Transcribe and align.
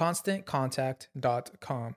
ConstantContact.com. 0.00 1.92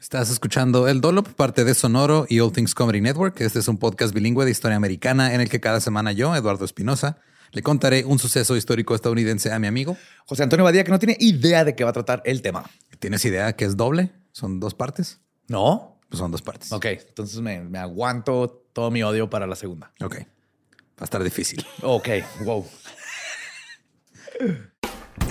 Estás 0.00 0.30
escuchando 0.30 0.88
El 0.88 1.02
Dolop, 1.02 1.28
parte 1.34 1.62
de 1.62 1.74
Sonoro 1.74 2.24
y 2.26 2.40
All 2.40 2.52
Things 2.52 2.74
Comedy 2.74 3.02
Network. 3.02 3.38
Este 3.42 3.58
es 3.58 3.68
un 3.68 3.76
podcast 3.76 4.14
bilingüe 4.14 4.46
de 4.46 4.50
historia 4.50 4.78
americana 4.78 5.34
en 5.34 5.42
el 5.42 5.50
que 5.50 5.60
cada 5.60 5.80
semana 5.80 6.12
yo, 6.12 6.34
Eduardo 6.34 6.64
Espinosa, 6.64 7.18
le 7.50 7.62
contaré 7.62 8.06
un 8.06 8.18
suceso 8.18 8.56
histórico 8.56 8.94
estadounidense 8.94 9.52
a 9.52 9.58
mi 9.58 9.66
amigo 9.66 9.98
José 10.26 10.42
Antonio 10.42 10.64
Badía, 10.64 10.84
que 10.84 10.90
no 10.90 10.98
tiene 10.98 11.18
idea 11.20 11.66
de 11.66 11.76
qué 11.76 11.84
va 11.84 11.90
a 11.90 11.92
tratar 11.92 12.22
el 12.24 12.40
tema. 12.40 12.64
¿Tienes 12.98 13.22
idea 13.26 13.52
que 13.56 13.66
es 13.66 13.76
doble? 13.76 14.10
¿Son 14.32 14.58
dos 14.58 14.74
partes? 14.74 15.20
No. 15.48 16.00
Pues 16.08 16.18
son 16.18 16.30
dos 16.30 16.40
partes. 16.40 16.72
Ok, 16.72 16.86
entonces 16.86 17.42
me, 17.42 17.60
me 17.60 17.78
aguanto 17.78 18.64
todo 18.72 18.90
mi 18.90 19.02
odio 19.02 19.28
para 19.28 19.46
la 19.46 19.54
segunda. 19.54 19.92
Ok. 20.00 20.16
Va 20.16 21.02
a 21.02 21.04
estar 21.04 21.22
difícil. 21.22 21.62
Ok, 21.82 22.08
wow. 22.40 22.66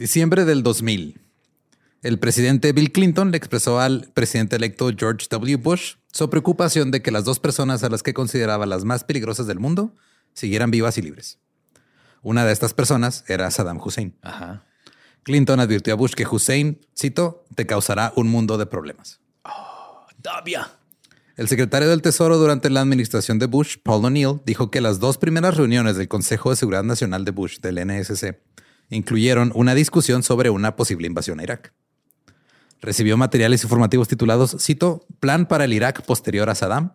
Diciembre 0.00 0.46
del 0.46 0.62
2000. 0.62 1.20
El 2.02 2.18
presidente 2.18 2.72
Bill 2.72 2.90
Clinton 2.90 3.32
le 3.32 3.36
expresó 3.36 3.80
al 3.80 4.10
presidente 4.14 4.56
electo 4.56 4.90
George 4.96 5.26
W. 5.28 5.56
Bush 5.56 5.96
su 6.10 6.30
preocupación 6.30 6.90
de 6.90 7.02
que 7.02 7.10
las 7.10 7.26
dos 7.26 7.38
personas 7.38 7.84
a 7.84 7.90
las 7.90 8.02
que 8.02 8.14
consideraba 8.14 8.64
las 8.64 8.86
más 8.86 9.04
peligrosas 9.04 9.46
del 9.46 9.58
mundo 9.58 9.94
siguieran 10.32 10.70
vivas 10.70 10.96
y 10.96 11.02
libres. 11.02 11.38
Una 12.22 12.46
de 12.46 12.52
estas 12.54 12.72
personas 12.72 13.24
era 13.28 13.50
Saddam 13.50 13.78
Hussein. 13.78 14.16
Ajá. 14.22 14.64
Clinton 15.22 15.60
advirtió 15.60 15.92
a 15.92 15.96
Bush 15.96 16.14
que 16.14 16.26
Hussein, 16.26 16.80
cito, 16.98 17.44
te 17.54 17.66
causará 17.66 18.14
un 18.16 18.28
mundo 18.28 18.56
de 18.56 18.64
problemas. 18.64 19.20
Dabia. 20.16 20.70
El 21.36 21.48
secretario 21.48 21.90
del 21.90 22.00
Tesoro 22.00 22.38
durante 22.38 22.70
la 22.70 22.80
administración 22.80 23.38
de 23.38 23.44
Bush, 23.44 23.76
Paul 23.82 24.06
O'Neill, 24.06 24.40
dijo 24.46 24.70
que 24.70 24.80
las 24.80 24.98
dos 24.98 25.18
primeras 25.18 25.58
reuniones 25.58 25.96
del 25.96 26.08
Consejo 26.08 26.48
de 26.48 26.56
Seguridad 26.56 26.84
Nacional 26.84 27.26
de 27.26 27.32
Bush, 27.32 27.60
del 27.60 27.86
NSC, 27.86 28.38
incluyeron 28.90 29.52
una 29.54 29.74
discusión 29.74 30.22
sobre 30.22 30.50
una 30.50 30.76
posible 30.76 31.06
invasión 31.06 31.40
a 31.40 31.44
Irak. 31.44 31.72
Recibió 32.80 33.16
materiales 33.16 33.62
informativos 33.62 34.08
titulados, 34.08 34.56
cito, 34.58 35.06
Plan 35.20 35.46
para 35.46 35.64
el 35.64 35.72
Irak 35.72 36.02
posterior 36.04 36.48
a 36.50 36.54
Saddam, 36.54 36.94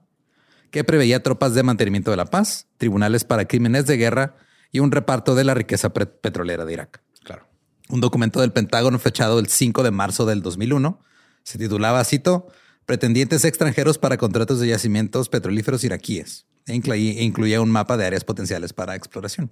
que 0.72 0.84
preveía 0.84 1.24
tropas 1.24 1.54
de 1.54 1.64
mantenimiento 1.64 2.12
de 2.12 2.18
la 2.18 2.26
paz, 2.26 2.68
tribunales 2.78 3.24
para 3.24 3.46
crímenes 3.46 3.86
de 3.86 3.98
guerra 3.98 4.36
y 4.72 4.80
un 4.80 4.92
reparto 4.92 5.36
de 5.36 5.44
la 5.44 5.54
riqueza 5.54 5.94
petrolera 5.94 6.66
de 6.66 6.74
Irak. 6.74 7.02
Claro. 7.24 7.48
Un 7.90 8.02
documento 8.02 8.42
del 8.42 8.52
Pentágono 8.52 9.00
fechado 9.00 9.40
el 9.40 9.48
5 9.48 9.84
de 9.84 9.92
marzo 9.92 10.26
del 10.26 10.42
2001 10.42 11.00
se 11.44 11.58
titulaba, 11.58 12.04
cito, 12.04 12.48
Pretendientes 12.86 13.46
extranjeros 13.46 13.98
para 13.98 14.18
contratos 14.18 14.60
de 14.60 14.68
yacimientos 14.68 15.28
petrolíferos 15.30 15.84
iraquíes 15.84 16.46
e 16.68 16.76
incluía 16.76 17.62
un 17.62 17.72
mapa 17.72 17.98
de 17.98 18.06
áreas 18.06 18.24
potenciales 18.24 18.74
para 18.74 18.96
exploración. 18.96 19.52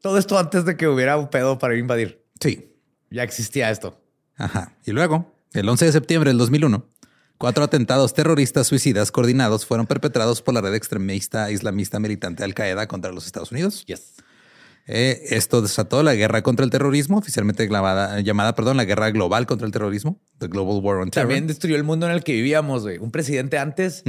Todo 0.00 0.18
esto 0.18 0.38
antes 0.38 0.64
de 0.64 0.76
que 0.76 0.86
hubiera 0.88 1.16
un 1.16 1.28
pedo 1.28 1.58
para 1.58 1.76
invadir. 1.76 2.24
Sí. 2.40 2.72
Ya 3.10 3.22
existía 3.22 3.70
esto. 3.70 4.00
Ajá. 4.36 4.76
Y 4.84 4.92
luego, 4.92 5.34
el 5.52 5.68
11 5.68 5.86
de 5.86 5.92
septiembre 5.92 6.30
del 6.30 6.38
2001, 6.38 6.86
cuatro 7.38 7.64
atentados 7.64 8.14
terroristas 8.14 8.66
suicidas 8.66 9.10
coordinados 9.10 9.66
fueron 9.66 9.86
perpetrados 9.86 10.42
por 10.42 10.54
la 10.54 10.60
red 10.60 10.74
extremista 10.74 11.50
islamista 11.50 11.98
militante 11.98 12.44
Al 12.44 12.54
Qaeda 12.54 12.86
contra 12.86 13.12
los 13.12 13.26
Estados 13.26 13.50
Unidos. 13.50 13.84
Yes. 13.86 14.14
Eh, 14.90 15.36
esto 15.36 15.60
desató 15.60 16.02
la 16.02 16.14
guerra 16.14 16.42
contra 16.42 16.64
el 16.64 16.70
terrorismo, 16.70 17.18
oficialmente 17.18 17.68
llamada, 17.68 18.20
llamada 18.20 18.54
perdón, 18.54 18.78
la 18.78 18.84
guerra 18.84 19.10
global 19.10 19.46
contra 19.46 19.66
el 19.66 19.72
terrorismo, 19.72 20.18
the 20.38 20.46
Global 20.46 20.82
War 20.82 20.96
on 20.96 21.10
Terror. 21.10 21.28
También 21.28 21.46
destruyó 21.46 21.76
el 21.76 21.84
mundo 21.84 22.06
en 22.06 22.12
el 22.12 22.24
que 22.24 22.32
vivíamos, 22.32 22.82
güey. 22.82 22.96
Un 22.96 23.10
presidente 23.10 23.58
antes 23.58 24.02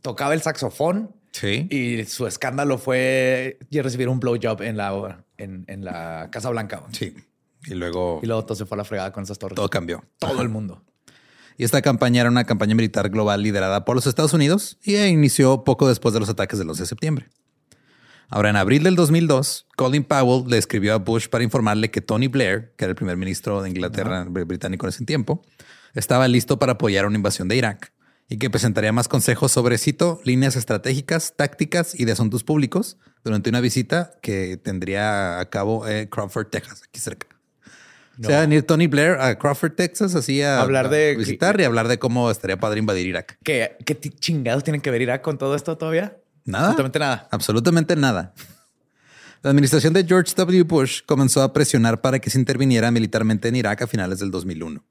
tocaba 0.00 0.32
el 0.32 0.40
saxofón 0.40 1.14
Sí. 1.32 1.68
y 1.70 2.04
su 2.06 2.26
escándalo 2.26 2.78
fue 2.78 3.58
recibir 3.70 4.08
un 4.08 4.18
blowjob 4.18 4.62
en 4.62 4.76
la, 4.76 5.24
en, 5.36 5.64
en 5.68 5.84
la 5.84 6.28
Casa 6.32 6.50
Blanca. 6.50 6.82
Sí. 6.92 7.14
Y 7.66 7.74
luego 7.74 8.20
Y 8.22 8.26
luego 8.26 8.44
todo 8.44 8.54
se 8.56 8.64
fue 8.66 8.76
a 8.76 8.78
la 8.78 8.84
fregada 8.84 9.12
con 9.12 9.22
esas 9.24 9.38
torres. 9.38 9.56
todo 9.56 9.68
cambió. 9.68 10.04
Todo 10.18 10.42
el 10.42 10.48
mundo. 10.48 10.82
Y 11.56 11.64
esta 11.64 11.82
campaña 11.82 12.20
era 12.20 12.30
una 12.30 12.44
campaña 12.44 12.74
militar 12.74 13.10
global 13.10 13.42
liderada 13.42 13.84
por 13.84 13.96
los 13.96 14.06
Estados 14.06 14.32
Unidos 14.32 14.78
y 14.82 14.96
inició 14.96 15.64
poco 15.64 15.88
después 15.88 16.14
de 16.14 16.20
los 16.20 16.28
ataques 16.28 16.58
del 16.58 16.68
11 16.70 16.82
de 16.82 16.86
septiembre. 16.86 17.26
Ahora, 18.30 18.50
en 18.50 18.56
abril 18.56 18.82
del 18.82 18.94
2002, 18.94 19.66
Colin 19.76 20.04
Powell 20.04 20.48
le 20.48 20.58
escribió 20.58 20.94
a 20.94 20.98
Bush 20.98 21.28
para 21.28 21.42
informarle 21.44 21.90
que 21.90 22.00
Tony 22.00 22.28
Blair, 22.28 22.74
que 22.76 22.84
era 22.84 22.90
el 22.90 22.94
primer 22.96 23.16
ministro 23.16 23.62
de 23.62 23.70
Inglaterra 23.70 24.24
br- 24.26 24.46
británico 24.46 24.86
en 24.86 24.90
ese 24.90 25.04
tiempo, 25.04 25.42
estaba 25.94 26.28
listo 26.28 26.58
para 26.58 26.72
apoyar 26.72 27.06
una 27.06 27.16
invasión 27.16 27.48
de 27.48 27.56
Irak 27.56 27.92
y 28.28 28.36
que 28.38 28.50
presentaría 28.50 28.92
más 28.92 29.08
consejos 29.08 29.52
sobre, 29.52 29.78
cito, 29.78 30.20
líneas 30.24 30.54
estratégicas, 30.56 31.34
tácticas 31.36 31.98
y 31.98 32.04
de 32.04 32.12
asuntos 32.12 32.44
públicos 32.44 32.98
durante 33.24 33.48
una 33.50 33.60
visita 33.60 34.12
que 34.22 34.56
tendría 34.56 35.40
a 35.40 35.48
cabo 35.50 35.88
en 35.88 36.06
Crawford, 36.08 36.48
Texas, 36.48 36.82
aquí 36.86 37.00
cerca. 37.00 37.26
O 38.20 38.26
sea, 38.26 38.40
venir 38.40 38.64
Tony 38.64 38.88
Blair 38.88 39.12
a 39.20 39.38
Crawford, 39.38 39.72
Texas, 39.74 40.14
así 40.16 40.42
a, 40.42 40.60
Hablar 40.60 40.90
de- 40.90 41.12
a 41.12 41.16
visitar 41.18 41.60
y 41.60 41.64
hablar 41.64 41.86
de 41.86 42.00
cómo 42.00 42.30
estaría 42.32 42.58
padre 42.58 42.80
invadir 42.80 43.06
Irak. 43.06 43.38
¿Qué, 43.44 43.76
qué 43.86 43.96
chingados 43.98 44.64
tienen 44.64 44.80
que 44.80 44.90
ver 44.90 45.00
Irak 45.02 45.22
con 45.22 45.38
todo 45.38 45.54
esto 45.54 45.78
todavía? 45.78 46.16
Nada. 46.44 46.64
Absolutamente 46.70 46.98
nada. 46.98 47.28
Absolutamente 47.30 47.96
nada. 47.96 48.34
La 49.42 49.50
administración 49.50 49.92
de 49.92 50.04
George 50.04 50.32
W. 50.34 50.64
Bush 50.64 51.02
comenzó 51.06 51.42
a 51.42 51.52
presionar 51.52 52.00
para 52.00 52.18
que 52.18 52.28
se 52.28 52.40
interviniera 52.40 52.90
militarmente 52.90 53.46
en 53.46 53.54
Irak 53.54 53.82
a 53.82 53.86
finales 53.86 54.18
del 54.18 54.32
2001. 54.32 54.84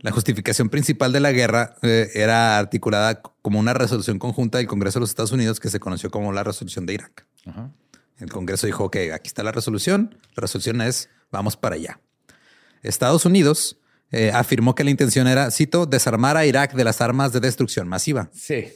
La 0.00 0.10
justificación 0.10 0.68
principal 0.68 1.12
de 1.12 1.20
la 1.20 1.32
guerra 1.32 1.74
eh, 1.82 2.10
era 2.14 2.58
articulada 2.58 3.20
como 3.42 3.58
una 3.58 3.74
resolución 3.74 4.18
conjunta 4.18 4.58
del 4.58 4.66
Congreso 4.66 4.98
de 4.98 5.00
los 5.00 5.10
Estados 5.10 5.32
Unidos 5.32 5.58
que 5.60 5.70
se 5.70 5.80
conoció 5.80 6.10
como 6.10 6.32
la 6.32 6.44
resolución 6.44 6.86
de 6.86 6.94
Irak. 6.94 7.26
El 8.18 8.30
Congreso 8.30 8.66
dijo 8.66 8.90
que 8.90 9.12
aquí 9.12 9.28
está 9.28 9.42
la 9.42 9.52
resolución. 9.52 10.18
La 10.34 10.42
resolución 10.42 10.80
es 10.80 11.08
vamos 11.30 11.56
para 11.56 11.74
allá. 11.76 12.00
Estados 12.82 13.24
Unidos 13.24 13.78
eh, 14.10 14.30
afirmó 14.32 14.74
que 14.74 14.84
la 14.84 14.90
intención 14.90 15.26
era, 15.26 15.50
cito, 15.50 15.86
desarmar 15.86 16.36
a 16.36 16.46
Irak 16.46 16.74
de 16.74 16.84
las 16.84 17.00
armas 17.00 17.32
de 17.32 17.40
destrucción 17.40 17.88
masiva 17.88 18.30
Sí. 18.32 18.66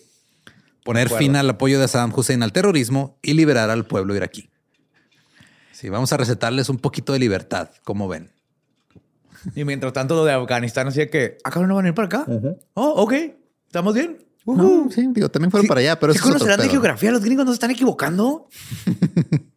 poner 0.84 1.08
fin 1.08 1.37
al 1.37 1.49
apoyo 1.49 1.78
de 1.81 1.87
Saddam 1.87 2.12
Hussein 2.14 2.43
al 2.43 2.52
terrorismo 2.52 3.19
y 3.22 3.34
liberar 3.34 3.70
al 3.70 3.87
pueblo 3.87 4.14
iraquí. 4.17 4.50
Sí, 5.72 5.88
vamos 5.88 6.12
a 6.12 6.17
recetarles 6.17 6.69
un 6.69 6.78
poquito 6.78 7.12
de 7.12 7.19
libertad, 7.20 7.70
como 7.84 8.08
ven. 8.08 8.32
Y 9.55 9.65
mientras 9.65 9.93
tanto, 9.93 10.15
lo 10.15 10.25
de 10.25 10.33
Afganistán, 10.33 10.91
de 10.91 11.09
que, 11.09 11.39
¿acá 11.45 11.61
no 11.61 11.75
van 11.75 11.87
a 11.87 11.89
ir 11.89 11.95
para 11.95 12.07
acá? 12.07 12.27
Oh, 12.75 13.03
ok. 13.03 13.15
¿Estamos 13.67 13.95
bien? 13.95 14.19
Sí, 14.91 15.07
digo, 15.13 15.29
también 15.31 15.51
fueron 15.51 15.65
Sí, 15.65 15.69
para 15.69 15.81
allá, 15.81 16.01
pero 16.01 16.13
¿sí 16.13 16.19
eso 16.19 16.29
es 16.29 16.33
conocerán 16.33 16.59
de 16.59 16.63
pedo. 16.65 16.73
geografía? 16.73 17.11
¿Los 17.13 17.23
gringos 17.23 17.45
no 17.47 17.53
se 17.53 17.55
están 17.57 17.71
equivocando? 17.71 18.49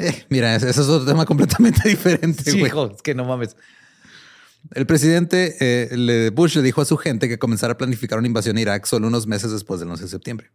Eh, 0.00 0.26
mira, 0.28 0.54
ese 0.54 0.70
ese 0.70 0.82
es 0.82 0.86
otro 0.86 1.04
tema 1.04 1.26
completamente 1.26 1.80
diferente. 1.88 2.48
Sí, 2.48 2.60
hijo, 2.60 2.92
es 2.94 3.02
que 3.02 3.16
no 3.16 3.24
mames. 3.24 3.56
El 4.70 4.86
presidente 4.86 5.56
eh, 5.58 6.30
Bush 6.32 6.54
le 6.54 6.62
dijo 6.62 6.80
a 6.80 6.84
su 6.84 6.96
gente 6.96 7.28
que 7.28 7.40
comenzara 7.40 7.72
a 7.72 7.76
planificar 7.78 8.16
una 8.16 8.28
invasión 8.28 8.56
a 8.58 8.60
Irak 8.60 8.86
solo 8.86 9.08
unos 9.08 9.26
meses 9.26 9.50
después 9.50 9.80
del 9.80 9.90
11 9.90 10.04
de 10.04 10.08
septiembre. 10.08 10.52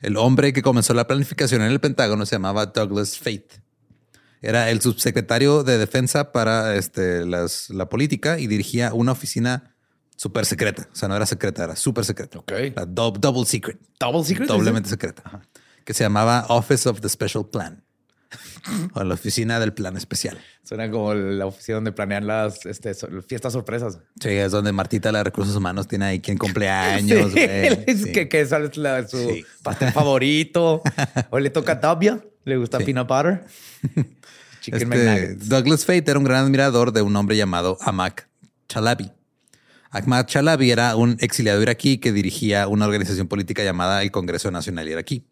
El 0.00 0.16
hombre 0.16 0.52
que 0.52 0.62
comenzó 0.62 0.94
la 0.94 1.08
planificación 1.08 1.62
en 1.62 1.72
el 1.72 1.80
Pentágono 1.80 2.26
se 2.26 2.36
llamaba 2.36 2.66
Douglas 2.66 3.18
Fate. 3.18 3.48
Era 4.46 4.70
el 4.70 4.80
subsecretario 4.80 5.62
de 5.64 5.78
defensa 5.78 6.32
para 6.32 6.76
este, 6.76 7.24
las- 7.24 7.70
la 7.70 7.88
política 7.88 8.38
y 8.38 8.46
dirigía 8.46 8.92
una 8.92 9.12
oficina 9.12 9.74
súper 10.16 10.44
secreta. 10.46 10.88
O 10.92 10.94
sea, 10.94 11.08
no 11.08 11.16
era 11.16 11.26
secreta, 11.26 11.64
era 11.64 11.76
súper 11.76 12.04
secreta. 12.04 12.38
Ok. 12.40 12.52
La 12.76 12.86
dou- 12.86 13.18
double 13.18 13.46
secret. 13.46 13.78
Double 13.98 14.22
secret. 14.24 14.46
Doblemente 14.48 14.88
secreta. 14.88 15.40
Que 15.84 15.94
se 15.94 16.04
llamaba 16.04 16.46
Office 16.48 16.88
of 16.88 17.00
the 17.00 17.08
Special 17.08 17.46
Plan. 17.50 17.82
o 18.94 19.04
la 19.04 19.14
oficina 19.14 19.60
del 19.60 19.72
plan 19.74 19.96
especial. 19.96 20.38
Suena 20.64 20.90
como 20.90 21.14
la 21.14 21.46
oficina 21.46 21.76
donde 21.76 21.92
planean 21.92 22.26
las 22.26 22.66
este, 22.66 22.92
so- 22.94 23.08
fiestas 23.22 23.52
sorpresas. 23.52 23.98
Sí, 24.20 24.30
es 24.30 24.50
donde 24.50 24.72
Martita, 24.72 25.12
la 25.12 25.18
de 25.18 25.24
recursos 25.24 25.54
humanos, 25.54 25.86
tiene 25.86 26.06
ahí 26.06 26.20
quien 26.20 26.36
cumpleaños. 26.38 27.30
Sí, 27.32 28.12
que, 28.12 28.28
que 28.28 28.40
es 28.40 28.50
la- 28.76 29.06
su 29.06 29.18
Sí. 29.28 29.44
pastel 29.62 29.92
favorito. 29.92 30.82
o 31.30 31.38
le 31.38 31.50
toca 31.50 31.72
a 31.72 31.80
Tabia. 31.80 32.24
Le 32.44 32.56
gusta 32.56 32.78
peanut 32.78 33.08
butter. 33.08 33.44
Chicken 34.64 34.92
Este. 34.92 35.34
Douglas 35.46 35.84
Fate 35.84 36.10
era 36.10 36.18
un 36.18 36.24
gran 36.24 36.46
admirador 36.46 36.92
de 36.92 37.02
un 37.02 37.14
hombre 37.16 37.36
llamado 37.36 37.76
Ahmad 37.82 38.14
Chalabi. 38.66 39.12
Ahmad 39.90 40.24
Chalabi 40.24 40.70
era 40.70 40.96
un 40.96 41.18
exiliado 41.20 41.60
iraquí 41.60 41.98
que 41.98 42.12
dirigía 42.12 42.66
una 42.66 42.86
organización 42.86 43.28
política 43.28 43.62
llamada 43.62 44.02
el 44.02 44.10
Congreso 44.10 44.50
Nacional 44.50 44.88
Iraquí. 44.88 45.26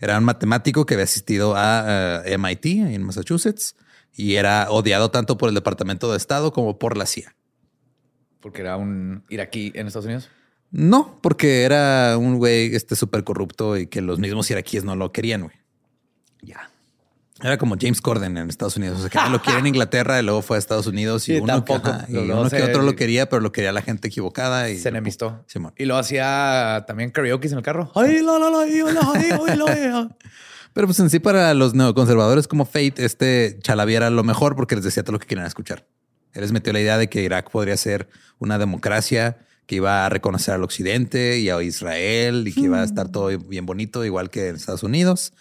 Era 0.00 0.18
un 0.18 0.24
matemático 0.24 0.84
que 0.84 0.94
había 0.94 1.04
asistido 1.04 1.54
a 1.56 2.22
eh, 2.26 2.36
MIT 2.36 2.66
en 2.66 3.04
Massachusetts 3.04 3.76
y 4.12 4.34
era 4.34 4.68
odiado 4.70 5.12
tanto 5.12 5.38
por 5.38 5.48
el 5.48 5.54
Departamento 5.54 6.10
de 6.10 6.16
Estado 6.16 6.52
como 6.52 6.78
por 6.78 6.96
la 6.96 7.06
CIA. 7.06 7.36
Porque 8.40 8.62
era 8.62 8.76
un 8.76 9.24
iraquí 9.28 9.70
en 9.76 9.86
Estados 9.86 10.06
Unidos. 10.06 10.28
No, 10.72 11.18
porque 11.22 11.62
era 11.62 12.18
un 12.18 12.38
güey 12.38 12.74
este 12.74 12.96
súper 12.96 13.22
corrupto 13.22 13.76
y 13.76 13.86
que 13.86 14.02
los 14.02 14.18
mismos 14.18 14.50
iraquíes 14.50 14.82
no 14.82 14.96
lo 14.96 15.12
querían, 15.12 15.42
güey. 15.42 15.56
Ya. 16.42 16.68
Era 17.42 17.58
como 17.58 17.76
James 17.78 18.00
Corden 18.00 18.38
en 18.38 18.48
Estados 18.48 18.76
Unidos. 18.76 18.98
O 18.98 19.08
sea, 19.08 19.10
que 19.10 19.30
lo 19.30 19.42
quiere 19.42 19.58
en 19.58 19.66
Inglaterra 19.66 20.18
y 20.18 20.22
luego 20.22 20.40
fue 20.40 20.56
a 20.56 20.58
Estados 20.58 20.86
Unidos 20.86 21.28
y 21.28 21.34
Sí, 21.34 21.40
uno, 21.40 21.64
que, 21.64 21.74
ajá, 21.74 22.06
y 22.08 22.16
uno 22.16 22.48
que 22.48 22.62
otro 22.62 22.82
lo 22.82 22.96
quería, 22.96 23.28
pero 23.28 23.40
lo 23.40 23.52
quería 23.52 23.72
la 23.72 23.82
gente 23.82 24.08
equivocada. 24.08 24.70
Y 24.70 24.78
Se 24.78 24.88
enemistó. 24.88 25.44
Simón. 25.46 25.74
Y 25.76 25.84
lo 25.84 25.96
hacía 25.98 26.84
también 26.86 27.10
karaoke 27.10 27.48
en 27.48 27.58
el 27.58 27.62
carro. 27.62 27.92
Ay. 27.94 28.22
Pero 30.72 30.86
pues 30.86 31.00
en 31.00 31.10
sí 31.10 31.18
para 31.18 31.52
los 31.54 31.74
neoconservadores 31.74 32.48
como 32.48 32.64
Fate, 32.64 32.94
este 32.98 33.58
Chalabi 33.62 33.94
era 33.94 34.10
lo 34.10 34.24
mejor 34.24 34.56
porque 34.56 34.74
les 34.74 34.84
decía 34.84 35.02
todo 35.02 35.12
lo 35.12 35.18
que 35.18 35.26
querían 35.26 35.46
escuchar. 35.46 35.86
Él 36.32 36.42
les 36.42 36.52
metió 36.52 36.72
la 36.72 36.80
idea 36.80 36.98
de 36.98 37.08
que 37.08 37.22
Irak 37.22 37.50
podría 37.50 37.76
ser 37.76 38.08
una 38.38 38.58
democracia 38.58 39.38
que 39.66 39.76
iba 39.76 40.06
a 40.06 40.08
reconocer 40.08 40.54
al 40.54 40.62
occidente 40.62 41.38
y 41.38 41.48
a 41.50 41.62
Israel 41.62 42.46
y 42.46 42.52
que 42.52 42.60
iba 42.60 42.80
a 42.80 42.84
estar 42.84 43.08
todo 43.08 43.36
bien 43.38 43.66
bonito, 43.66 44.04
igual 44.04 44.30
que 44.30 44.48
en 44.48 44.56
Estados 44.56 44.82
Unidos. 44.82 45.32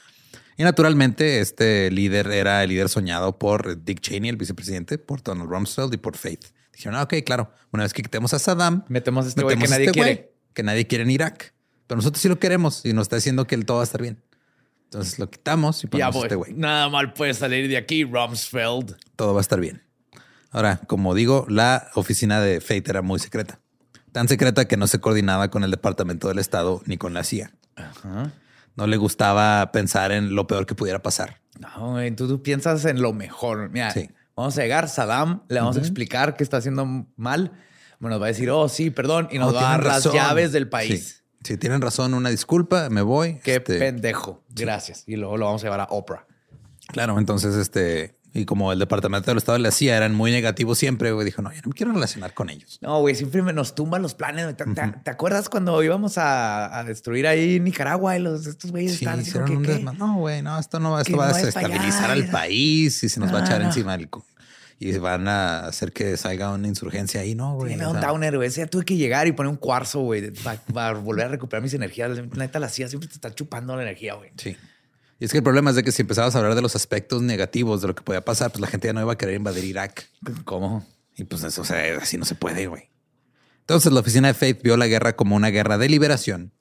Y 0.58 0.64
naturalmente 0.64 1.40
este 1.42 1.92
líder 1.92 2.28
era 2.28 2.64
el 2.64 2.70
líder 2.70 2.90
soñado 2.90 3.38
por 3.38 3.84
Dick 3.84 4.00
Cheney, 4.00 4.30
el 4.30 4.38
vicepresidente, 4.38 4.98
por 4.98 5.22
Donald 5.22 5.50
Rumsfeld 5.50 5.94
y 5.94 5.98
por 5.98 6.16
Faith. 6.18 6.46
Dijeron, 6.74 6.96
ah, 6.96 7.04
ok, 7.04 7.16
claro, 7.26 7.52
una 7.72 7.84
vez 7.84 7.94
que 7.94 8.02
quitemos 8.02 8.34
a 8.34 8.40
Saddam, 8.40 8.84
Metemos 8.88 9.26
a 9.26 9.30
este 9.30 9.44
güey 9.44 9.58
que 9.58 9.68
nadie 9.68 9.86
este 9.86 10.00
güey 10.00 10.14
quiere. 10.16 10.34
que 10.54 10.64
nadie 10.64 10.88
quiere 10.88 11.04
en 11.04 11.12
Irak. 11.12 11.54
Pero 11.88 11.98
nosotros 11.98 12.22
sí 12.22 12.28
lo 12.30 12.40
queremos 12.40 12.86
y 12.86 12.94
nos 12.94 13.04
está 13.04 13.18
diciendo 13.18 13.46
que 13.48 13.56
el 13.56 13.66
todo 13.66 13.78
va 13.78 13.84
a 13.84 13.86
estar 13.86 14.02
bien. 14.02 14.22
Entonces 14.86 15.20
lo 15.20 15.30
quitamos 15.30 15.84
y 15.84 15.88
Ya, 15.88 15.90
ponemos 15.92 16.16
a 16.16 16.20
este 16.20 16.36
güey. 16.36 16.54
Nada 16.54 16.90
mal 16.90 17.14
puede 17.14 17.34
salir 17.34 17.68
de 17.68 17.78
aquí, 17.78 18.04
Rumsfeld. 18.04 18.96
Todo 19.16 19.34
va 19.34 19.40
a 19.40 19.42
estar 19.42 19.60
bien. 19.60 19.84
Ahora, 20.52 20.80
como 20.88 21.14
digo, 21.14 21.46
la 21.50 21.90
oficina 21.96 22.40
de 22.40 22.62
Fate 22.62 22.84
era 22.88 23.02
muy 23.02 23.20
secreta. 23.20 23.60
Tan 24.14 24.30
secreta 24.30 24.66
que 24.66 24.78
no 24.78 24.88
se 24.88 25.00
coordinaba 25.00 25.50
con 25.50 25.64
el 25.66 25.72
Departamento 25.72 26.30
del 26.30 26.40
Estado 26.40 26.82
ni 26.86 26.98
con 26.98 27.14
la 27.14 27.24
CIA. 27.26 27.52
No 28.76 28.88
le 28.88 28.98
gustaba 28.98 29.72
pensar 29.72 30.12
en 30.12 30.36
lo 30.36 30.48
peor 30.48 30.66
que 30.66 30.76
pudiera 30.76 31.02
pasar. 31.02 31.42
No, 31.60 31.92
güey, 31.92 32.12
tú, 32.12 32.28
tú 32.28 32.42
piensas 32.44 32.84
en 32.86 33.02
lo 33.02 33.14
mejor. 33.14 33.70
Mira, 33.70 33.92
Sí. 33.92 34.10
vamos 34.36 34.58
a 34.58 34.62
llegar, 34.64 34.90
Saddam, 34.90 35.44
le 35.48 35.60
vamos 35.60 35.78
a 35.78 35.80
explicar 35.80 36.36
que 36.36 36.44
está 36.44 36.58
haciendo 36.58 36.86
mal. 37.16 37.54
Bueno, 38.00 38.16
nos 38.16 38.22
va 38.22 38.26
a 38.26 38.30
decir, 38.30 38.50
oh, 38.50 38.68
sí, 38.68 38.90
perdón, 38.92 39.30
y 39.32 39.40
nos 39.40 39.52
Oh, 39.52 39.56
va 39.56 39.62
a 39.62 39.72
dar 39.78 39.86
las 39.86 40.04
llaves 40.12 40.52
del 40.52 40.68
país. 40.68 41.08
Sí. 41.18 41.22
Sí, 41.54 41.58
tienen 41.58 41.80
razón. 41.80 42.14
Una 42.16 42.30
disculpa, 42.30 42.90
me 42.90 43.04
voy. 43.04 43.40
Qué 43.44 43.58
Este, 43.58 43.78
pendejo. 43.78 44.44
Gracias. 44.50 45.04
Y 45.06 45.16
luego 45.16 45.38
lo 45.38 45.46
vamos 45.46 45.62
a 45.62 45.66
llevar 45.68 45.80
a 45.82 45.88
Oprah. 45.92 46.26
Claro, 46.88 47.20
entonces, 47.20 47.54
este, 47.56 48.18
y 48.36 48.46
como 48.46 48.74
el 48.74 48.80
Departamento 48.80 49.32
del 49.32 49.38
Estado 49.38 49.58
le 49.58 49.70
hacía, 49.70 49.96
eran 49.96 50.14
muy 50.14 50.30
negativos 50.30 50.78
siempre, 50.78 51.14
güey, 51.14 51.24
dijo, 51.26 51.42
no, 51.42 51.54
yo 51.54 51.62
no 51.64 51.70
me 51.70 51.74
quiero 51.74 51.94
relacionar 51.94 52.34
con 52.34 52.50
ellos. 52.50 52.80
No, 52.82 53.00
güey, 53.00 53.16
siempre 53.16 53.42
me 53.42 53.54
nos 53.54 53.76
tumban 53.76 54.02
los 54.02 54.14
planes. 54.14 54.54
¿Te, 54.58 55.10
acuerdas 55.10 55.48
cuando 55.48 55.82
íbamos 55.82 56.18
a, 56.18 56.78
a 56.78 56.84
destruir 56.84 57.28
ahí 57.28 57.62
Nicaragua 57.62 58.18
y 58.18 58.22
los 58.22 58.46
estos 58.46 58.72
güeyes 58.72 58.98
Sí, 58.98 59.06
como 59.06 59.22
hicieron 59.22 59.56
un 59.56 59.64
que, 59.64 59.80
No, 59.80 60.18
güey, 60.18 60.42
no, 60.42 60.60
esto 60.60 60.82
no 60.82 60.92
va, 60.92 61.02
esto 61.02 61.16
va 61.16 61.30
a 61.30 61.32
no 61.32 61.38
es 61.38 61.54
para 61.54 61.68
desestabilizar 61.68 62.12
al 62.12 62.30
país 62.30 63.02
y 63.04 63.10
se 63.10 63.22
nos 63.22 63.34
va 63.34 63.40
a 63.40 63.42
echar 63.42 63.60
No, 63.60 63.64
no. 63.64 63.70
encima 63.70 63.96
el 63.96 64.10
y 64.78 64.98
van 64.98 65.28
a 65.30 65.68
hacer 65.68 65.94
que 65.94 66.18
salga 66.18 66.52
una 66.52 66.68
insurgencia 66.68 67.22
ahí, 67.22 67.34
¿no, 67.34 67.56
güey? 67.56 67.70
Tiene 67.70 67.86
O 67.86 67.92
un 67.92 68.00
sea, 68.00 68.08
downer, 68.10 68.36
güey. 68.36 68.50
O 68.50 68.52
sea, 68.52 68.68
tuve 68.68 68.84
que 68.84 68.98
llegar 68.98 69.26
y 69.26 69.32
poner 69.32 69.50
un 69.50 69.56
cuarzo, 69.56 70.02
güey, 70.02 70.32
para, 70.74 70.94
volver 70.94 71.28
a 71.28 71.30
recuperar 71.30 71.64
mis 71.64 71.74
energías. 71.74 72.18
La 72.18 72.24
neta, 72.24 72.60
la 72.60 72.68
CIA 72.68 72.90
siempre 72.90 73.08
te 73.08 73.16
está 73.16 73.34
chupando 73.34 73.76
la 73.78 73.84
energía, 73.84 74.16
güey. 74.16 74.32
Sí. 74.36 74.58
Y 75.20 75.26
es 75.26 75.32
que 75.32 75.38
el 75.38 75.44
problema 75.44 75.70
es 75.70 75.76
de 75.76 75.84
que 75.84 75.92
si 75.92 76.02
empezabas 76.02 76.36
a 76.36 76.40
hablar 76.40 76.56
de 76.56 76.62
los 76.62 76.76
aspectos 76.76 77.22
negativos 77.22 77.82
de 77.82 77.88
lo 77.88 77.96
que 77.96 78.04
podía 78.04 78.24
pasar, 78.24 78.52
pues 78.52 78.62
la 78.62 78.68
gente 78.68 78.88
ya 78.88 78.94
no 78.94 79.02
iba 79.02 79.14
a 79.14 79.18
querer 79.18 79.36
invadir 79.36 79.64
Irak. 79.64 80.10
¿Cómo? 80.44 80.86
Y 81.16 81.24
pues 81.24 81.44
eso, 81.44 81.62
o 81.62 81.66
sea, 81.66 81.98
así 81.98 82.18
no 82.18 82.26
se 82.26 82.36
puede, 82.36 82.68
güey. 82.68 82.90
Entonces 83.62 83.92
la 83.92 84.02
oficina 84.02 84.28
de 84.28 84.34
Faith 84.34 84.62
vio 84.62 84.78
la 84.78 84.88
guerra 84.88 85.16
como 85.16 85.36
una 85.36 85.50
guerra 85.50 85.78
de 85.78 85.90
liberación 85.90 86.52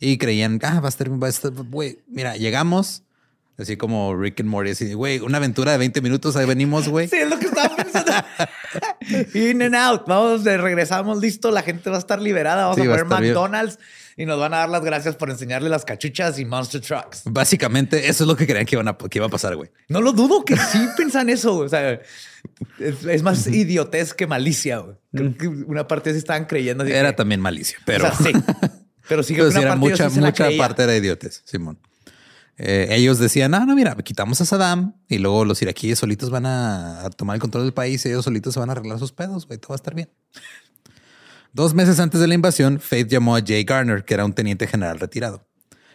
y 0.00 0.18
creían, 0.18 0.58
ah, 0.62 0.80
va 0.80 0.86
a 0.86 0.90
estar, 0.90 1.10
va 1.22 1.28
a 1.28 1.30
estar, 1.30 1.52
güey, 1.52 2.00
mira, 2.08 2.36
llegamos, 2.36 3.04
así 3.58 3.76
como 3.76 4.16
Rick 4.16 4.40
and 4.40 4.48
Morty, 4.48 4.70
así, 4.70 4.92
güey, 4.94 5.20
una 5.20 5.38
aventura 5.38 5.72
de 5.72 5.78
20 5.78 6.00
minutos, 6.00 6.36
ahí 6.36 6.46
venimos, 6.46 6.88
güey. 6.88 7.08
Sí, 7.08 7.16
es 7.16 7.28
lo 7.30 7.38
que 7.38 7.46
estaba 7.46 7.74
pensando. 7.76 8.12
In 9.34 9.62
and 9.62 9.74
out. 9.74 10.02
Vamos, 10.06 10.44
regresamos, 10.44 11.20
listo. 11.20 11.50
La 11.50 11.62
gente 11.62 11.90
va 11.90 11.96
a 11.96 11.98
estar 12.00 12.20
liberada. 12.20 12.64
Vamos 12.66 12.76
Sí, 12.76 12.82
a 12.82 12.84
poner 12.90 13.04
bien. 13.06 13.34
McDonald's 13.34 13.78
y 14.16 14.26
nos 14.26 14.38
van 14.38 14.54
a 14.54 14.58
dar 14.58 14.68
las 14.68 14.84
gracias 14.84 15.16
por 15.16 15.30
enseñarle 15.30 15.68
las 15.68 15.84
cachuchas 15.84 16.38
y 16.38 16.44
Monster 16.44 16.80
Trucks. 16.80 17.22
Básicamente 17.24 18.08
eso 18.08 18.24
es 18.24 18.28
lo 18.28 18.36
que 18.36 18.46
creían 18.46 18.64
que, 18.66 18.76
iban 18.76 18.88
a, 18.88 18.96
que 18.96 19.18
iba 19.18 19.26
a 19.26 19.30
pasar, 19.30 19.56
güey. 19.56 19.70
No 19.88 20.00
lo 20.00 20.12
dudo 20.12 20.44
que 20.44 20.56
sí 20.56 20.78
piensan 20.96 21.28
eso. 21.30 21.56
O 21.56 21.68
sea, 21.68 21.92
es, 22.78 23.04
es 23.08 23.22
más 23.22 23.46
idiotez 23.46 24.14
que 24.14 24.26
malicia. 24.26 24.78
güey. 24.78 24.96
Creo 25.12 25.36
que 25.36 25.48
una 25.48 25.86
parte 25.88 26.12
sí 26.12 26.18
estaban 26.18 26.44
creyendo. 26.46 26.84
así 26.84 26.92
Era 26.92 27.10
que- 27.10 27.16
también 27.16 27.40
malicia, 27.40 27.78
pero, 27.84 28.08
O 28.08 28.12
sea, 28.14 28.26
sí. 28.32 28.32
Pero 29.08 29.22
sí 29.22 29.34
que 29.34 29.40
pero 29.42 29.50
una 29.50 29.60
era 29.60 29.68
parte 29.70 29.80
mucha, 29.80 30.08
sí 30.08 30.14
se 30.14 30.20
la 30.22 30.26
mucha 30.28 30.48
parte 30.56 30.82
era 30.84 30.96
idiotes, 30.96 31.42
Simón. 31.44 31.78
Eh, 32.56 32.88
ellos 32.90 33.18
decían, 33.18 33.50
no, 33.50 33.66
no, 33.66 33.74
mira, 33.74 33.96
quitamos 33.96 34.40
a 34.40 34.44
Saddam 34.44 34.94
y 35.08 35.18
luego 35.18 35.44
los 35.44 35.60
iraquíes 35.60 35.98
solitos 35.98 36.30
van 36.30 36.46
a, 36.46 37.10
tomar 37.16 37.34
el 37.34 37.40
control 37.40 37.64
del 37.64 37.74
país 37.74 38.04
y 38.06 38.10
ellos 38.10 38.24
solitos 38.24 38.54
se 38.54 38.60
van 38.60 38.68
a 38.68 38.72
arreglar 38.72 38.98
sus 38.98 39.12
pedos, 39.12 39.46
güey, 39.46 39.58
todo 39.58 39.70
va 39.70 39.74
a 39.74 39.76
estar 39.76 39.94
bien. 39.94 40.08
Dos 41.52 41.74
meses 41.74 42.00
antes 42.00 42.20
de 42.20 42.26
la 42.26 42.34
invasión, 42.34 42.80
Faith 42.80 43.08
llamó 43.08 43.36
a 43.36 43.40
Jay 43.44 43.64
Garner, 43.64 44.04
que 44.04 44.14
era 44.14 44.24
un 44.24 44.32
teniente 44.32 44.66
general 44.66 44.98
retirado. 44.98 45.48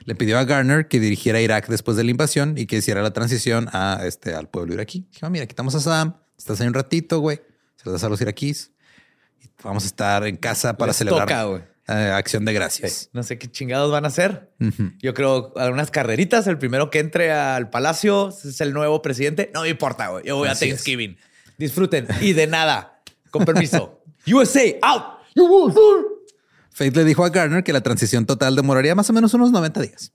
Le 0.06 0.16
pidió 0.16 0.38
a 0.38 0.46
Garner 0.46 0.88
que 0.88 1.00
dirigiera 1.00 1.42
Irak 1.42 1.68
después 1.68 1.98
de 1.98 2.04
la 2.04 2.12
invasión 2.12 2.58
y 2.58 2.66
que 2.66 2.78
hiciera 2.78 3.02
la 3.02 3.12
transición 3.12 3.68
a 3.74 4.02
este, 4.06 4.34
al 4.34 4.48
pueblo 4.48 4.74
iraquí. 4.74 5.08
Dijo, 5.12 5.26
"Ah, 5.26 5.30
mira, 5.30 5.46
quitamos 5.46 5.76
a 5.76 5.82
Saddam, 5.82 6.16
estás 6.38 6.62
ahí 6.62 6.68
un 6.68 6.74
ratito, 6.74 7.20
güey, 7.20 7.42
se 7.76 7.86
lo 7.86 7.92
das 7.92 8.04
a 8.04 8.10
los 8.10 8.20
iraquíes. 8.22 8.72
y 9.42 9.50
Vamos 9.64 9.84
a 9.84 9.88
estar 9.88 10.26
en 10.26 10.38
casa 10.38 10.78
para 10.78 10.90
Les 10.92 10.98
celebrar 10.98 11.28
toca. 11.28 11.69
Eh, 11.90 12.12
acción 12.12 12.46
de 12.46 12.54
gracias. 12.54 13.10
No 13.14 13.24
sé 13.24 13.38
qué 13.38 13.50
chingados 13.50 13.92
van 13.92 14.06
a 14.06 14.10
hacer. 14.10 14.54
Ujú. 14.60 14.92
Yo 15.02 15.14
creo 15.14 15.54
algunas 15.58 15.90
carreritas. 15.92 16.46
El 16.48 16.58
primero 16.58 16.90
que 16.90 17.00
entre 17.00 17.32
al 17.32 17.70
palacio 17.70 18.30
es 18.30 18.62
el 18.62 18.74
nuevo 18.74 19.02
presidente. 19.02 19.50
No 19.54 19.62
me 19.64 19.70
importa, 19.70 20.08
güey. 20.10 20.26
Yo 20.26 20.38
voy 20.38 20.48
Así 20.50 20.66
a 20.66 20.68
es. 20.68 20.74
Thanksgiving. 20.76 21.18
Disfruten. 21.58 22.08
Y 22.22 22.34
de 22.34 22.48
nada. 22.48 23.02
Con 23.32 23.46
permiso. 23.46 24.04
USA, 24.32 24.62
out. 24.84 25.04
Faith 26.72 26.96
le 26.96 27.04
dijo 27.04 27.26
a 27.26 27.30
Garner 27.30 27.64
que 27.64 27.74
la 27.74 27.82
transición 27.82 28.26
total 28.26 28.56
demoraría 28.56 28.96
más 28.96 29.10
o 29.10 29.14
menos 29.14 29.34
unos 29.34 29.52
90 29.52 29.82
días. 29.82 30.14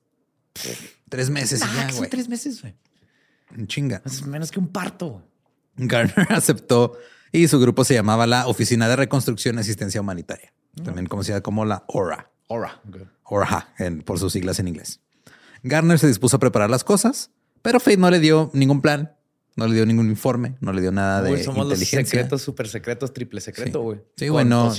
Tres 1.08 1.30
meses 1.30 1.60
y 1.60 1.76
ya, 1.76 1.86
que 1.86 1.92
son 1.92 1.98
güey. 1.98 2.10
tres 2.10 2.28
meses, 2.28 2.62
güey. 2.62 2.74
Chinga. 3.66 4.02
Menos 4.26 4.50
que 4.50 4.58
un 4.58 4.68
parto. 4.68 5.22
Garner 5.76 6.26
aceptó 6.30 6.98
y 7.32 7.48
su 7.48 7.58
grupo 7.60 7.84
se 7.84 7.94
llamaba 7.94 8.26
la 8.26 8.46
Oficina 8.46 8.88
de 8.88 8.96
Reconstrucción 8.96 9.56
y 9.56 9.60
Asistencia 9.60 10.00
Humanitaria, 10.00 10.52
también 10.82 11.06
conocida 11.06 11.40
como 11.42 11.64
la 11.64 11.84
ORA. 11.88 12.30
ORA, 12.48 13.68
en- 13.78 14.02
por 14.02 14.18
sus 14.18 14.32
siglas 14.32 14.58
en 14.58 14.68
inglés. 14.68 15.00
Garner 15.62 15.98
se 15.98 16.06
dispuso 16.06 16.36
a 16.36 16.40
preparar 16.40 16.68
las 16.70 16.84
cosas, 16.84 17.30
pero 17.62 17.80
Faith 17.80 17.98
no 17.98 18.10
le 18.10 18.20
dio 18.20 18.50
ningún 18.52 18.82
plan, 18.82 19.14
no 19.56 19.66
le 19.66 19.74
dio 19.74 19.86
ningún 19.86 20.08
informe, 20.10 20.56
no 20.60 20.72
le 20.72 20.82
dio 20.82 20.92
nada 20.92 21.22
de 21.22 21.32
Uy, 21.32 21.42
somos 21.42 21.66
los 21.66 21.78
inteligencia. 21.78 22.18
secretos, 22.18 22.42
super 22.42 22.68
secretos, 22.68 23.12
triple 23.14 23.40
secreto, 23.40 23.80
güey. 23.80 24.00
Sí, 24.16 24.28
güey, 24.28 24.44
no, 24.44 24.72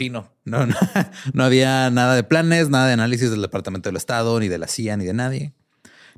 no, 0.46 0.66
no, 0.68 0.68
no 1.34 1.44
había 1.44 1.90
nada 1.90 2.16
de 2.16 2.24
planes, 2.24 2.70
nada 2.70 2.88
de 2.88 2.94
análisis 2.94 3.32
del 3.32 3.42
Departamento 3.42 3.90
del 3.90 3.98
Estado, 3.98 4.40
ni 4.40 4.48
de 4.48 4.58
la 4.60 4.68
CIA, 4.68 4.98
ni 4.98 5.06
de 5.06 5.14
nadie. 5.14 5.54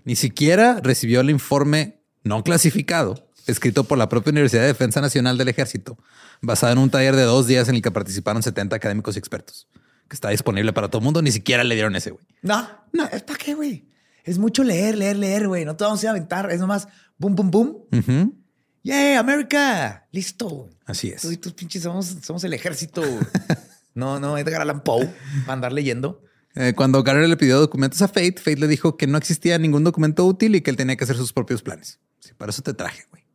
Ni 0.04 0.16
siquiera 0.16 0.80
recibió 0.82 1.22
el 1.22 1.30
informe 1.30 2.02
no 2.24 2.44
clasificado 2.44 3.27
escrito 3.48 3.84
por 3.84 3.98
la 3.98 4.10
propia 4.10 4.32
Universidad 4.32 4.62
de 4.62 4.68
Defensa 4.68 5.02
Nacional 5.02 5.38
del 5.38 5.48
Ejército, 5.48 5.98
basado 6.42 6.74
en 6.74 6.80
un 6.80 6.90
taller 6.90 7.16
de 7.16 7.24
dos 7.24 7.48
días 7.48 7.68
en 7.70 7.76
el 7.76 7.82
que 7.82 7.92
participaron 7.92 8.44
70 8.44 8.76
académicos 8.76 9.16
y 9.16 9.20
expertos, 9.20 9.68
que 10.08 10.16
está 10.16 10.30
disponible 10.30 10.74
para 10.74 10.90
todo 10.90 11.00
el 11.00 11.06
mundo. 11.06 11.22
Ni 11.22 11.32
siquiera 11.32 11.64
le 11.64 11.76
dieron 11.76 11.96
ese, 11.96 12.12
güey. 12.12 12.26
No, 12.42 12.68
no, 12.94 13.06
¿es 13.06 13.24
para 13.24 13.40
qué, 13.40 13.56
güey? 13.56 13.88
Es 14.24 14.38
mucho 14.38 14.64
leer, 14.64 14.98
leer, 14.98 15.16
leer, 15.16 15.48
güey. 15.48 15.64
No 15.66 15.76
te 15.76 15.86
vamos 15.86 16.02
a 16.02 16.04
ir 16.04 16.08
a 16.08 16.12
aventar. 16.12 16.52
Es 16.52 16.60
nomás 16.60 16.88
boom, 17.18 17.36
boom, 17.36 17.52
boom. 17.52 17.78
Ujú. 17.92 18.36
¡Yeah, 18.84 19.20
América! 19.20 20.08
Listo. 20.12 20.48
güey. 20.48 20.70
Así 20.86 21.10
es. 21.10 21.22
Tú 21.22 21.32
y 21.32 21.38
tus 21.38 21.54
pinches 21.54 21.84
somos, 21.84 22.18
somos 22.22 22.44
el 22.44 22.54
ejército. 22.54 23.02
no, 23.94 24.20
no, 24.20 24.38
Edgar 24.38 24.62
Allan 24.62 24.84
Poe. 24.84 25.06
Va 25.48 25.50
a 25.50 25.54
andar 25.54 25.74
leyendo. 25.74 26.24
Eh, 26.56 26.74
cuando 26.76 27.04
Garner 27.04 27.30
le 27.30 27.38
pidió 27.38 27.60
documentos 27.60 28.02
a 28.02 28.08
Faith, 28.08 28.40
Faith 28.40 28.58
le 28.60 28.68
dijo 28.68 28.98
que 28.98 29.06
no 29.06 29.18
existía 29.18 29.58
ningún 29.60 29.84
documento 29.84 30.26
útil 30.26 30.56
y 30.56 30.62
que 30.62 30.72
él 30.72 30.76
tenía 30.76 30.96
que 30.96 31.04
hacer 31.04 31.16
sus 31.16 31.32
propios 31.32 31.62
planes. 31.62 32.00
Sí, 32.20 32.32
para 32.36 32.50
eso 32.50 32.64
te 32.64 32.74
traje, 32.74 33.06
güey. 33.12 33.27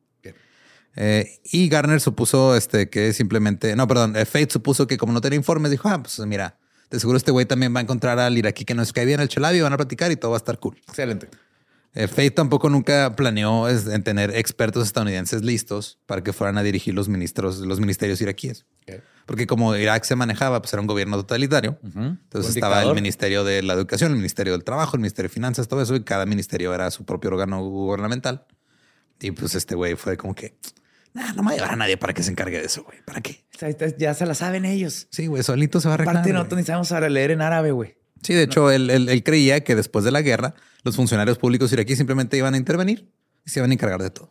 Eh, 0.96 1.40
y 1.44 1.68
Garner 1.68 2.00
supuso 2.00 2.56
este, 2.56 2.88
que 2.90 3.12
simplemente, 3.12 3.75
no, 3.76 3.88
perdón, 3.88 4.16
eh, 4.16 4.25
Faith 4.25 4.50
supuso 4.52 4.87
que 4.87 4.99
como 4.99 5.12
no 5.12 5.20
tenía 5.20 5.37
informes, 5.37 5.70
dijo, 5.70 5.88
ah, 5.88 6.02
pues 6.02 6.18
mira, 6.26 6.58
de 6.90 7.00
seguro 7.00 7.16
este 7.16 7.30
güey 7.30 7.46
también 7.46 7.75
va 7.75 7.80
a 7.80 7.82
encontrar 7.82 8.18
al 8.18 8.37
iraquí 8.37 8.64
que 8.64 8.75
nos 8.75 8.92
cae 8.92 9.06
bien, 9.06 9.20
el 9.20 9.28
chelabi, 9.28 9.61
van 9.61 9.72
a 9.72 9.76
platicar 9.76 10.12
y 10.12 10.16
todo 10.16 10.32
va 10.32 10.37
a 10.37 10.38
estar 10.38 10.58
cool. 10.58 10.76
Excelente. 10.88 11.28
Eh, 11.94 12.08
Faith 12.08 12.34
tampoco 12.34 12.70
nunca 12.70 13.14
planeó 13.16 13.68
en 13.68 14.02
tener 14.02 14.34
expertos 14.34 14.87
estadounidenses 14.87 15.42
listos 15.42 15.99
para 16.06 16.22
que 16.22 16.32
fueran 16.32 16.56
a 16.56 16.62
dirigir 16.62 16.94
los 16.94 17.08
ministros, 17.08 17.58
los 17.58 17.80
ministerios 17.80 18.20
iraquíes. 18.20 18.64
Porque 19.26 19.46
como 19.46 19.76
Irak 19.76 20.04
se 20.04 20.16
manejaba, 20.16 20.61
pues 20.61 20.72
era 20.72 20.80
un 20.80 20.87
gobierno 20.87 21.16
totalitario. 21.18 21.78
Entonces 21.82 22.56
estaba 22.56 22.82
el. 22.82 22.94
Ministerio 22.94 23.44
de 23.44 23.62
la 23.62 23.75
Educación, 23.75 24.11
el 24.11 24.16
Ministerio 24.16 24.52
del 24.52 24.64
Trabajo, 24.64 24.96
el 24.96 25.00
Ministerio 25.00 25.28
de 25.28 25.34
Finanzas, 25.34 25.68
todo 25.68 25.82
eso, 25.82 25.94
y 25.94 26.02
cada 26.02 26.26
ministerio 26.26 26.75
era 26.75 26.90
su 26.90 27.04
propio 27.04 27.30
órgano 27.30 27.62
gubernamental. 27.62 28.46
Y 29.20 29.30
pues 29.30 29.54
este 29.54 29.75
güey 29.75 29.94
fue 29.94 30.16
como 30.16 30.34
que, 30.34 30.56
"Nah, 31.14 31.33
no 31.35 31.42
me 31.42 31.49
va 31.49 31.50
a 31.52 31.54
llevar 31.57 31.73
a 31.73 31.76
nadie 31.76 31.97
para 31.97 32.14
que 32.14 32.23
se 32.23 32.31
encargue 32.31 32.59
de 32.61 32.66
eso, 32.66 32.85
güey. 32.85 32.99
¿Para 33.04 33.21
qué? 33.21 33.45
Ya 33.99 34.14
se 34.14 34.26
la 34.26 34.35
saben 34.35 34.64
ellos. 34.64 35.09
Sí, 35.11 35.26
güey, 35.26 35.42
solito 35.42 35.81
se 35.81 35.88
va 35.88 35.92
a 35.92 35.95
arreglar. 35.95 36.16
Aparte, 36.16 36.33
nosotros 36.33 36.64
sabemos 36.66 36.92
ahora 36.92 37.09
leer 37.09 37.31
en 37.31 37.42
árabe, 37.42 37.71
güey. 37.73 37.97
Sí, 38.23 38.35
de 38.35 38.42
hecho, 38.45 38.71
él, 38.71 38.88
él- 38.90 39.09
él 39.09 39.23
creía 39.25 39.62
que 39.64 39.75
después 39.76 40.04
de 40.04 40.11
la 40.12 40.23
guerra, 40.23 40.54
los 40.85 40.97
funcionarios 40.97 41.38
públicos 41.38 41.73
iraquíes 41.73 41.99
simplemente 41.99 42.37
iban 42.37 42.54
a 42.54 42.57
intervenir 42.57 43.11
y 43.45 43.50
se 43.50 43.61
iban 43.61 43.71
a 43.71 43.75
encargar 43.75 44.02
de 44.02 44.11
todo. 44.11 44.31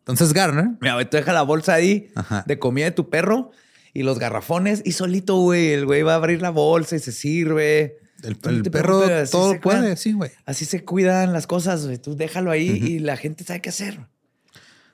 Entonces 0.00 0.32
Garner 0.32 0.70
Mira, 0.80 0.94
güey, 0.94 1.08
tú 1.08 1.16
deja 1.16 1.32
la 1.32 1.42
bolsa 1.42 1.74
ahí 1.74 2.10
Ajá. 2.14 2.44
de 2.46 2.58
comida 2.58 2.86
de 2.86 2.90
tu 2.92 3.10
perro 3.10 3.50
y 3.92 4.02
los 4.02 4.18
garrafones 4.18 4.82
y 4.84 4.92
solito, 4.92 5.36
güey, 5.36 5.72
el 5.72 5.84
güey 5.86 6.02
va 6.02 6.12
a 6.12 6.16
abrir 6.16 6.40
la 6.42 6.50
bolsa 6.50 6.96
y 6.96 7.00
se 7.00 7.12
sirve. 7.12 7.98
El, 8.22 8.36
Tú 8.38 8.48
el 8.50 8.62
te 8.62 8.70
perro 8.70 9.00
todo 9.30 9.50
cuidan- 9.52 9.60
puede, 9.60 9.96
sí, 9.96 10.12
güey. 10.12 10.30
Así 10.44 10.64
se 10.64 10.84
cuidan 10.84 11.32
las 11.32 11.46
cosas, 11.46 11.86
güey. 11.86 11.98
Tú 11.98 12.16
déjalo 12.16 12.50
ahí 12.50 12.68
y 12.68 12.98
la 12.98 13.16
gente 13.16 13.44
sabe 13.44 13.60
qué 13.60 13.68
hacer. 13.70 14.00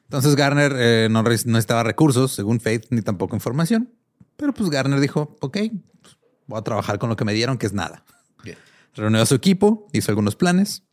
Entonces 0.06 0.36
Garner 0.36 0.72
eh, 0.76 1.08
no, 1.10 1.22
no 1.22 1.58
estaba 1.58 1.82
recursos, 1.82 2.32
según 2.32 2.60
Faith, 2.60 2.86
ni 2.90 3.02
tampoco 3.02 3.36
información. 3.36 3.92
Pero 4.36 4.52
pues 4.54 4.70
Garner 4.70 5.00
dijo, 5.00 5.36
ok, 5.40 5.58
pues, 6.02 6.16
voy 6.46 6.58
a 6.58 6.62
trabajar 6.62 6.98
con 6.98 7.08
lo 7.08 7.16
que 7.16 7.24
me 7.24 7.32
dieron, 7.34 7.58
que 7.58 7.66
es 7.66 7.72
nada. 7.72 8.04
Bien. 8.44 8.56
Reunió 8.94 9.20
a 9.22 9.26
su 9.26 9.34
equipo, 9.34 9.88
hizo 9.92 10.10
algunos 10.12 10.36
planes 10.36 10.84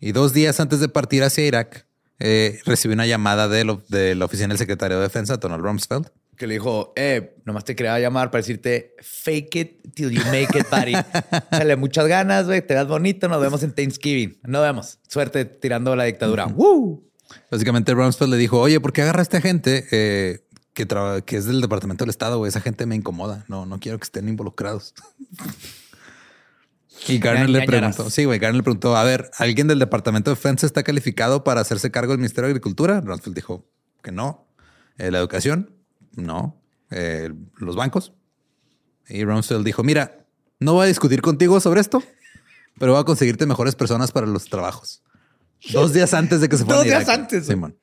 y 0.00 0.12
dos 0.12 0.32
días 0.32 0.60
antes 0.60 0.80
de 0.80 0.88
partir 0.88 1.22
hacia 1.24 1.46
Irak, 1.46 1.86
eh, 2.20 2.60
recibió 2.64 2.94
una 2.94 3.06
llamada 3.06 3.48
de, 3.48 3.64
lo- 3.64 3.82
de 3.88 4.14
la 4.14 4.26
oficina 4.26 4.48
del 4.48 4.58
secretario 4.58 4.98
de 4.98 5.02
Defensa, 5.02 5.36
Donald 5.38 5.62
Rumsfeld. 5.64 6.10
Que 6.36 6.46
le 6.46 6.54
dijo, 6.54 6.92
eh, 6.96 7.36
nomás 7.44 7.64
te 7.64 7.74
quería 7.76 7.98
llamar 8.00 8.30
para 8.30 8.40
decirte 8.40 8.94
fake 9.00 9.54
it 9.56 9.94
till 9.94 10.10
you 10.10 10.20
make 10.26 10.48
it, 10.58 10.66
buddy. 10.70 10.94
Sale 11.50 11.76
muchas 11.76 12.06
ganas, 12.08 12.46
güey. 12.46 12.60
Te 12.66 12.74
das 12.74 12.88
bonito. 12.88 13.28
Nos 13.28 13.40
vemos 13.40 13.62
en 13.62 13.72
Thanksgiving. 13.72 14.40
Nos 14.42 14.62
vemos. 14.62 14.98
Suerte 15.08 15.44
tirando 15.44 15.94
la 15.94 16.04
dictadura. 16.04 16.46
¡Woo! 16.46 17.08
Básicamente 17.50 17.94
Rumsfeld 17.94 18.30
le 18.30 18.36
dijo, 18.36 18.58
oye, 18.60 18.80
¿por 18.80 18.92
qué 18.92 19.02
agarra 19.02 19.20
a 19.20 19.22
esta 19.22 19.40
gente 19.40 19.86
eh, 19.90 20.46
que, 20.72 20.86
que 21.24 21.36
es 21.36 21.46
del 21.46 21.60
Departamento 21.60 22.04
del 22.04 22.10
Estado? 22.10 22.46
Esa 22.46 22.60
gente 22.60 22.86
me 22.86 22.96
incomoda. 22.96 23.44
No, 23.48 23.66
no 23.66 23.78
quiero 23.80 23.98
que 23.98 24.04
estén 24.04 24.28
involucrados. 24.28 24.94
y 27.08 27.18
Garner 27.18 27.50
le 27.50 27.66
preguntó, 27.66 28.10
sí, 28.10 28.24
güey, 28.24 28.38
Garner 28.38 28.56
le 28.56 28.62
preguntó, 28.62 28.96
a 28.96 29.04
ver, 29.04 29.30
¿alguien 29.38 29.68
del 29.68 29.78
Departamento 29.78 30.30
de 30.30 30.36
Defensa 30.36 30.66
está 30.66 30.82
calificado 30.82 31.44
para 31.44 31.60
hacerse 31.60 31.90
cargo 31.90 32.12
del 32.12 32.18
Ministerio 32.18 32.46
de 32.46 32.52
Agricultura? 32.52 33.00
Rumsfeld 33.00 33.34
dijo 33.34 33.66
que 34.02 34.12
no. 34.12 34.46
Eh, 34.98 35.10
¿La 35.10 35.18
educación? 35.18 35.70
No. 36.12 36.60
Eh, 36.90 37.30
¿Los 37.56 37.76
bancos? 37.76 38.12
Y 39.08 39.24
Rumsfeld 39.24 39.64
dijo, 39.64 39.82
mira, 39.82 40.26
no 40.60 40.74
voy 40.74 40.84
a 40.84 40.88
discutir 40.88 41.20
contigo 41.20 41.60
sobre 41.60 41.80
esto, 41.80 42.02
pero 42.78 42.92
voy 42.92 43.00
a 43.00 43.04
conseguirte 43.04 43.46
mejores 43.46 43.74
personas 43.74 44.12
para 44.12 44.26
los 44.26 44.46
trabajos. 44.46 45.02
Dos 45.72 45.92
días 45.92 46.12
antes 46.14 46.40
de 46.40 46.48
que 46.48 46.56
se 46.56 46.64
fuera 46.64 46.78
Dos 46.78 46.84
días 46.86 47.08
antes. 47.08 47.46
Simón. 47.46 47.76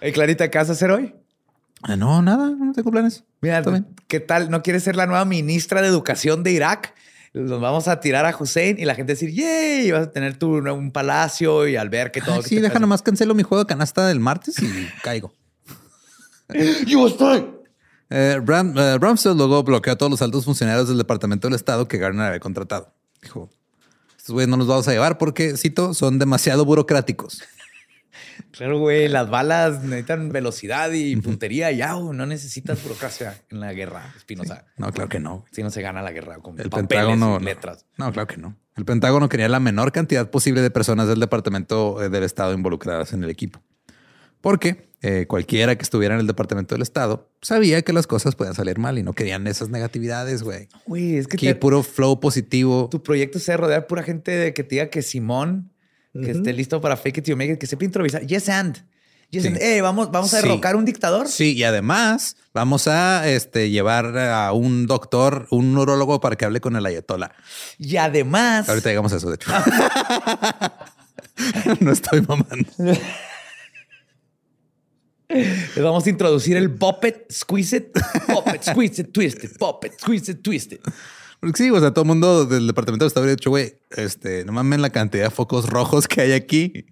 Hey, 0.00 0.12
Clarita, 0.12 0.50
¿qué 0.50 0.58
vas 0.58 0.68
a 0.68 0.72
hacer 0.72 0.90
hoy? 0.90 1.14
Ah, 1.82 1.96
no, 1.96 2.22
nada, 2.22 2.50
no 2.50 2.72
tengo 2.72 2.90
planes. 2.90 3.24
Mira, 3.40 3.58
Está 3.58 3.70
bien. 3.70 3.86
¿qué 4.08 4.20
tal? 4.20 4.50
¿No 4.50 4.62
quieres 4.62 4.82
ser 4.82 4.96
la 4.96 5.06
nueva 5.06 5.24
ministra 5.24 5.80
de 5.82 5.88
Educación 5.88 6.42
de 6.42 6.52
Irak? 6.52 6.94
Nos 7.34 7.60
vamos 7.60 7.88
a 7.88 8.00
tirar 8.00 8.24
a 8.26 8.34
Hussein 8.36 8.78
y 8.78 8.84
la 8.84 8.94
gente 8.94 9.12
decir, 9.12 9.30
¡yay! 9.32 9.86
Y 9.88 9.92
vas 9.92 10.06
a 10.08 10.10
tener 10.10 10.36
tu 10.38 10.48
un 10.56 10.90
palacio 10.92 11.68
y 11.68 11.76
alberca 11.76 12.18
y 12.18 12.22
todo. 12.22 12.36
Ay, 12.36 12.40
¿Qué 12.40 12.46
Ah, 12.46 12.48
sí, 12.48 12.54
te 12.56 12.62
deja 12.62 12.78
nomás 12.78 13.02
cancelo 13.02 13.34
mi 13.34 13.42
juego 13.42 13.62
de 13.64 13.68
canasta 13.68 14.06
del 14.06 14.18
martes 14.20 14.56
y 14.60 14.88
caigo. 15.02 15.32
Yo 16.86 17.06
estoy. 17.06 17.46
Eh, 18.10 18.40
Ram- 18.42 18.74
eh, 18.78 19.34
luego 19.34 19.62
bloqueó 19.62 19.92
a 19.92 19.96
todos 19.96 20.10
los 20.10 20.22
altos 20.22 20.46
funcionarios 20.46 20.88
del 20.88 20.96
Departamento 20.98 21.46
del 21.48 21.54
Estado 21.54 21.86
que 21.86 21.98
Garner 21.98 22.26
había 22.28 22.40
contratado. 22.40 22.94
Dijo, 23.22 23.50
estos 24.28 24.34
güeyes 24.34 24.48
no 24.50 24.58
los 24.58 24.66
vamos 24.66 24.86
a 24.86 24.92
llevar 24.92 25.16
porque, 25.16 25.56
cito, 25.56 25.94
son 25.94 26.18
demasiado 26.18 26.64
burocráticos. 26.64 27.42
Claro, 28.52 28.78
güey, 28.78 29.08
las 29.08 29.28
balas 29.28 29.82
necesitan 29.82 30.30
velocidad 30.30 30.90
y 30.92 31.14
puntería. 31.16 31.70
Ya, 31.72 31.94
güey, 31.94 32.16
no 32.16 32.24
necesitas 32.24 32.82
burocracia 32.82 33.36
en 33.50 33.60
la 33.60 33.72
guerra, 33.72 34.12
Espinosa. 34.16 34.64
No, 34.76 34.92
claro 34.92 35.08
que 35.08 35.20
no. 35.20 35.44
Si 35.52 35.62
no 35.62 35.70
se 35.70 35.82
gana 35.82 36.02
la 36.02 36.12
guerra 36.12 36.38
con 36.38 36.58
El 36.58 36.70
papeles 36.70 36.88
Pentágono. 36.88 37.36
y 37.36 37.38
no. 37.38 37.40
letras. 37.40 37.84
No, 37.96 38.10
claro 38.12 38.26
que 38.26 38.36
no. 38.36 38.56
El 38.76 38.84
Pentágono 38.84 39.28
quería 39.28 39.48
la 39.48 39.60
menor 39.60 39.92
cantidad 39.92 40.30
posible 40.30 40.62
de 40.62 40.70
personas 40.70 41.08
del 41.08 41.20
Departamento 41.20 42.02
eh, 42.02 42.08
del 42.08 42.22
Estado 42.24 42.54
involucradas 42.54 43.12
en 43.12 43.22
el 43.22 43.30
equipo. 43.30 43.60
Porque 44.40 44.87
eh, 45.02 45.26
cualquiera 45.28 45.76
que 45.76 45.82
estuviera 45.82 46.14
en 46.14 46.20
el 46.20 46.26
Departamento 46.26 46.74
del 46.74 46.82
Estado 46.82 47.30
sabía 47.40 47.82
que 47.82 47.92
las 47.92 48.06
cosas 48.06 48.34
podían 48.34 48.54
salir 48.54 48.78
mal 48.78 48.98
y 48.98 49.02
no 49.02 49.12
querían 49.12 49.46
esas 49.46 49.68
negatividades, 49.68 50.42
güey. 50.42 50.68
Güey, 50.86 51.16
es 51.18 51.28
que 51.28 51.36
Aquí 51.36 51.46
te- 51.46 51.54
puro 51.54 51.82
flow 51.82 52.18
positivo. 52.20 52.88
tu 52.90 53.02
proyecto 53.02 53.38
se 53.38 53.56
rodear 53.56 53.86
pura 53.86 54.02
gente 54.02 54.30
de 54.32 54.52
que 54.54 54.64
te 54.64 54.76
diga 54.76 54.90
que 54.90 55.02
Simón, 55.02 55.70
que 56.12 56.32
esté 56.32 56.52
listo 56.52 56.80
para 56.80 56.96
fake 56.96 57.18
it 57.18 57.24
till 57.24 57.34
you 57.34 57.38
make 57.38 57.52
it, 57.52 57.58
que 57.60 57.66
sepa 57.68 57.84
improvisar. 57.84 58.26
Yes 58.26 58.48
and. 58.48 58.78
Yes 59.30 59.42
Sí. 59.42 59.48
and. 59.48 59.58
Eh, 59.58 59.80
vamos, 59.82 60.10
vamos 60.10 60.34
a 60.34 60.40
Sí. 60.40 60.48
derrocar 60.48 60.74
un 60.74 60.84
dictador. 60.84 61.28
Sí, 61.28 61.52
y 61.54 61.62
además 61.62 62.34
vamos 62.52 62.88
a 62.88 63.28
este, 63.28 63.70
llevar 63.70 64.18
a 64.18 64.52
un 64.52 64.86
doctor, 64.88 65.46
un 65.50 65.74
neurólogo 65.74 66.20
para 66.20 66.34
que 66.34 66.44
hable 66.46 66.60
con 66.60 66.74
el 66.74 66.84
ayatollah. 66.86 67.30
Y 67.78 67.98
además, 67.98 68.68
Ahorita 68.68 68.88
llegamos 68.88 69.12
a 69.12 69.16
eso, 69.16 69.28
de 69.28 69.36
hecho. 69.36 69.52
no 71.80 71.92
estoy 71.92 72.20
mamando. 72.22 72.68
Les 75.28 75.82
vamos 75.82 76.06
a 76.06 76.10
introducir 76.10 76.56
el 76.56 76.70
Puppet, 76.70 77.30
Squeeze 77.30 77.76
It, 77.76 77.98
Puppet, 78.26 78.62
Squeeze 78.62 79.02
It, 79.02 79.12
Twist 79.12 79.44
It, 79.44 79.58
Puppet, 79.58 80.00
Squeeze 80.00 80.32
It, 80.32 80.42
Twist 80.42 80.72
It. 80.72 80.80
Porque 81.40 81.64
sí, 81.64 81.70
o 81.70 81.78
sea, 81.78 81.92
todo 81.92 82.02
el 82.02 82.08
mundo 82.08 82.46
del 82.46 82.66
departamento 82.66 83.04
de 83.04 83.08
Estado 83.08 83.24
habría 83.24 83.36
dicho, 83.36 83.50
güey, 83.50 83.74
este, 83.90 84.44
no 84.44 84.52
mames 84.52 84.80
la 84.80 84.90
cantidad 84.90 85.24
de 85.24 85.30
focos 85.30 85.68
rojos 85.68 86.08
que 86.08 86.22
hay 86.22 86.32
aquí. 86.32 86.86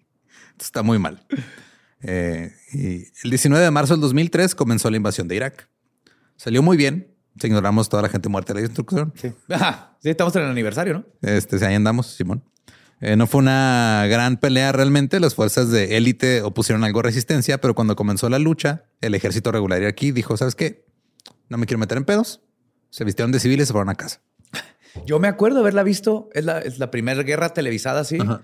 Está 0.60 0.82
muy 0.82 0.98
mal. 0.98 1.26
Eh, 2.02 2.52
y 2.72 3.04
el 3.24 3.30
19 3.30 3.64
de 3.64 3.70
marzo 3.70 3.94
del 3.94 4.02
2003 4.02 4.54
comenzó 4.54 4.90
la 4.90 4.98
invasión 4.98 5.26
de 5.28 5.36
Irak. 5.36 5.68
Salió 6.36 6.62
muy 6.62 6.76
bien. 6.76 7.14
Se 7.40 7.48
ignoramos 7.48 7.88
toda 7.88 8.02
la 8.02 8.08
gente 8.08 8.28
muerta 8.28 8.54
de 8.54 8.60
la 8.60 8.66
instrucción. 8.66 9.12
Sí. 9.16 9.32
Ajá. 9.50 9.96
Sí, 10.02 10.10
estamos 10.10 10.34
en 10.36 10.42
el 10.42 10.50
aniversario, 10.50 10.94
¿no? 10.94 11.06
Este, 11.28 11.64
ahí 11.66 11.74
andamos, 11.74 12.06
Simón. 12.06 12.42
Eh, 13.00 13.16
no 13.16 13.26
fue 13.26 13.40
una 13.40 14.06
gran 14.08 14.38
pelea 14.38 14.72
realmente. 14.72 15.20
Las 15.20 15.34
fuerzas 15.34 15.70
de 15.70 15.96
élite 15.96 16.42
opusieron 16.42 16.82
algo 16.84 17.00
de 17.00 17.08
resistencia, 17.08 17.60
pero 17.60 17.74
cuando 17.74 17.94
comenzó 17.96 18.28
la 18.30 18.38
lucha, 18.38 18.84
el 19.00 19.14
ejército 19.14 19.52
regular 19.52 19.80
iraquí 19.82 20.12
dijo, 20.12 20.36
¿sabes 20.36 20.54
qué? 20.54 20.86
No 21.48 21.58
me 21.58 21.66
quiero 21.66 21.78
meter 21.78 21.98
en 21.98 22.04
pedos. 22.04 22.40
Se 22.90 23.04
vistieron 23.04 23.32
de 23.32 23.40
civiles 23.40 23.64
y 23.64 23.66
se 23.66 23.72
fueron 23.72 23.90
a 23.90 23.94
casa. 23.96 24.22
Yo 25.06 25.18
me 25.20 25.28
acuerdo 25.28 25.60
haberla 25.60 25.82
visto. 25.82 26.30
Es 26.32 26.44
la, 26.44 26.58
es 26.60 26.78
la 26.78 26.90
primera 26.90 27.22
guerra 27.22 27.50
televisada, 27.50 28.04
sí. 28.04 28.18
Ajá. 28.20 28.42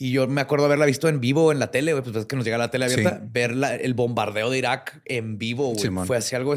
Y 0.00 0.12
yo 0.12 0.28
me 0.28 0.40
acuerdo 0.40 0.66
haberla 0.66 0.86
visto 0.86 1.08
en 1.08 1.18
vivo 1.18 1.50
en 1.50 1.58
la 1.58 1.72
tele, 1.72 1.90
güey, 1.92 2.04
pues 2.04 2.14
es 2.14 2.26
que 2.26 2.36
nos 2.36 2.44
llega 2.44 2.56
la 2.56 2.70
tele 2.70 2.84
abierta. 2.84 3.18
Sí. 3.20 3.28
Ver 3.32 3.56
la- 3.56 3.74
el 3.74 3.94
bombardeo 3.94 4.48
de 4.48 4.58
Irak 4.58 5.02
en 5.06 5.38
vivo, 5.38 5.74
güey. 5.74 6.06
Fue 6.06 6.16
así 6.16 6.36
algo, 6.36 6.54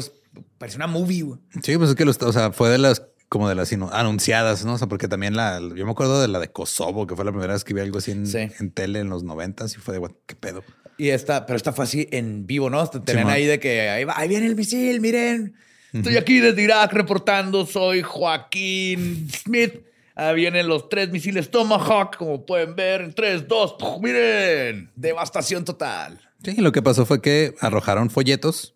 parece 0.58 0.76
una 0.76 0.86
movie, 0.86 1.22
güey. 1.22 1.40
Sí, 1.60 1.76
pues 1.76 1.90
es 1.90 1.96
que 1.96 2.04
los, 2.04 2.22
o 2.22 2.32
sea, 2.32 2.52
fue 2.52 2.70
de 2.70 2.78
las 2.78 3.02
como 3.32 3.48
de 3.48 3.54
las 3.54 3.72
anunciadas, 3.72 4.62
¿no? 4.66 4.74
O 4.74 4.78
sea, 4.78 4.88
porque 4.88 5.08
también 5.08 5.34
la, 5.34 5.58
yo 5.58 5.86
me 5.86 5.90
acuerdo 5.92 6.20
de 6.20 6.28
la 6.28 6.38
de 6.38 6.48
Kosovo, 6.52 7.06
que 7.06 7.16
fue 7.16 7.24
la 7.24 7.30
primera 7.32 7.54
vez 7.54 7.64
que 7.64 7.72
vi 7.72 7.80
algo 7.80 7.96
así 7.96 8.10
en, 8.10 8.26
Sí. 8.26 8.40
en 8.60 8.70
tele 8.72 8.98
en 9.00 9.08
los 9.08 9.24
noventas 9.24 9.74
y 9.74 9.78
fue 9.78 9.94
de, 9.94 10.00
"What, 10.00 10.10
¿qué 10.26 10.36
pedo? 10.36 10.62
Y 10.98 11.08
esta, 11.08 11.46
pero 11.46 11.56
esta 11.56 11.72
fue 11.72 11.86
así 11.86 12.06
en 12.10 12.46
vivo, 12.46 12.68
¿no? 12.68 12.86
Tenían 12.90 13.24
Simón. 13.24 13.32
ahí 13.32 13.46
de 13.46 13.58
que 13.58 13.88
ahí, 13.88 14.04
va, 14.04 14.12
ahí 14.18 14.28
viene 14.28 14.44
el 14.46 14.54
misil, 14.54 15.00
miren. 15.00 15.54
Estoy 15.94 16.18
aquí 16.18 16.40
desde 16.40 16.60
Irak 16.62 16.92
reportando, 16.92 17.64
soy 17.64 18.02
Joaquín 18.02 19.28
Smith. 19.30 19.80
Ahí 20.14 20.34
vienen 20.34 20.68
los 20.68 20.90
tres 20.90 21.10
misiles 21.10 21.50
Tomahawk, 21.50 22.16
como 22.18 22.44
pueden 22.44 22.76
ver, 22.76 23.00
en 23.00 23.14
3, 23.14 23.48
2, 23.48 23.76
miren, 24.02 24.90
devastación 24.94 25.64
total. 25.64 26.20
Sí, 26.44 26.56
lo 26.60 26.70
que 26.72 26.82
pasó 26.82 27.06
fue 27.06 27.22
que 27.22 27.54
arrojaron 27.60 28.10
folletos 28.10 28.74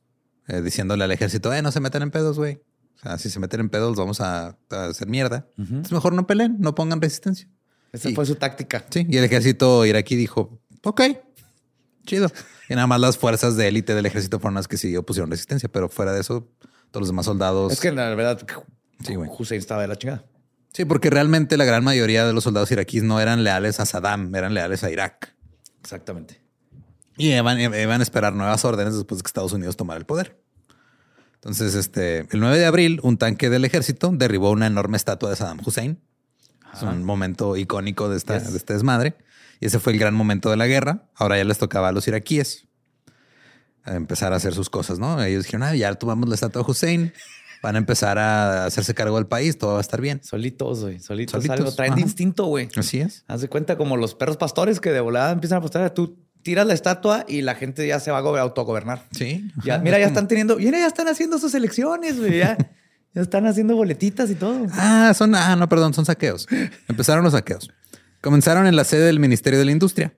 eh, 0.48 0.62
diciéndole 0.62 1.04
al 1.04 1.12
ejército, 1.12 1.52
eh, 1.52 1.60
no 1.60 1.72
se 1.72 1.80
metan 1.80 2.00
en 2.02 2.10
pedos, 2.10 2.38
güey. 2.38 2.60
O 2.96 2.98
sea, 3.00 3.18
si 3.18 3.30
se 3.30 3.38
meten 3.40 3.60
en 3.60 3.68
pedos, 3.68 3.96
vamos 3.96 4.20
a, 4.20 4.56
a 4.70 4.84
hacer 4.86 5.06
mierda. 5.08 5.46
Entonces 5.58 5.92
mejor 5.92 6.12
no 6.14 6.26
peleen, 6.26 6.56
no 6.58 6.74
pongan 6.74 7.00
resistencia. 7.00 7.48
Esa 7.92 8.08
Y- 8.10 8.14
fue 8.14 8.26
su 8.26 8.34
táctica. 8.36 8.84
Sí, 8.90 9.06
y 9.08 9.16
el 9.16 9.24
ejército 9.24 9.84
iraquí 9.84 10.16
dijo, 10.16 10.58
ok, 10.82 11.02
chido. 12.04 12.30
Y 12.68 12.74
nada 12.74 12.86
más 12.86 13.00
las 13.00 13.16
fuerzas 13.18 13.56
de 13.56 13.68
élite 13.68 13.94
del 13.94 14.06
ejército 14.06 14.40
fueron 14.40 14.54
las 14.54 14.66
que 14.68 14.76
sí 14.76 14.96
opusieron 14.96 15.30
resistencia, 15.30 15.68
pero 15.70 15.88
fuera 15.88 16.12
de 16.12 16.20
eso, 16.20 16.48
todos 16.90 17.02
los 17.02 17.08
demás 17.08 17.26
soldados... 17.26 17.72
Es 17.72 17.80
que 17.80 17.92
la 17.92 18.14
verdad, 18.14 18.40
Sí, 19.04 19.14
güey. 19.14 19.30
Hussein 19.38 19.58
estaba 19.60 19.82
de 19.82 19.88
la 19.88 19.96
chingada. 19.96 20.24
Sí, 20.72 20.84
porque 20.84 21.10
realmente 21.10 21.56
la 21.56 21.64
gran 21.64 21.84
mayoría 21.84 22.26
de 22.26 22.32
los 22.32 22.44
soldados 22.44 22.70
iraquíes 22.72 23.02
no 23.02 23.20
eran 23.20 23.44
leales 23.44 23.78
a 23.80 23.86
Saddam, 23.86 24.34
eran 24.34 24.52
leales 24.54 24.82
a 24.84 24.90
Irak. 24.90 25.34
Exactamente. 25.80 26.40
Y 27.18 27.32
iban, 27.32 27.58
iban 27.60 28.00
a 28.00 28.02
esperar 28.02 28.34
nuevas 28.34 28.64
órdenes 28.64 28.94
después 28.94 29.18
de 29.18 29.22
que 29.22 29.28
Estados 29.28 29.52
Unidos 29.52 29.76
tomara 29.76 29.98
el 29.98 30.06
poder. 30.06 30.38
Entonces, 31.46 31.76
este, 31.76 32.26
el 32.32 32.40
9 32.40 32.58
de 32.58 32.66
abril, 32.66 32.98
un 33.04 33.18
tanque 33.18 33.48
del 33.48 33.64
ejército 33.64 34.10
derribó 34.12 34.50
una 34.50 34.66
enorme 34.66 34.96
estatua 34.96 35.30
de 35.30 35.36
Saddam 35.36 35.60
Hussein. 35.64 36.00
Es 36.74 36.82
un 36.82 37.04
momento 37.04 37.56
icónico 37.56 38.08
de, 38.08 38.16
esta, 38.16 38.36
Yes. 38.36 38.50
de 38.50 38.58
este 38.58 38.72
desmadre. 38.72 39.14
Y 39.60 39.66
ese 39.66 39.78
fue 39.78 39.92
el 39.92 40.00
gran 40.00 40.12
momento 40.12 40.50
de 40.50 40.56
la 40.56 40.66
guerra. 40.66 41.08
Ahora 41.14 41.38
ya 41.38 41.44
les 41.44 41.58
tocaba 41.58 41.90
a 41.90 41.92
los 41.92 42.08
iraquíes 42.08 42.66
a 43.84 43.94
empezar 43.94 44.32
a 44.32 44.36
hacer 44.36 44.54
sus 44.54 44.68
cosas, 44.70 44.98
¿no? 44.98 45.22
Ellos 45.22 45.44
dijeron, 45.44 45.62
ah, 45.62 45.76
ya 45.76 45.94
tomamos 45.94 46.28
la 46.28 46.34
estatua 46.34 46.64
de 46.64 46.70
Hussein. 46.72 47.12
Van 47.62 47.76
a 47.76 47.78
empezar 47.78 48.18
a 48.18 48.66
hacerse 48.66 48.92
cargo 48.94 49.14
del 49.14 49.28
país. 49.28 49.56
Todo 49.56 49.74
va 49.74 49.78
a 49.78 49.82
estar 49.82 50.00
bien. 50.00 50.20
Solitos, 50.24 50.80
güey. 50.82 50.98
Solitos, 50.98 51.30
Solitos, 51.44 51.58
algo. 51.60 51.72
Traen 51.72 51.94
de 51.94 52.00
instinto, 52.00 52.46
güey. 52.46 52.68
Así 52.74 52.98
es. 52.98 53.24
Haz 53.28 53.40
de 53.40 53.48
cuenta 53.48 53.78
como 53.78 53.96
los 53.96 54.16
perros 54.16 54.36
pastores 54.36 54.80
que 54.80 54.90
de 54.90 54.98
volada 55.00 55.30
empiezan 55.30 55.56
a 55.56 55.58
apostar. 55.60 55.88
Tú 55.94 56.18
tiras 56.46 56.64
la 56.66 56.74
estatua 56.74 57.24
y 57.28 57.42
la 57.42 57.56
gente 57.56 57.84
ya 57.86 57.98
se 57.98 58.12
va 58.12 58.18
a 58.18 58.20
go- 58.20 58.36
autogobernar. 58.36 59.02
Sí. 59.10 59.50
Ya, 59.64 59.78
mira, 59.78 59.98
ya 59.98 60.06
están 60.06 60.28
teniendo, 60.28 60.56
mira, 60.56 60.78
ya 60.78 60.86
están 60.86 61.08
haciendo 61.08 61.38
sus 61.40 61.52
elecciones, 61.54 62.18
güey. 62.18 62.38
Ya, 62.38 62.56
ya 63.14 63.20
están 63.20 63.46
haciendo 63.46 63.74
boletitas 63.74 64.30
y 64.30 64.36
todo. 64.36 64.64
Ah, 64.72 65.12
son, 65.16 65.34
ah, 65.34 65.56
no, 65.56 65.68
perdón, 65.68 65.92
son 65.92 66.04
saqueos. 66.06 66.46
Empezaron 66.88 67.24
los 67.24 67.32
saqueos. 67.32 67.68
Comenzaron 68.20 68.66
en 68.68 68.76
la 68.76 68.84
sede 68.84 69.06
del 69.06 69.18
Ministerio 69.18 69.58
de 69.58 69.64
la 69.64 69.72
Industria. 69.72 70.14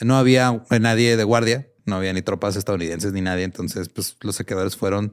No 0.00 0.16
había 0.16 0.62
nadie 0.80 1.16
de 1.18 1.24
guardia, 1.24 1.68
no 1.84 1.96
había 1.96 2.12
ni 2.14 2.22
tropas 2.22 2.56
estadounidenses 2.56 3.12
ni 3.12 3.20
nadie. 3.20 3.44
Entonces, 3.44 3.90
pues 3.90 4.16
los 4.22 4.36
saqueadores 4.36 4.74
fueron 4.76 5.12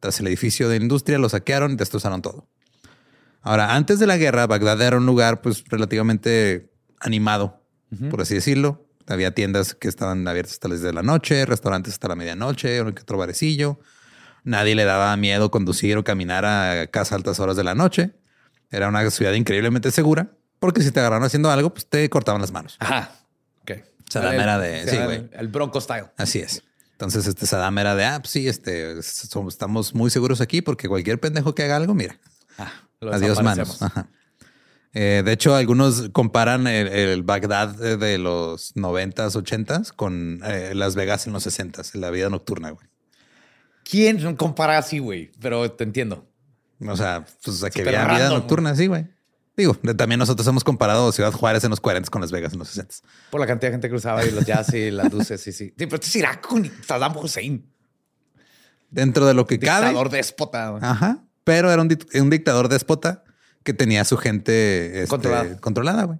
tras 0.00 0.18
el 0.20 0.26
edificio 0.28 0.68
de 0.70 0.76
industria, 0.76 1.18
lo 1.18 1.28
saquearon 1.28 1.72
y 1.72 1.76
destrozaron 1.76 2.22
todo. 2.22 2.48
Ahora, 3.42 3.74
antes 3.74 3.98
de 3.98 4.06
la 4.06 4.16
guerra, 4.16 4.46
Bagdad 4.46 4.80
era 4.80 4.96
un 4.96 5.04
lugar, 5.06 5.40
pues 5.42 5.64
relativamente 5.68 6.70
animado, 7.00 7.62
por 8.10 8.20
así 8.22 8.34
decirlo. 8.34 8.86
Había 9.10 9.34
tiendas 9.34 9.74
que 9.74 9.88
estaban 9.88 10.26
abiertas 10.28 10.54
hasta 10.54 10.68
las 10.68 10.78
10 10.80 10.86
de 10.86 10.92
la 10.94 11.02
noche, 11.02 11.44
restaurantes 11.46 11.94
hasta 11.94 12.08
la 12.08 12.14
medianoche, 12.16 12.80
otro 12.80 13.18
barecillo. 13.18 13.80
Nadie 14.44 14.74
le 14.74 14.84
daba 14.84 15.14
miedo 15.16 15.50
conducir 15.50 15.96
o 15.98 16.04
caminar 16.04 16.44
a 16.46 16.86
casa 16.86 17.14
a 17.14 17.18
altas 17.18 17.40
horas 17.40 17.56
de 17.56 17.64
la 17.64 17.74
noche. 17.74 18.12
Era 18.70 18.88
una 18.88 19.08
ciudad 19.10 19.32
increíblemente 19.32 19.90
segura, 19.90 20.30
porque 20.58 20.80
si 20.82 20.90
te 20.92 21.00
agarraron 21.00 21.24
haciendo 21.24 21.50
algo, 21.50 21.70
pues 21.74 21.86
te 21.88 22.08
cortaban 22.08 22.40
las 22.40 22.52
manos. 22.52 22.76
Ajá. 22.78 23.10
Ok. 23.62 23.72
Saddam 24.08 24.34
El- 24.34 24.40
era 24.40 24.58
de- 24.58 24.88
sí, 24.88 24.96
güey. 24.96 25.28
El 25.32 25.48
Bronco 25.48 25.80
style. 25.80 26.06
Así 26.16 26.38
es. 26.38 26.62
Entonces, 26.92 27.26
este 27.26 27.46
Saddam 27.46 27.76
era 27.78 27.94
de, 27.94 28.04
ah, 28.04 28.18
pues 28.20 28.30
sí, 28.30 28.46
este, 28.48 29.02
somos- 29.02 29.54
estamos 29.54 29.94
muy 29.94 30.10
seguros 30.10 30.40
aquí 30.40 30.62
porque 30.62 30.88
cualquier 30.88 31.18
pendejo 31.18 31.54
que 31.54 31.64
haga 31.64 31.76
algo, 31.76 31.94
mira, 31.94 32.18
Ah, 32.58 32.70
adiós 33.12 33.42
manos. 33.42 33.80
Ajá. 33.82 34.08
Eh, 34.92 35.22
de 35.24 35.32
hecho, 35.32 35.54
algunos 35.54 36.08
comparan 36.12 36.66
el, 36.66 36.88
el 36.88 37.22
Bagdad 37.22 37.68
de- 37.76 38.18
los 38.18 38.74
90s, 38.74 39.36
80s 39.36 39.92
con 39.94 40.40
eh, 40.44 40.72
Las 40.74 40.96
Vegas 40.96 41.26
en 41.28 41.32
los 41.32 41.46
60s, 41.46 41.94
la 41.94 42.10
vida 42.10 42.28
nocturna, 42.28 42.70
güey. 42.70 42.86
¿Quién 43.84 44.36
compara 44.36 44.78
así, 44.78 44.98
güey? 44.98 45.30
Pero 45.40 45.70
te 45.72 45.84
entiendo. 45.84 46.26
O 46.86 46.96
sea, 46.96 47.24
pues, 47.44 47.62
que 47.72 47.82
había 47.82 48.06
vida 48.06 48.28
nocturna, 48.30 48.74
sí, 48.74 48.86
güey. 48.86 49.06
Digo, 49.56 49.74
también 49.96 50.18
nosotros 50.18 50.46
hemos 50.48 50.64
comparado 50.64 51.12
Ciudad 51.12 51.32
Juárez 51.32 51.64
en 51.64 51.70
los 51.70 51.80
40 51.80 52.08
con 52.10 52.22
Las 52.22 52.30
Vegas 52.32 52.52
en 52.54 52.60
los 52.60 52.68
60. 52.68 52.94
Por 53.30 53.40
la 53.40 53.46
cantidad 53.46 53.68
de 53.70 53.74
gente 53.74 53.88
que 53.88 53.92
cruzaba 53.92 54.24
y 54.24 54.30
los 54.30 54.46
jazz 54.46 54.72
y 54.74 54.90
las 54.90 55.12
luces, 55.12 55.40
sí, 55.40 55.52
sí. 55.52 55.66
Sí, 55.76 55.86
pero 55.86 55.96
este 55.96 56.06
es 56.06 56.16
Irak 56.16 56.40
con 56.46 56.70
Saddam 56.86 57.16
Hussein. 57.16 57.70
Dentro 58.90 59.26
de 59.26 59.34
lo 59.34 59.46
que 59.46 59.58
cabe. 59.58 59.86
Dictador 59.86 60.08
déspota. 60.10 60.76
Ajá. 60.80 61.24
Pero 61.44 61.70
era 61.70 61.82
un, 61.82 61.96
un 62.14 62.30
dictador 62.30 62.68
déspota 62.68 63.24
que 63.64 63.72
tenía 63.74 64.02
a 64.02 64.04
su 64.04 64.16
gente 64.16 65.02
este, 65.02 65.08
Controlada. 65.08 65.56
controlada, 65.58 66.04
güey. 66.04 66.18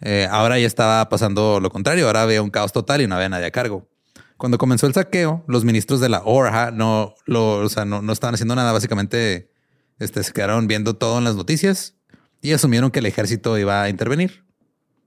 Eh, 0.00 0.28
ahora 0.30 0.58
ya 0.58 0.66
estaba 0.66 1.08
pasando 1.08 1.60
lo 1.60 1.70
contrario. 1.70 2.06
Ahora 2.06 2.22
había 2.22 2.42
un 2.42 2.50
caos 2.50 2.72
total 2.72 3.00
y 3.00 3.06
no 3.06 3.14
había 3.16 3.28
nadie 3.28 3.46
a 3.46 3.50
cargo. 3.50 3.88
Cuando 4.36 4.56
comenzó 4.58 4.86
el 4.86 4.94
saqueo, 4.94 5.44
los 5.48 5.64
ministros 5.64 6.00
de 6.00 6.08
la 6.08 6.22
ORHA 6.24 6.70
no, 6.70 7.14
lo, 7.26 7.56
o 7.56 7.68
sea, 7.68 7.84
no, 7.84 8.02
no 8.02 8.12
estaban 8.12 8.34
haciendo 8.34 8.54
nada. 8.54 8.70
Básicamente 8.72 9.50
este, 9.98 10.22
se 10.22 10.32
quedaron 10.32 10.68
viendo 10.68 10.94
todo 10.94 11.18
en 11.18 11.24
las 11.24 11.34
noticias 11.34 11.96
y 12.40 12.52
asumieron 12.52 12.90
que 12.92 13.00
el 13.00 13.06
ejército 13.06 13.58
iba 13.58 13.82
a 13.82 13.88
intervenir. 13.88 14.44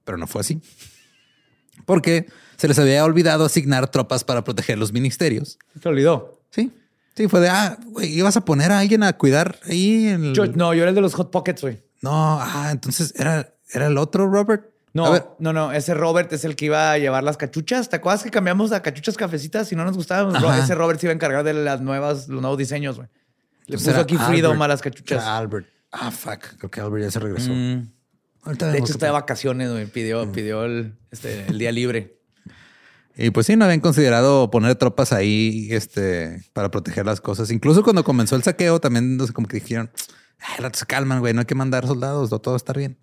Pero 0.03 0.17
no 0.17 0.27
fue 0.27 0.41
así. 0.41 0.61
Porque 1.85 2.25
se 2.57 2.67
les 2.67 2.77
había 2.77 3.05
olvidado 3.05 3.45
asignar 3.45 3.89
tropas 3.89 4.23
para 4.23 4.43
proteger 4.43 4.77
los 4.77 4.91
ministerios. 4.91 5.57
Se 5.81 5.87
olvidó. 5.87 6.43
Sí. 6.49 6.73
Sí, 7.21 7.27
fue 7.27 7.39
de, 7.39 7.49
ah, 7.49 7.77
güey, 7.85 8.11
ibas 8.17 8.35
a 8.35 8.43
poner 8.43 8.71
a 8.71 8.79
alguien 8.79 9.03
a 9.03 9.13
cuidar 9.13 9.59
ahí 9.69 10.07
en 10.07 10.23
el... 10.23 10.33
Yo, 10.33 10.47
no, 10.47 10.73
yo 10.73 10.81
era 10.81 10.89
el 10.89 10.95
de 10.95 11.01
los 11.01 11.13
Hot 11.13 11.29
Pockets, 11.29 11.61
güey. 11.61 11.79
No, 12.01 12.39
ah, 12.41 12.69
entonces 12.71 13.13
era, 13.15 13.53
era 13.71 13.85
el 13.85 13.99
otro 13.99 14.27
Robert. 14.27 14.71
No, 14.93 15.35
no, 15.37 15.53
no. 15.53 15.71
Ese 15.71 15.93
Robert 15.93 16.33
es 16.33 16.45
el 16.45 16.55
que 16.55 16.65
iba 16.65 16.91
a 16.91 16.97
llevar 16.97 17.23
las 17.23 17.37
cachuchas. 17.37 17.89
¿Te 17.89 17.97
acuerdas 17.97 18.23
que 18.23 18.31
cambiamos 18.31 18.71
a 18.71 18.81
cachuchas 18.81 19.17
cafecitas 19.17 19.71
y 19.71 19.75
no 19.75 19.85
nos 19.85 19.95
gustaban? 19.95 20.35
Ajá. 20.35 20.57
Ese 20.57 20.73
Robert 20.73 20.99
se 20.99 21.05
iba 21.05 21.11
a 21.11 21.13
encargar 21.13 21.43
de 21.43 21.53
las 21.53 21.79
nuevas, 21.79 22.27
los 22.27 22.41
nuevos 22.41 22.57
diseños, 22.57 22.95
güey. 22.95 23.07
Le 23.67 23.77
puso 23.77 23.99
aquí 23.99 24.17
Freedom 24.17 24.59
a 24.59 24.67
las 24.67 24.81
cachuchas. 24.81 25.23
Albert. 25.23 25.67
Ah, 25.91 26.09
fuck. 26.09 26.57
Creo 26.57 26.71
que 26.71 26.81
Albert 26.81 27.03
ya 27.03 27.11
se 27.11 27.19
regresó. 27.19 27.51
Mm. 27.51 27.87
De 28.57 28.77
hecho, 28.79 28.93
está 28.93 29.05
de 29.05 29.11
vacaciones, 29.11 29.69
güey. 29.69 29.85
Pidió, 29.85 30.31
pidió 30.31 30.65
el, 30.65 30.95
este, 31.11 31.45
el 31.45 31.59
día 31.59 31.71
libre. 31.71 32.17
Y 33.17 33.29
pues 33.31 33.45
sí, 33.47 33.55
no 33.55 33.65
habían 33.65 33.81
considerado 33.81 34.49
poner 34.51 34.75
tropas 34.75 35.11
ahí 35.13 35.67
este, 35.71 36.43
para 36.53 36.71
proteger 36.71 37.05
las 37.05 37.21
cosas. 37.21 37.51
Incluso 37.51 37.83
cuando 37.83 38.03
comenzó 38.03 38.35
el 38.35 38.43
saqueo, 38.43 38.79
también 38.79 39.17
no 39.17 39.27
sé, 39.27 39.33
como 39.33 39.47
que 39.47 39.59
dijeron, 39.59 39.91
"Ay, 40.39 40.65
se 40.73 40.85
calman, 40.85 41.19
güey, 41.19 41.33
no 41.33 41.41
hay 41.41 41.45
que 41.45 41.55
mandar 41.55 41.85
soldados, 41.85 42.31
no, 42.31 42.39
todo 42.39 42.53
va 42.53 42.55
a 42.55 42.57
estar 42.57 42.77
bien. 42.77 42.97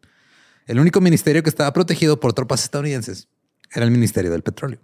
El 0.66 0.80
único 0.80 1.00
ministerio 1.00 1.42
que 1.42 1.50
estaba 1.50 1.72
protegido 1.72 2.20
por 2.20 2.32
tropas 2.32 2.62
estadounidenses 2.64 3.28
era 3.74 3.84
el 3.84 3.90
Ministerio 3.90 4.30
del 4.30 4.42
Petróleo. 4.42 4.78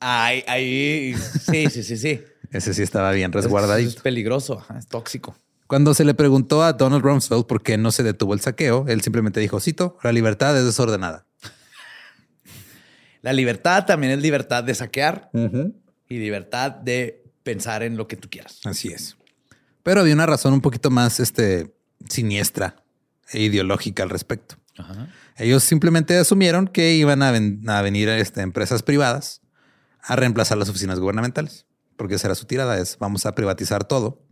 Ahí, 0.00 0.42
ahí. 0.46 1.14
Sí, 1.14 1.68
sí, 1.70 1.82
sí, 1.82 1.96
sí. 1.96 2.20
Ese 2.50 2.74
sí 2.74 2.82
estaba 2.82 3.12
bien 3.12 3.30
Eso 3.30 3.40
resguardadito. 3.42 3.90
es 3.90 3.96
peligroso, 3.96 4.64
es 4.78 4.86
tóxico. 4.86 5.36
Cuando 5.66 5.92
se 5.92 6.04
le 6.04 6.14
preguntó 6.14 6.62
a 6.62 6.72
Donald 6.72 7.04
Rumsfeld 7.04 7.44
por 7.46 7.62
qué 7.62 7.76
no 7.76 7.92
se 7.92 8.02
detuvo 8.02 8.32
el 8.32 8.40
saqueo, 8.40 8.86
él 8.88 9.02
simplemente 9.02 9.38
dijo, 9.40 9.60
cito, 9.60 9.98
la 10.02 10.12
libertad 10.12 10.56
es 10.58 10.64
desordenada. 10.64 11.26
La 13.22 13.32
libertad 13.32 13.84
también 13.86 14.12
es 14.12 14.20
libertad 14.20 14.64
de 14.64 14.74
saquear. 14.74 15.30
y 16.10 16.18
libertad 16.18 16.72
de 16.72 17.22
pensar 17.42 17.82
en 17.82 17.96
lo 17.96 18.08
que 18.08 18.16
tú 18.16 18.28
quieras. 18.30 18.60
Así 18.64 18.88
es. 18.88 19.16
Pero 19.82 20.00
había 20.00 20.14
una 20.14 20.26
razón 20.26 20.52
un 20.52 20.60
poquito 20.60 20.90
más 20.90 21.20
este, 21.20 21.74
siniestra 22.08 22.76
e 23.30 23.40
ideológica 23.40 24.02
al 24.02 24.10
respecto. 24.10 24.56
Ellos 25.36 25.64
simplemente 25.64 26.16
asumieron 26.16 26.68
que 26.68 26.94
iban 26.94 27.22
a, 27.22 27.32
venir 27.82 28.08
este, 28.08 28.42
empresas 28.42 28.82
privadas 28.82 29.40
a 30.02 30.16
reemplazar 30.16 30.58
las 30.58 30.68
oficinas 30.68 31.00
gubernamentales, 31.00 31.66
porque 31.96 32.14
esa 32.14 32.28
era 32.28 32.34
su 32.34 32.44
tirada, 32.44 32.78
es 32.78 32.98
vamos 32.98 33.26
a 33.26 33.34
privatizar 33.34 33.84
todo 33.84 34.22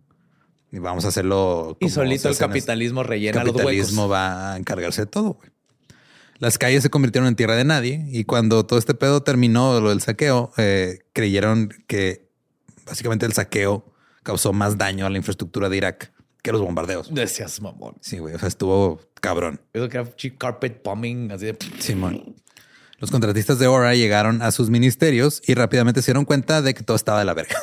y 0.70 0.78
vamos 0.78 1.04
a 1.04 1.08
hacerlo. 1.08 1.76
y 1.80 1.88
solito 1.88 2.28
el 2.28 2.36
capitalismo 2.36 3.02
rellena 3.02 3.44
los 3.44 3.54
huecos. 3.54 3.60
El 3.60 3.66
capitalismo 3.66 4.08
va 4.08 4.52
a 4.52 4.56
encargarse 4.56 5.02
de 5.02 5.06
todo. 5.06 5.38
Las 6.38 6.58
calles 6.58 6.82
se 6.82 6.90
convirtieron 6.90 7.28
en 7.28 7.36
tierra 7.36 7.56
de 7.56 7.64
nadie 7.64 8.04
y 8.08 8.24
cuando 8.24 8.66
todo 8.66 8.78
este 8.78 8.94
pedo 8.94 9.22
terminó, 9.22 9.80
lo 9.80 9.90
del 9.90 10.00
saqueo, 10.00 10.52
eh, 10.56 11.00
creyeron 11.12 11.70
que 11.86 12.28
básicamente 12.84 13.24
el 13.26 13.32
saqueo 13.32 13.84
causó 14.22 14.52
más 14.52 14.76
daño 14.76 15.06
a 15.06 15.10
la 15.10 15.16
infraestructura 15.16 15.68
de 15.68 15.76
Irak 15.76 16.12
que 16.42 16.52
los 16.52 16.60
bombardeos. 16.60 17.12
Decías, 17.12 17.60
mamón. 17.60 17.96
Sí, 18.00 18.18
güey. 18.18 18.34
O 18.34 18.38
sea, 18.38 18.48
estuvo 18.48 19.00
cabrón. 19.20 19.60
Eso 19.72 19.88
que 19.88 19.98
era 19.98 20.08
carpet 20.38 20.80
bombing, 20.84 21.32
así 21.32 21.46
de... 21.46 21.58
Simón. 21.78 22.36
Los 22.98 23.10
contratistas 23.10 23.58
de 23.58 23.66
Ora 23.66 23.94
llegaron 23.94 24.42
a 24.42 24.50
sus 24.52 24.70
ministerios 24.70 25.42
y 25.46 25.54
rápidamente 25.54 26.02
se 26.02 26.12
dieron 26.12 26.24
cuenta 26.24 26.62
de 26.62 26.74
que 26.74 26.82
todo 26.82 26.96
estaba 26.96 27.18
de 27.18 27.24
la 27.24 27.34
verga. 27.34 27.56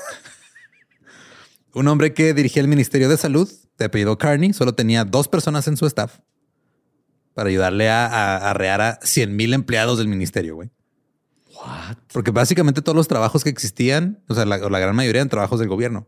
Un 1.74 1.88
hombre 1.88 2.14
que 2.14 2.34
dirigía 2.34 2.62
el 2.62 2.68
Ministerio 2.68 3.10
de 3.10 3.18
Salud, 3.18 3.50
de 3.78 3.86
apellido 3.86 4.18
Carney, 4.18 4.54
solo 4.54 4.76
tenía 4.76 5.06
dos 5.06 5.28
personas 5.28 5.68
en 5.68 5.78
su 5.78 5.86
staff 5.86 6.20
para 7.34 7.50
ayudarle 7.50 7.90
a, 7.90 8.38
arrear 8.50 8.82
a 8.82 9.00
100 9.02 9.36
mil 9.36 9.54
empleados 9.54 9.98
del 9.98 10.08
ministerio, 10.08 10.56
güey. 10.56 10.70
What? 11.56 11.98
Porque 12.12 12.32
básicamente 12.32 12.82
todos 12.82 12.96
los 12.96 13.08
trabajos 13.08 13.44
que 13.44 13.50
existían, 13.50 14.22
o 14.28 14.36
sea, 14.36 14.46
la, 14.46 14.58
la 14.58 14.80
gran 14.80 14.96
mayoría 14.96 15.22
eran 15.22 15.30
trabajos 15.30 15.60
del 15.60 15.70
gobierno. 15.70 16.08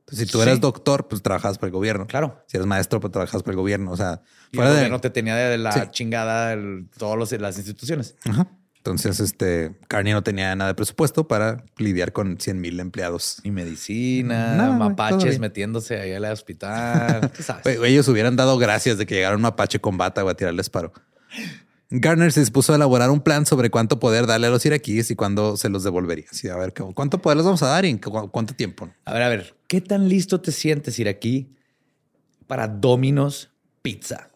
Entonces, 0.00 0.26
si 0.26 0.32
tú 0.32 0.42
eras 0.42 0.60
doctor, 0.60 1.08
pues 1.08 1.22
trabajabas 1.22 1.58
para 1.58 1.68
el 1.68 1.72
gobierno. 1.72 2.06
Claro. 2.06 2.42
Si 2.46 2.56
eres 2.56 2.66
maestro, 2.66 3.00
pues 3.00 3.12
trabajabas 3.12 3.42
para 3.42 3.52
el 3.52 3.56
gobierno. 3.56 3.92
O 3.92 3.96
sea, 3.96 4.22
fuera 4.52 4.70
el 4.70 4.76
gobierno 4.76 5.00
te 5.00 5.10
tenía 5.10 5.36
de 5.36 5.58
la 5.58 5.90
chingada 5.90 6.56
todas 6.98 7.32
las 7.40 7.56
instituciones. 7.56 8.16
Ajá. 8.24 8.48
Entonces, 8.82 9.20
este 9.20 9.76
Carney 9.86 10.12
no 10.12 10.24
tenía 10.24 10.56
nada 10.56 10.70
de 10.70 10.74
presupuesto 10.74 11.28
para 11.28 11.62
lidiar 11.76 12.12
con 12.12 12.40
100 12.40 12.60
mil 12.60 12.80
empleados. 12.80 13.36
Y 13.44 13.52
medicina, 13.52 14.74
mapaches 14.76 15.38
metiéndose 15.38 16.00
ahí 16.00 16.12
al 16.12 16.24
hospital. 16.24 17.30
ellos 17.64 18.08
hubieran 18.08 18.34
dado 18.34 18.58
gracias 18.58 18.98
de 18.98 19.06
que 19.06 19.14
llegara 19.14 19.36
un 19.36 19.42
mapache 19.42 19.78
con 19.78 19.98
bata 19.98 20.28
a 20.28 20.34
tirarles 20.34 20.68
paro. 20.68 20.92
Garner 21.90 22.32
se 22.32 22.40
dispuso 22.40 22.72
a 22.72 22.76
elaborar 22.76 23.10
un 23.10 23.20
plan 23.20 23.46
sobre 23.46 23.70
cuánto 23.70 24.00
poder 24.00 24.26
darle 24.26 24.48
a 24.48 24.50
los 24.50 24.66
iraquíes 24.66 25.12
y 25.12 25.14
cuándo 25.14 25.56
se 25.56 25.68
los 25.68 25.84
devolvería. 25.84 26.26
Sí, 26.32 26.48
a 26.48 26.56
ver, 26.56 26.74
¿cuánto 26.74 27.22
poder 27.22 27.36
les 27.36 27.44
vamos 27.44 27.62
a 27.62 27.68
dar 27.68 27.84
y 27.84 27.90
en 27.90 27.98
cuánto 27.98 28.56
tiempo? 28.56 28.90
A 29.04 29.12
ver, 29.12 29.22
a 29.22 29.28
ver, 29.28 29.54
¿qué 29.68 29.80
tan 29.80 30.08
listo 30.08 30.40
te 30.40 30.50
sientes 30.50 30.98
iraquí 30.98 31.54
para 32.48 32.66
Domino's 32.66 33.48
Pizza? 33.80 34.28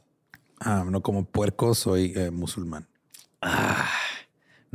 Ah, 0.61 0.85
no 0.89 1.03
como 1.03 1.25
puerco, 1.25 1.75
soy 1.75 2.13
eh, 2.15 2.31
musulmán. 2.31 2.87
Ah 3.43 3.91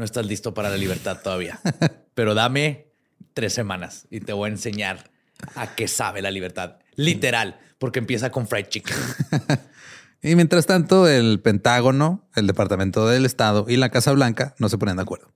no 0.01 0.05
estás 0.05 0.25
listo 0.25 0.55
para 0.55 0.71
la 0.71 0.77
libertad 0.77 1.19
todavía. 1.23 1.59
Pero 2.15 2.33
dame 2.33 2.87
tres 3.35 3.53
semanas 3.53 4.07
y 4.09 4.19
te 4.19 4.33
voy 4.33 4.49
a 4.49 4.51
enseñar 4.51 5.11
a 5.53 5.75
qué 5.75 5.87
sabe 5.87 6.23
la 6.23 6.31
libertad. 6.31 6.77
Literal, 6.95 7.59
porque 7.77 7.99
empieza 7.99 8.31
con 8.31 8.47
fried 8.47 8.65
chicken. 8.67 8.97
y 10.23 10.35
mientras 10.35 10.65
tanto, 10.65 11.07
el 11.07 11.39
Pentágono, 11.39 12.27
el 12.35 12.47
Departamento 12.47 13.07
del 13.07 13.27
Estado 13.27 13.67
y 13.69 13.77
la 13.77 13.89
Casa 13.89 14.11
Blanca 14.11 14.55
no 14.57 14.69
se 14.69 14.79
ponen 14.79 14.95
de 14.95 15.03
acuerdo. 15.03 15.31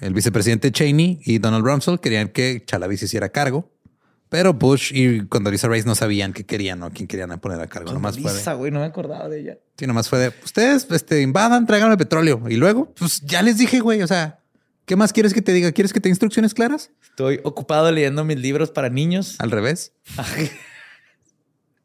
El 0.00 0.12
vicepresidente 0.12 0.70
Cheney 0.70 1.20
y 1.24 1.38
Donald 1.38 1.64
Rumsfeld 1.64 2.00
querían 2.00 2.28
que 2.28 2.62
Chalabi 2.66 2.96
hiciera 2.96 3.30
cargo 3.30 3.72
pero 4.32 4.54
Bush 4.54 4.92
y 4.94 5.26
Condoleezza 5.26 5.68
Rice 5.68 5.86
no 5.86 5.94
sabían 5.94 6.32
qué 6.32 6.46
querían 6.46 6.82
o 6.82 6.90
quién 6.90 7.06
querían 7.06 7.38
poner 7.38 7.60
a 7.60 7.66
cargo. 7.66 7.92
Nomás 7.92 8.18
fue 8.18 8.54
güey, 8.54 8.72
no 8.72 8.80
me 8.80 8.86
acordaba 8.86 9.28
de 9.28 9.40
ella. 9.40 9.58
Sí, 9.76 9.86
nomás 9.86 10.08
fue 10.08 10.20
de, 10.20 10.32
ustedes 10.42 10.86
este, 10.90 11.20
invadan, 11.20 11.66
el 11.68 11.96
petróleo. 11.98 12.42
Y 12.48 12.56
luego, 12.56 12.94
pues 12.94 13.20
ya 13.20 13.42
les 13.42 13.58
dije, 13.58 13.80
güey, 13.80 14.00
o 14.00 14.06
sea, 14.06 14.40
¿qué 14.86 14.96
más 14.96 15.12
quieres 15.12 15.34
que 15.34 15.42
te 15.42 15.52
diga? 15.52 15.70
¿Quieres 15.72 15.92
que 15.92 16.00
te 16.00 16.08
instrucciones 16.08 16.54
claras? 16.54 16.90
Estoy 17.02 17.40
ocupado 17.44 17.92
leyendo 17.92 18.24
mis 18.24 18.38
libros 18.38 18.70
para 18.70 18.88
niños. 18.88 19.36
Al 19.38 19.50
revés. 19.50 19.92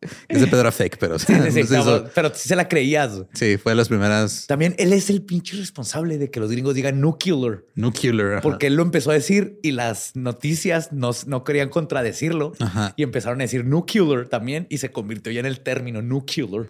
Ese 0.28 0.46
Pedro 0.46 0.62
era 0.62 0.72
fake, 0.72 0.98
pero... 0.98 1.18
Sí, 1.18 1.26
pero 2.16 2.34
sí 2.34 2.48
se 2.48 2.56
la 2.56 2.68
creías. 2.68 3.24
Sí, 3.34 3.58
fue 3.58 3.72
de 3.72 3.76
las 3.76 3.88
primeras... 3.88 4.46
También 4.48 4.76
él 4.78 4.94
es 4.94 5.10
el 5.10 5.24
pinche 5.24 5.58
responsable 5.58 6.18
de 6.18 6.30
que 6.30 6.40
los 6.40 6.52
gringos 6.52 6.76
digan 6.76 7.02
nuclear. 7.02 7.64
Nuclear. 7.76 8.42
Porque 8.42 8.68
él 8.68 8.76
lo 8.76 8.84
empezó 8.84 9.12
a 9.12 9.16
decir 9.16 9.60
y 9.64 9.72
las 9.72 10.16
noticias 10.16 10.92
no, 10.92 11.12
no 11.26 11.44
querían 11.44 11.70
contradecirlo. 11.70 12.54
Y 12.96 13.04
empezaron 13.04 13.42
a 13.42 13.44
decir 13.44 13.66
nuclear 13.66 14.28
también 14.28 14.68
y 14.70 14.78
se 14.78 14.92
convirtió 14.92 15.32
ya 15.32 15.40
en 15.40 15.46
el 15.46 15.62
término 15.62 16.02
nuclear. 16.02 16.68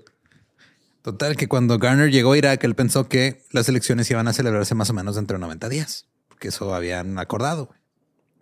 Total, 1.01 1.35
que 1.37 1.47
cuando 1.47 1.77
Garner 1.79 2.11
llegó 2.11 2.33
a 2.33 2.37
Irak, 2.37 2.63
él 2.63 2.75
pensó 2.75 3.07
que 3.07 3.43
las 3.51 3.69
elecciones 3.69 4.09
iban 4.11 4.27
a 4.27 4.33
celebrarse 4.33 4.75
más 4.75 4.89
o 4.89 4.93
menos 4.93 5.15
dentro 5.15 5.37
de 5.37 5.41
90 5.41 5.69
días. 5.69 6.05
Porque 6.27 6.49
eso 6.49 6.73
habían 6.73 7.17
acordado. 7.17 7.69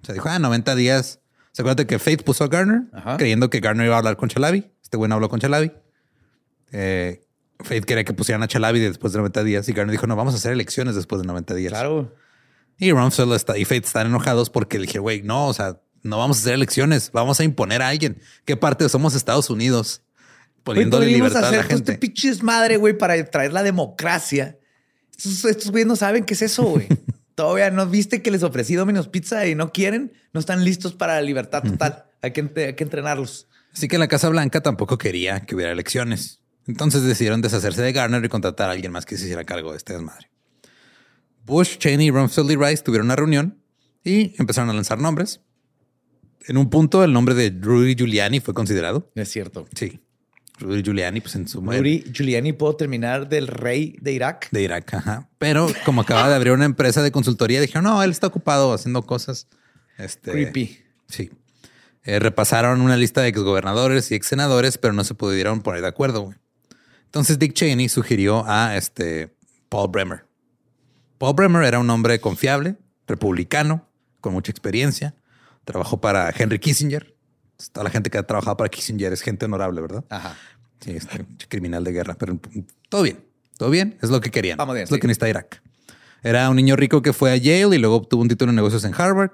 O 0.02 0.06
sea, 0.06 0.14
dijo, 0.14 0.30
ah, 0.30 0.40
90 0.40 0.76
días. 0.76 1.20
¿Se 1.52 1.62
acuerdan 1.62 1.86
que 1.86 2.00
Faith 2.00 2.24
puso 2.24 2.44
a 2.44 2.48
Garner? 2.48 2.82
Creyendo 3.18 3.50
que 3.50 3.60
Garner 3.60 3.86
iba 3.86 3.96
a 3.96 4.00
hablar 4.00 4.18
con 4.18 4.30
Chalabi. 4.30 4.72
Este 4.86 4.98
güey 4.98 5.12
habló 5.12 5.30
con 5.30 5.40
Chalabi. 5.40 5.72
Eh, 6.72 7.26
Faith 7.60 7.86
quería 7.86 8.04
que 8.04 8.14
pusieran 8.14 8.44
a 8.44 8.48
Chalabi 8.48 8.80
después 8.80 9.14
de 9.14 9.18
90 9.18 9.44
días 9.44 9.68
y 9.68 9.74
Garner 9.74 9.92
dijo, 9.92 10.06
no, 10.06 10.16
vamos 10.16 10.36
a 10.36 10.38
hacer 10.38 10.52
elecciones 10.52 10.94
después 10.94 11.22
de 11.22 11.28
90 11.28 11.56
días. 11.56 11.72
Claro. 11.72 12.14
Y 12.78 12.92
Rumsfeld 12.92 13.34
está, 13.34 13.58
y 13.58 13.66
Faith 13.66 13.86
están 13.86 14.06
enojados 14.06 14.52
porque 14.52 14.78
le 14.78 14.86
dije, 14.86 15.00
güey, 15.00 15.24
no, 15.24 15.48
o 15.48 15.54
sea, 15.54 15.82
no 16.04 16.20
vamos 16.20 16.38
a 16.38 16.42
hacer 16.42 16.54
elecciones, 16.54 17.10
vamos 17.12 17.40
a 17.40 17.44
imponer 17.44 17.82
a 17.82 17.88
alguien. 17.88 18.22
¿Qué 18.46 18.56
parte 18.56 18.88
somos 18.90 19.16
Estados 19.16 19.50
Unidos? 19.50 20.04
Poniéndole 20.64 21.08
libertad 21.08 21.46
a 21.46 21.52
la 21.52 21.64
gente. 21.64 22.00
Este 22.00 22.44
madre, 22.44 22.78
güey, 22.78 22.96
para 22.96 23.24
traer 23.26 23.54
la 23.54 23.64
democracia. 23.64 24.60
Estos, 25.18 25.72
güeyes 25.72 25.88
no 25.88 25.96
saben 25.96 26.26
qué 26.26 26.36
es 26.36 26.44
eso, 26.44 26.64
güey. 26.64 26.88
Todavía 27.36 27.72
no 27.72 27.88
viste 27.88 28.22
que 28.22 28.30
les 28.30 28.44
ofrecí 28.44 28.76
Domino's 28.76 29.08
Pizza 29.08 29.48
y 29.48 29.56
no 29.56 29.72
quieren, 29.72 30.14
no 30.32 30.40
están 30.40 30.64
listos 30.64 30.94
para 30.94 31.16
la 31.16 31.22
libertad 31.22 31.64
total. 31.64 32.06
hay, 32.22 32.34
que, 32.34 32.42
hay 32.42 32.76
que 32.76 32.84
entrenarlos. 32.84 33.48
Así 33.76 33.90
que 33.90 33.98
la 33.98 34.08
Casa 34.08 34.30
Blanca 34.30 34.62
tampoco 34.62 34.98
quería 34.98 35.42
que 35.42 35.54
hubiera 35.54 35.74
elecciones. 35.74 36.40
Entonces 36.66 37.04
decidieron 37.04 37.42
deshacerse 37.42 37.82
de 37.82 37.92
Garner 37.92 38.24
y 38.24 38.30
contratar 38.30 38.70
a 38.70 38.72
alguien 38.72 38.94
más 38.94 39.06
que 39.06 39.18
se 39.18 39.26
hiciera 39.26 39.44
cargo 39.44 39.72
de 39.72 39.78
este 39.78 39.92
desmadre. 39.92 40.32
Bush, 41.46 41.78
Cheney, 41.78 42.10
Rumsfeld 42.10 42.52
y 42.52 42.56
Rice 42.56 42.84
tuvieron 42.84 43.08
una 43.08 43.18
reunión 43.18 43.62
y 44.02 44.34
empezaron 44.40 44.70
a 44.70 44.74
lanzar 44.74 45.00
nombres. 45.00 45.42
En 46.48 46.56
un 46.56 46.70
punto, 46.70 47.04
el 47.04 47.12
nombre 47.12 47.36
de 47.36 47.50
Rudy 47.50 47.96
Giuliani 47.96 48.40
fue 48.40 48.54
considerado. 48.54 49.12
Es 49.14 49.30
cierto. 49.30 49.68
Sí. 49.76 50.00
Rudy 50.58 50.82
Giuliani, 50.82 51.20
pues 51.20 51.36
en 51.36 51.50
su 51.50 51.60
Rudy 51.60 52.06
Giuliani 52.14 52.54
puedo 52.54 52.78
terminar 52.78 53.28
del 53.28 53.48
rey 53.48 53.98
de 54.00 54.14
Irak. 54.14 54.48
De 54.52 54.64
Irak, 54.64 54.94
ajá. 54.94 55.30
Pero 55.38 55.68
como 55.84 56.02
acaba 56.02 56.30
de 56.30 56.36
abrir 56.36 56.54
una 56.54 56.64
empresa 56.64 57.04
de 57.04 57.12
consultoría, 57.12 57.60
dijeron, 57.60 57.84
no, 57.84 58.02
él 58.02 58.12
está 58.12 58.28
ocupado 58.28 58.74
haciendo 58.74 59.06
cosas. 59.06 59.50
Este, 59.98 60.32
Creepy. 60.32 60.80
Sí. 61.10 61.30
Eh, 62.06 62.20
repasaron 62.20 62.82
una 62.82 62.98
lista 62.98 63.22
de 63.22 63.30
exgobernadores 63.30 64.12
y 64.12 64.16
ex 64.16 64.28
senadores, 64.28 64.78
pero 64.78 64.94
no 64.94 65.04
se 65.04 65.16
pudieron 65.16 65.62
poner 65.62 65.82
de 65.82 65.88
acuerdo. 65.88 66.34
Entonces 67.06 67.40
Dick 67.40 67.54
Cheney 67.54 67.90
sugirió 67.90 68.46
a 68.46 68.78
este 68.78 69.36
Paul 69.70 69.90
Bremer. 69.90 70.26
Paul 71.18 71.34
Bremer 71.34 71.64
era 71.64 71.80
un 71.80 71.90
hombre 71.90 72.22
confiable, 72.22 72.76
republicano, 73.08 73.90
con 74.22 74.34
mucha 74.34 74.52
experiencia. 74.52 75.16
Trabajó 75.64 76.00
para 76.00 76.30
Henry 76.30 76.60
Kissinger. 76.60 77.16
Toda 77.72 77.86
la 77.86 77.90
gente 77.90 78.12
que 78.12 78.20
ha 78.20 78.24
trabajado 78.24 78.56
para 78.58 78.70
Kissinger 78.70 79.12
es 79.12 79.22
gente 79.22 79.46
honorable, 79.46 79.82
¿verdad? 79.82 80.06
Ajá. 80.10 80.36
Sí, 80.82 80.92
este 80.92 81.26
criminal 81.48 81.84
de 81.84 81.92
guerra, 81.92 82.16
pero 82.20 82.40
todo 82.90 83.02
bien. 83.02 83.26
Todo 83.58 83.72
bien. 83.72 83.98
Es 84.04 84.12
lo 84.12 84.22
que 84.22 84.30
querían. 84.30 84.58
Vamos 84.58 84.76
bien, 84.76 84.84
es 84.84 84.92
lo 84.92 85.00
que 85.00 85.08
necesita 85.08 85.28
Irak. 85.28 85.64
Era 86.22 86.50
un 86.50 86.56
niño 86.56 86.76
rico 86.76 87.02
que 87.02 87.14
fue 87.14 87.32
a 87.32 87.38
Yale 87.38 87.76
y 87.76 87.80
luego 87.80 87.96
obtuvo 87.96 88.22
un 88.22 88.28
título 88.28 88.52
en 88.52 88.58
negocios 88.58 88.84
en 88.84 88.94
Harvard 88.96 89.32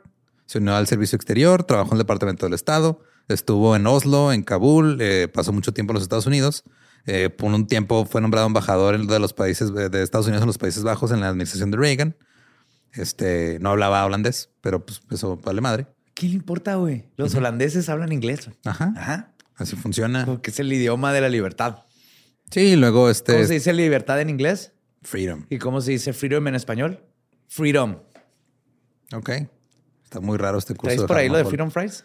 se 0.52 0.58
unió 0.58 0.76
al 0.76 0.86
servicio 0.86 1.16
exterior, 1.16 1.64
trabajó 1.64 1.92
en 1.92 1.94
el 1.94 2.00
Departamento 2.00 2.46
del 2.46 2.54
Estado, 2.54 3.00
estuvo 3.30 3.74
en 3.74 3.88
Oslo, 3.88 4.34
en 4.34 4.44
Kabul, 4.44 4.98
eh, 5.00 5.30
pasó 5.34 5.54
mucho 5.54 5.74
tiempo 5.74 5.94
en 5.94 5.96
los 5.96 6.04
Estados 6.04 6.26
Unidos. 6.26 6.66
Eh, 7.06 7.30
por 7.30 7.54
un 7.54 7.68
tiempo 7.68 8.04
fue 8.04 8.20
nombrado 8.20 8.48
embajador 8.48 9.08
de 9.08 9.20
los 9.20 9.32
países 9.32 9.74
de 9.74 10.04
Estados 10.04 10.28
Unidos 10.28 10.42
en 10.42 10.48
los 10.48 10.58
Países 10.58 10.84
Bajos 10.84 11.12
en 11.12 11.22
la 11.22 11.30
administración 11.30 11.72
de 11.72 11.78
Reagan. 11.78 12.18
Este 12.92 13.60
no 13.62 13.70
hablaba 13.70 14.04
holandés, 14.04 14.50
pero 14.60 14.86
pues 14.86 15.02
eso 15.10 15.38
vale 15.38 15.62
madre. 15.62 15.88
¿Qué 16.16 16.28
le 16.28 16.34
importa, 16.34 16.76
güey? 16.76 17.06
Los 17.16 17.34
holandeses 17.34 17.88
hablan 17.88 18.12
inglés. 18.12 18.50
Ajá. 18.66 18.94
Ajá. 18.98 19.32
Así 19.56 19.78
funciona. 19.78 20.26
Porque 20.26 20.52
es 20.52 20.60
el 20.60 20.74
idioma 20.74 21.14
de 21.14 21.22
la 21.22 21.30
libertad. 21.30 21.86
Sí, 22.50 22.76
luego 22.76 23.10
este. 23.10 23.36
¿Cómo 23.36 23.46
se 23.46 23.54
dice 23.54 23.72
libertad 23.72 24.20
en 24.20 24.30
inglés? 24.30 24.74
Freedom. 25.02 25.46
¿Y 25.50 25.60
cómo 25.60 25.80
se 25.80 25.92
dice 25.92 26.12
freedom 26.12 26.46
en 26.50 26.56
español? 26.56 27.06
Freedom. 27.48 28.00
Ok. 29.14 29.30
Está 30.12 30.20
muy 30.20 30.38
raro 30.38 30.58
este 30.58 30.76
curso. 30.76 30.94
¿Traes 30.94 31.08
por 31.08 31.16
ahí 31.16 31.30
lo 31.30 31.38
de 31.38 31.46
Freedom 31.46 31.72
Fries? 31.72 32.04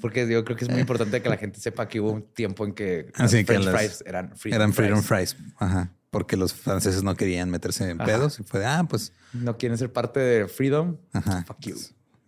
Porque 0.00 0.26
yo 0.26 0.42
creo 0.46 0.56
que 0.56 0.64
es 0.64 0.70
muy 0.70 0.80
importante 0.80 1.20
que 1.20 1.28
la 1.28 1.36
gente 1.36 1.60
sepa 1.60 1.86
que 1.86 2.00
hubo 2.00 2.10
un 2.10 2.22
tiempo 2.22 2.64
en 2.64 2.72
que 2.72 3.12
las 3.18 3.30
French 3.30 3.68
fries 3.68 4.02
eran 4.06 4.34
Freedom, 4.34 4.56
eran 4.56 4.72
freedom 4.72 5.02
fries. 5.02 5.36
Ajá. 5.58 5.92
Porque 6.08 6.38
los 6.38 6.54
franceses 6.54 7.02
no 7.02 7.14
querían 7.16 7.50
meterse 7.50 7.90
en 7.90 7.98
pedos 7.98 8.40
y 8.40 8.44
fue 8.44 8.60
de, 8.60 8.66
ah, 8.66 8.86
pues. 8.88 9.12
No 9.34 9.58
quieren 9.58 9.76
ser 9.76 9.92
parte 9.92 10.20
de 10.20 10.48
Freedom. 10.48 10.96
Ajá. 11.12 11.44
Fuck 11.46 11.60
you. 11.66 11.76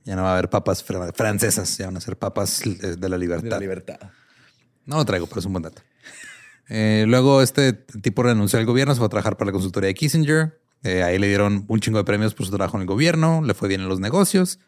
Ya 0.04 0.16
no 0.16 0.22
va 0.22 0.30
a 0.30 0.32
haber 0.34 0.50
papas 0.50 0.86
fr- 0.86 1.14
francesas, 1.14 1.78
ya 1.78 1.86
van 1.86 1.96
a 1.96 2.00
ser 2.02 2.18
papas 2.18 2.60
de 2.62 3.08
la 3.08 3.16
libertad. 3.16 3.44
De 3.44 3.50
la 3.50 3.58
libertad. 3.58 3.98
No 4.84 4.96
lo 4.96 5.04
traigo, 5.06 5.26
pero 5.28 5.40
es 5.40 5.46
un 5.46 5.52
buen 5.52 5.62
dato. 5.62 5.80
Eh, 6.68 7.06
luego 7.08 7.40
este 7.40 7.72
tipo 7.72 8.22
renunció 8.22 8.58
al 8.58 8.66
gobierno, 8.66 8.92
se 8.92 8.98
fue 8.98 9.06
a 9.06 9.08
trabajar 9.08 9.38
para 9.38 9.46
la 9.46 9.52
consultoría 9.52 9.88
de 9.88 9.94
Kissinger. 9.94 10.60
Eh, 10.84 11.02
ahí 11.02 11.18
le 11.18 11.28
dieron 11.28 11.64
un 11.68 11.80
chingo 11.80 11.98
de 11.98 12.04
premios 12.04 12.34
por 12.34 12.44
su 12.46 12.52
trabajo 12.52 12.76
en 12.76 12.82
el 12.82 12.86
gobierno, 12.86 13.40
le 13.42 13.54
fue 13.54 13.68
bien 13.68 13.80
en 13.82 13.88
los 13.88 14.00
negocios. 14.00 14.58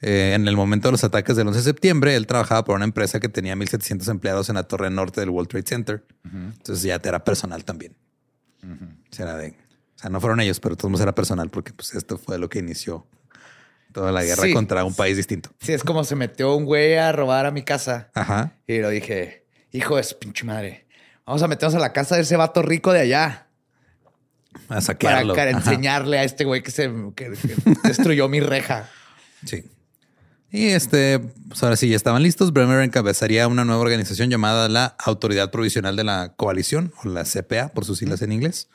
Eh, 0.00 0.32
en 0.34 0.46
el 0.48 0.56
momento 0.56 0.88
de 0.88 0.92
los 0.92 1.02
ataques 1.04 1.34
del 1.36 1.46
11 1.48 1.58
de 1.58 1.64
septiembre, 1.64 2.14
él 2.16 2.26
trabajaba 2.26 2.64
por 2.64 2.76
una 2.76 2.84
empresa 2.84 3.18
que 3.20 3.28
tenía 3.28 3.54
1.700 3.56 4.08
empleados 4.08 4.48
en 4.48 4.54
la 4.54 4.62
torre 4.62 4.90
norte 4.90 5.20
del 5.20 5.30
World 5.30 5.48
Trade 5.50 5.66
Center. 5.66 6.06
Entonces 6.24 6.82
ya 6.84 6.94
era 7.02 7.24
personal 7.24 7.64
también. 7.64 7.96
O 8.62 9.14
sea, 9.14 9.26
era 9.26 9.36
de- 9.36 9.50
o 9.50 9.98
sea, 10.00 10.10
no 10.10 10.20
fueron 10.20 10.40
ellos, 10.40 10.60
pero 10.60 10.76
modos 10.84 11.00
era 11.00 11.14
personal 11.14 11.50
porque 11.50 11.72
pues 11.72 11.94
esto 11.94 12.16
fue 12.18 12.38
lo 12.38 12.48
que 12.48 12.60
inició 12.60 13.06
toda 13.92 14.12
la 14.12 14.22
guerra 14.22 14.44
Sí. 14.44 14.52
contra 14.54 14.84
un 14.84 14.94
país 14.94 15.16
distinto. 15.16 15.50
Sí, 15.60 15.72
es 15.72 15.82
como 15.82 16.04
se 16.04 16.14
metió 16.14 16.54
un 16.54 16.64
güey 16.64 16.94
a 16.96 17.10
robar 17.10 17.46
a 17.46 17.50
mi 17.50 17.62
casa. 17.62 18.10
Ajá. 18.14 18.52
Y 18.68 18.78
lo 18.78 18.90
dije, 18.90 19.46
hijo 19.72 19.96
de 19.96 20.04
su 20.04 20.16
pinche 20.18 20.44
madre, 20.44 20.86
vamos 21.26 21.42
a 21.42 21.48
meternos 21.48 21.74
a 21.74 21.80
la 21.80 21.92
casa 21.92 22.14
de 22.14 22.22
ese 22.22 22.36
vato 22.36 22.62
rico 22.62 22.92
de 22.92 23.00
allá. 23.00 23.47
A 24.54 24.68
Para 24.68 24.80
saquearlo. 24.80 25.34
para 25.34 25.50
Ajá. 25.50 25.58
enseñarle 25.58 26.18
a 26.18 26.24
este 26.24 26.44
güey 26.44 26.62
que 26.62 26.70
se 26.70 26.90
que- 27.14 27.32
que 27.32 27.54
destruyó 27.84 28.28
mi 28.28 28.40
reja. 28.40 28.88
Sí. 29.44 29.64
Y 30.50 30.68
este, 30.68 31.18
pues 31.18 31.62
ahora 31.62 31.76
sí, 31.76 31.88
ya 31.90 31.96
estaban 31.96 32.22
listos. 32.22 32.52
Bremer 32.54 32.80
encabezaría 32.82 33.46
una 33.48 33.64
nueva 33.66 33.82
organización 33.82 34.30
llamada 34.30 34.68
la 34.70 34.96
Autoridad 34.98 35.50
Provisional 35.50 35.94
de 35.96 36.04
la 36.04 36.32
Coalición, 36.36 36.92
o 37.04 37.08
la 37.08 37.24
CPA, 37.24 37.68
por 37.68 37.84
sus 37.84 37.98
siglas 37.98 38.22
en 38.22 38.32
inglés. 38.32 38.68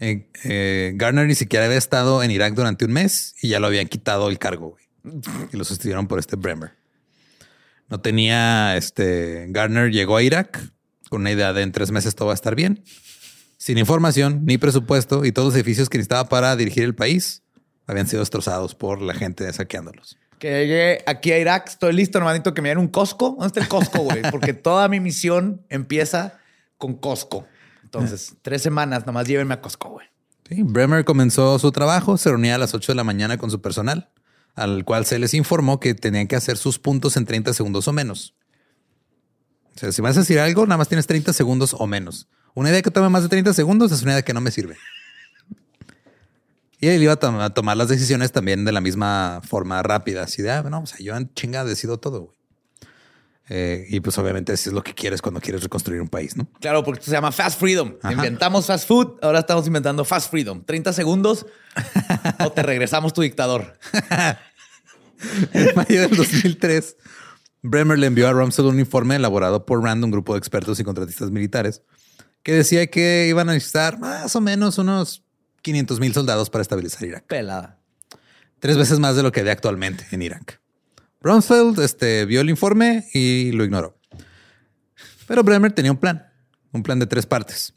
Eh, 0.00 0.28
eh, 0.44 0.92
Garner 0.94 1.26
ni 1.26 1.34
siquiera 1.34 1.66
había 1.66 1.76
estado 1.76 2.22
en 2.22 2.30
Irak 2.30 2.54
durante 2.54 2.84
un 2.86 2.92
mes 2.92 3.34
y 3.42 3.48
ya 3.48 3.60
lo 3.60 3.66
habían 3.66 3.86
quitado 3.88 4.30
el 4.30 4.38
cargo. 4.38 4.70
güey. 5.02 5.20
Y 5.52 5.56
lo 5.58 5.64
sustituyeron 5.64 6.06
por 6.08 6.18
este 6.18 6.36
Bremer. 6.36 6.72
No 7.88 8.00
tenía 8.00 8.76
este. 8.76 9.46
Garner 9.50 9.90
llegó 9.90 10.16
a 10.16 10.22
Irak 10.22 10.72
con 11.10 11.20
una 11.22 11.32
idea 11.32 11.52
de 11.52 11.62
en 11.62 11.72
tres 11.72 11.90
meses 11.90 12.14
todo 12.14 12.28
va 12.28 12.32
a 12.32 12.34
estar 12.34 12.54
bien, 12.54 12.82
sin 13.58 13.76
información 13.76 14.46
ni 14.46 14.56
presupuesto 14.56 15.24
y 15.24 15.32
todos 15.32 15.48
los 15.48 15.54
edificios 15.56 15.90
que 15.90 15.98
necesitaba 15.98 16.28
para 16.28 16.56
dirigir 16.56 16.84
el 16.84 16.94
país 16.94 17.42
habían 17.86 18.06
sido 18.06 18.20
destrozados 18.20 18.74
por 18.74 19.02
la 19.02 19.14
gente 19.14 19.52
saqueándolos. 19.52 20.16
Que 20.38 20.66
llegué 20.66 21.02
aquí 21.06 21.32
a 21.32 21.38
Irak, 21.38 21.68
estoy 21.68 21.92
listo, 21.92 22.20
necesito 22.20 22.54
que 22.54 22.62
me 22.62 22.68
den 22.68 22.78
un 22.78 22.88
Costco. 22.88 23.30
¿Dónde 23.30 23.48
está 23.48 23.60
el 23.60 23.68
Costco, 23.68 24.02
güey? 24.02 24.22
Porque 24.30 24.54
toda 24.54 24.88
mi 24.88 25.00
misión 25.00 25.66
empieza 25.68 26.38
con 26.76 26.94
Costco. 26.94 27.46
Entonces, 27.82 28.36
tres 28.42 28.62
semanas, 28.62 29.04
nomás 29.04 29.26
llévenme 29.26 29.54
a 29.54 29.60
Costco, 29.60 29.90
güey. 29.90 30.06
Sí, 30.48 30.62
Bremer 30.62 31.04
comenzó 31.04 31.58
su 31.58 31.72
trabajo, 31.72 32.16
se 32.16 32.30
reunía 32.30 32.54
a 32.54 32.58
las 32.58 32.72
8 32.72 32.92
de 32.92 32.96
la 32.96 33.04
mañana 33.04 33.36
con 33.36 33.50
su 33.50 33.60
personal, 33.60 34.10
al 34.54 34.84
cual 34.84 35.04
se 35.04 35.18
les 35.18 35.34
informó 35.34 35.80
que 35.80 35.94
tenían 35.94 36.28
que 36.28 36.36
hacer 36.36 36.56
sus 36.56 36.78
puntos 36.78 37.16
en 37.16 37.24
30 37.24 37.52
segundos 37.52 37.88
o 37.88 37.92
menos. 37.92 38.34
O 39.74 39.78
sea, 39.78 39.92
si 39.92 40.00
vas 40.00 40.16
a 40.16 40.20
decir 40.20 40.38
algo, 40.38 40.66
nada 40.66 40.78
más 40.78 40.88
tienes 40.88 41.06
30 41.06 41.32
segundos 41.32 41.74
o 41.76 41.86
menos. 41.86 42.28
Una 42.54 42.70
idea 42.70 42.82
que 42.82 42.90
tome 42.90 43.08
más 43.08 43.22
de 43.22 43.28
30 43.28 43.52
segundos 43.52 43.92
es 43.92 44.02
una 44.02 44.12
idea 44.12 44.22
que 44.22 44.32
no 44.34 44.40
me 44.40 44.50
sirve. 44.50 44.76
Y 46.80 46.88
él 46.88 47.02
iba 47.02 47.12
a, 47.14 47.16
tom- 47.16 47.40
a 47.40 47.50
tomar 47.50 47.76
las 47.76 47.88
decisiones 47.88 48.30
también 48.32 48.64
de 48.64 48.72
la 48.72 48.80
misma 48.80 49.40
forma 49.46 49.82
rápida. 49.82 50.22
Así 50.24 50.42
de, 50.42 50.50
ah, 50.52 50.62
no, 50.62 50.80
o 50.82 50.86
sea, 50.86 50.98
yo 51.00 51.16
en 51.16 51.32
chinga 51.34 51.64
decido 51.64 51.98
todo, 51.98 52.20
güey. 52.22 52.38
Eh, 53.50 53.86
y 53.88 54.00
pues 54.00 54.18
obviamente 54.18 54.52
eso 54.52 54.68
es 54.68 54.74
lo 54.74 54.82
que 54.82 54.92
quieres 54.94 55.22
cuando 55.22 55.40
quieres 55.40 55.62
reconstruir 55.62 56.02
un 56.02 56.08
país, 56.08 56.36
¿no? 56.36 56.46
Claro, 56.60 56.84
porque 56.84 56.98
esto 57.00 57.10
se 57.10 57.16
llama 57.16 57.32
Fast 57.32 57.58
Freedom. 57.58 57.94
Ajá. 58.02 58.12
Inventamos 58.12 58.66
fast 58.66 58.86
food, 58.86 59.18
ahora 59.22 59.38
estamos 59.38 59.66
inventando 59.66 60.04
Fast 60.04 60.30
Freedom. 60.30 60.62
30 60.64 60.92
segundos 60.92 61.46
o 62.44 62.52
te 62.52 62.62
regresamos 62.62 63.14
tu 63.14 63.22
dictador. 63.22 63.78
En 65.52 65.74
mayo 65.74 66.02
del 66.02 66.14
2003, 66.16 66.96
Bremer 67.62 67.98
le 67.98 68.06
envió 68.06 68.28
a 68.28 68.32
Rumsfeld 68.32 68.68
un 68.68 68.78
informe 68.80 69.16
elaborado 69.16 69.64
por 69.66 69.82
Rand, 69.82 70.04
un 70.04 70.10
grupo 70.10 70.34
de 70.34 70.38
expertos 70.38 70.78
y 70.78 70.84
contratistas 70.84 71.30
militares, 71.30 71.82
que 72.42 72.52
decía 72.52 72.86
que 72.86 73.26
iban 73.28 73.48
a 73.48 73.52
necesitar 73.52 73.98
más 73.98 74.34
o 74.36 74.40
menos 74.40 74.78
unos 74.78 75.24
500 75.62 76.00
mil 76.00 76.12
soldados 76.12 76.50
para 76.50 76.62
estabilizar 76.62 77.06
Irak. 77.06 77.24
Pelada. 77.26 77.78
Tres 78.60 78.76
veces 78.76 78.98
más 78.98 79.16
de 79.16 79.22
lo 79.22 79.32
que 79.32 79.40
hay 79.40 79.48
actualmente 79.48 80.06
en 80.10 80.22
Irak. 80.22 80.60
Rumsfeld 81.20 81.80
este, 81.80 82.24
vio 82.24 82.40
el 82.40 82.50
informe 82.50 83.06
y 83.12 83.52
lo 83.52 83.64
ignoró. 83.64 83.98
Pero 85.26 85.42
Bremer 85.42 85.72
tenía 85.72 85.92
un 85.92 85.98
plan, 85.98 86.26
un 86.72 86.82
plan 86.82 86.98
de 86.98 87.06
tres 87.06 87.26
partes. 87.26 87.74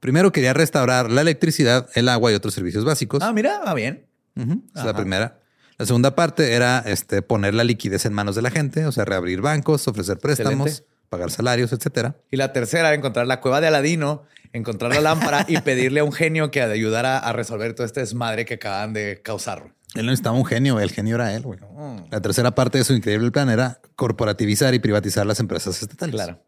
Primero 0.00 0.32
quería 0.32 0.54
restaurar 0.54 1.10
la 1.10 1.20
electricidad, 1.20 1.88
el 1.94 2.08
agua 2.08 2.32
y 2.32 2.34
otros 2.34 2.54
servicios 2.54 2.84
básicos. 2.84 3.22
Ah, 3.22 3.32
mira, 3.32 3.60
va 3.60 3.74
bien. 3.74 4.06
Esa 4.34 4.80
es 4.80 4.84
la 4.86 4.94
primera. 4.94 5.40
La 5.76 5.86
segunda 5.86 6.14
parte 6.14 6.52
era 6.52 6.80
este, 6.80 7.22
poner 7.22 7.54
la 7.54 7.64
liquidez 7.64 8.06
en 8.06 8.12
manos 8.12 8.34
de 8.34 8.42
la 8.42 8.50
gente, 8.50 8.86
o 8.86 8.92
sea, 8.92 9.04
reabrir 9.04 9.40
bancos, 9.40 9.86
ofrecer 9.88 10.18
préstamos, 10.18 10.68
Excelente. 10.68 10.89
Pagar 11.10 11.30
salarios, 11.30 11.72
etcétera. 11.74 12.16
Y 12.30 12.36
la 12.38 12.52
tercera 12.54 12.88
era 12.88 12.96
encontrar 12.96 13.26
la 13.26 13.40
cueva 13.40 13.60
de 13.60 13.66
Aladino, 13.66 14.22
encontrar 14.54 14.94
la 14.94 15.00
lámpara 15.02 15.44
y 15.46 15.60
pedirle 15.60 16.00
a 16.00 16.04
un 16.04 16.12
genio 16.12 16.50
que 16.50 16.62
ayudara 16.62 17.18
a 17.18 17.32
resolver 17.34 17.74
todo 17.74 17.84
este 17.86 18.00
desmadre 18.00 18.46
que 18.46 18.54
acaban 18.54 18.94
de 18.94 19.20
causar. 19.22 19.74
Él 19.94 20.06
no 20.06 20.12
necesitaba 20.12 20.36
un 20.38 20.44
genio, 20.46 20.78
el 20.80 20.90
genio 20.92 21.16
era 21.16 21.34
él. 21.34 21.42
güey. 21.42 21.58
La 22.10 22.20
tercera 22.22 22.52
parte 22.54 22.78
de 22.78 22.84
su 22.84 22.94
increíble 22.94 23.30
plan 23.32 23.50
era 23.50 23.80
corporativizar 23.96 24.72
y 24.72 24.78
privatizar 24.78 25.26
las 25.26 25.40
empresas 25.40 25.82
estatales. 25.82 26.14
Claro. 26.14 26.42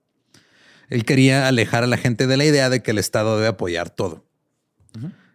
Él 0.88 1.05
quería 1.05 1.48
alejar 1.48 1.83
a 1.83 1.87
la 1.88 1.96
gente 1.96 2.27
de 2.29 2.37
la 2.37 2.44
idea 2.44 2.70
de 2.70 2.83
que 2.83 2.92
el 2.92 2.98
Estado 2.98 3.37
debe 3.37 3.48
apoyar 3.48 3.90
todo. 3.90 4.25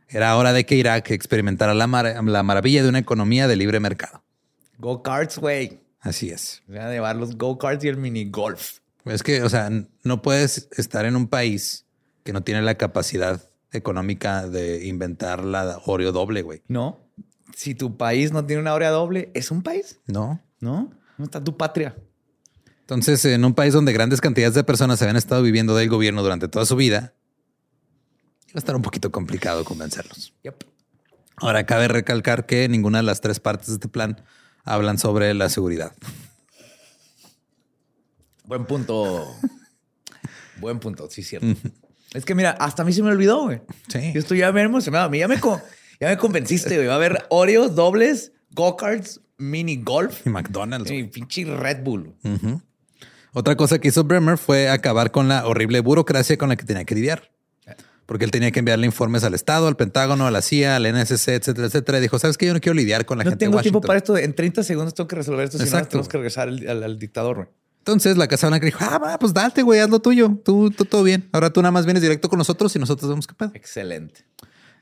Era 0.10 0.38
hora 0.38 0.54
de 0.54 0.66
que 0.66 0.76
Irak 0.76 1.12
experimentara 1.12 1.74
la, 1.74 1.86
mar- 1.88 2.24
la 2.24 2.44
maravilla 2.44 2.82
de 2.82 2.88
una 2.90 3.00
economía 3.00 3.48
de 3.50 3.58
libre 3.58 3.80
mercado. 3.82 4.24
Go-karts, 4.78 5.38
güey. 5.40 5.82
Así 6.00 6.30
es. 6.30 6.64
Voy 6.68 6.78
a 6.78 6.90
llevar 6.90 7.18
los 7.18 7.38
go-karts 7.38 7.84
y 7.84 7.90
el 7.90 7.98
mini 7.98 8.30
golf. 8.30 8.80
Es 9.10 9.24
que, 9.24 9.44
o 9.44 9.50
sea, 9.50 9.70
no 10.04 10.22
puedes 10.22 10.70
estar 10.72 11.06
en 11.06 11.16
un 11.16 11.28
país 11.28 11.86
que 12.24 12.34
no 12.34 12.44
tiene 12.44 12.62
la 12.62 12.76
capacidad 12.76 13.50
económica 13.72 14.48
de 14.48 14.86
inventar 14.86 15.44
la 15.44 15.80
Oreo 15.86 16.12
doble, 16.12 16.42
güey. 16.42 16.64
No. 16.68 17.00
Si 17.56 17.76
tu 17.76 17.98
país 17.98 18.32
no 18.32 18.46
tiene 18.46 18.62
una 18.62 18.74
hora 18.74 18.90
doble, 18.90 19.32
¿es 19.34 19.52
un 19.52 19.64
país? 19.64 20.00
No. 20.08 20.42
No. 20.60 20.92
¿Dónde 21.18 21.26
está 21.26 21.44
tu 21.44 21.58
patria? 21.58 21.96
Entonces, 22.82 23.24
en 23.26 23.44
un 23.44 23.54
país 23.54 23.74
donde 23.74 23.92
grandes 23.92 24.22
cantidades 24.22 24.56
de 24.56 24.64
personas 24.64 25.02
habían 25.02 25.18
estado 25.18 25.42
viviendo 25.42 25.76
del 25.76 25.90
gobierno 25.90 26.24
durante 26.24 26.48
toda 26.48 26.66
su 26.66 26.76
vida, 26.76 27.14
iba 28.48 28.54
a 28.56 28.60
estar 28.60 28.76
un 28.76 28.82
poquito 28.82 29.12
complicado 29.12 29.66
convencerlos. 29.66 30.34
Yep. 30.44 30.64
Ahora, 31.38 31.66
cabe 31.66 31.88
recalcar 31.88 32.46
que 32.46 32.70
ninguna 32.70 33.00
de 33.00 33.04
las 33.04 33.22
tres 33.22 33.40
partes 33.40 33.68
de 33.68 33.74
este 33.74 33.88
plan 33.88 34.22
hablan 34.64 34.98
sobre 34.98 35.34
la 35.34 35.50
seguridad. 35.50 35.94
Buen 38.48 38.66
punto. 38.66 39.28
Buen 40.60 40.80
punto, 40.80 41.08
sí, 41.12 41.22
cierto. 41.22 41.48
es 42.14 42.26
que 42.26 42.34
mira, 42.34 42.52
hasta 42.52 42.82
a 42.82 42.86
mí 42.86 42.92
se 42.94 43.04
me 43.04 43.10
olvidó, 43.12 43.44
güey. 43.44 43.62
Sí. 43.90 44.12
Yo 44.14 44.20
estoy 44.20 44.40
ya 44.40 44.52
me 44.52 44.62
emocionado. 44.64 45.06
A 45.06 45.10
mí 45.10 45.20
ya 45.20 45.28
me, 45.28 45.36
ya 46.00 46.08
me 46.10 46.18
convenciste, 46.18 46.76
güey. 46.76 46.88
Va 46.88 46.94
a 46.94 46.96
haber 46.96 47.26
Oreos, 47.30 47.76
dobles, 47.76 48.32
go-karts, 48.52 49.22
mini 49.38 49.78
golf 49.84 50.26
Y 50.26 50.30
McDonald's. 50.32 50.90
y 50.90 51.04
pinche 51.04 51.46
Red 51.46 51.84
Bull. 51.84 52.16
Otra 53.34 53.56
cosa 53.56 53.78
que 53.80 53.90
hizo 53.90 54.04
Bremer 54.04 54.38
fue 54.40 54.68
acabar 54.70 55.12
con 55.12 55.28
la 55.28 55.46
horrible 55.46 55.80
burocracia 55.82 56.38
con 56.38 56.50
la 56.50 56.56
que 56.56 56.66
tenía 56.66 56.86
que 56.86 56.96
lidiar. 56.96 57.32
Porque 58.08 58.24
él 58.24 58.32
tenía 58.32 58.52
que 58.52 58.60
enviarle 58.60 58.86
informes 58.86 59.26
al 59.26 59.34
Estado, 59.34 59.68
al 59.68 59.76
Pentágono, 59.76 60.26
a 60.28 60.32
la 60.32 60.42
CIA, 60.42 60.78
al 60.78 60.84
NSC, 60.92 61.28
etcétera, 61.36 61.68
etcétera. 61.68 61.98
Y 61.98 62.02
dijo, 62.02 62.18
¿sabes 62.18 62.38
qué? 62.38 62.46
Yo 62.48 62.54
no 62.54 62.62
quiero 62.62 62.74
lidiar 62.74 63.06
con 63.06 63.18
la 63.18 63.26
No 63.26 63.32
gente 63.32 63.44
de 63.46 63.50
tengo 63.52 63.62
tiempo 63.62 63.80
Washington". 63.80 63.88
para 63.88 63.98
esto. 63.98 64.18
En 64.18 64.34
30 64.34 64.64
segundos 64.64 64.94
tengo 64.94 65.10
que 65.10 65.18
resolver 65.18 65.44
esto. 65.44 65.58
Si 65.60 65.66
no, 65.70 65.86
tenemos 65.86 66.08
que 66.08 66.18
regresar 66.18 66.48
al, 66.48 66.68
al- 66.70 66.84
al 66.84 66.98
dictador, 67.00 67.36
güey. 67.36 67.48
Entonces 67.88 68.18
la 68.18 68.28
Casa 68.28 68.50
Blanca 68.50 68.66
dijo, 68.66 68.80
ah, 68.82 68.98
va, 68.98 69.18
pues 69.18 69.34
date, 69.34 69.62
güey, 69.62 69.80
haz 69.80 69.90
lo 69.90 70.02
tuyo. 70.02 70.38
Tú, 70.44 70.70
tú, 70.72 70.84
todo 70.84 71.04
bien. 71.04 71.30
Ahora 71.32 71.54
tú 71.54 71.62
nada 71.62 71.72
más 71.72 71.86
vienes 71.86 72.02
directo 72.02 72.28
con 72.28 72.38
nosotros 72.38 72.76
y 72.76 72.80
nosotros 72.80 73.08
vemos 73.08 73.26
qué 73.26 73.34
pedo. 73.34 73.52
Excelente. 73.54 74.26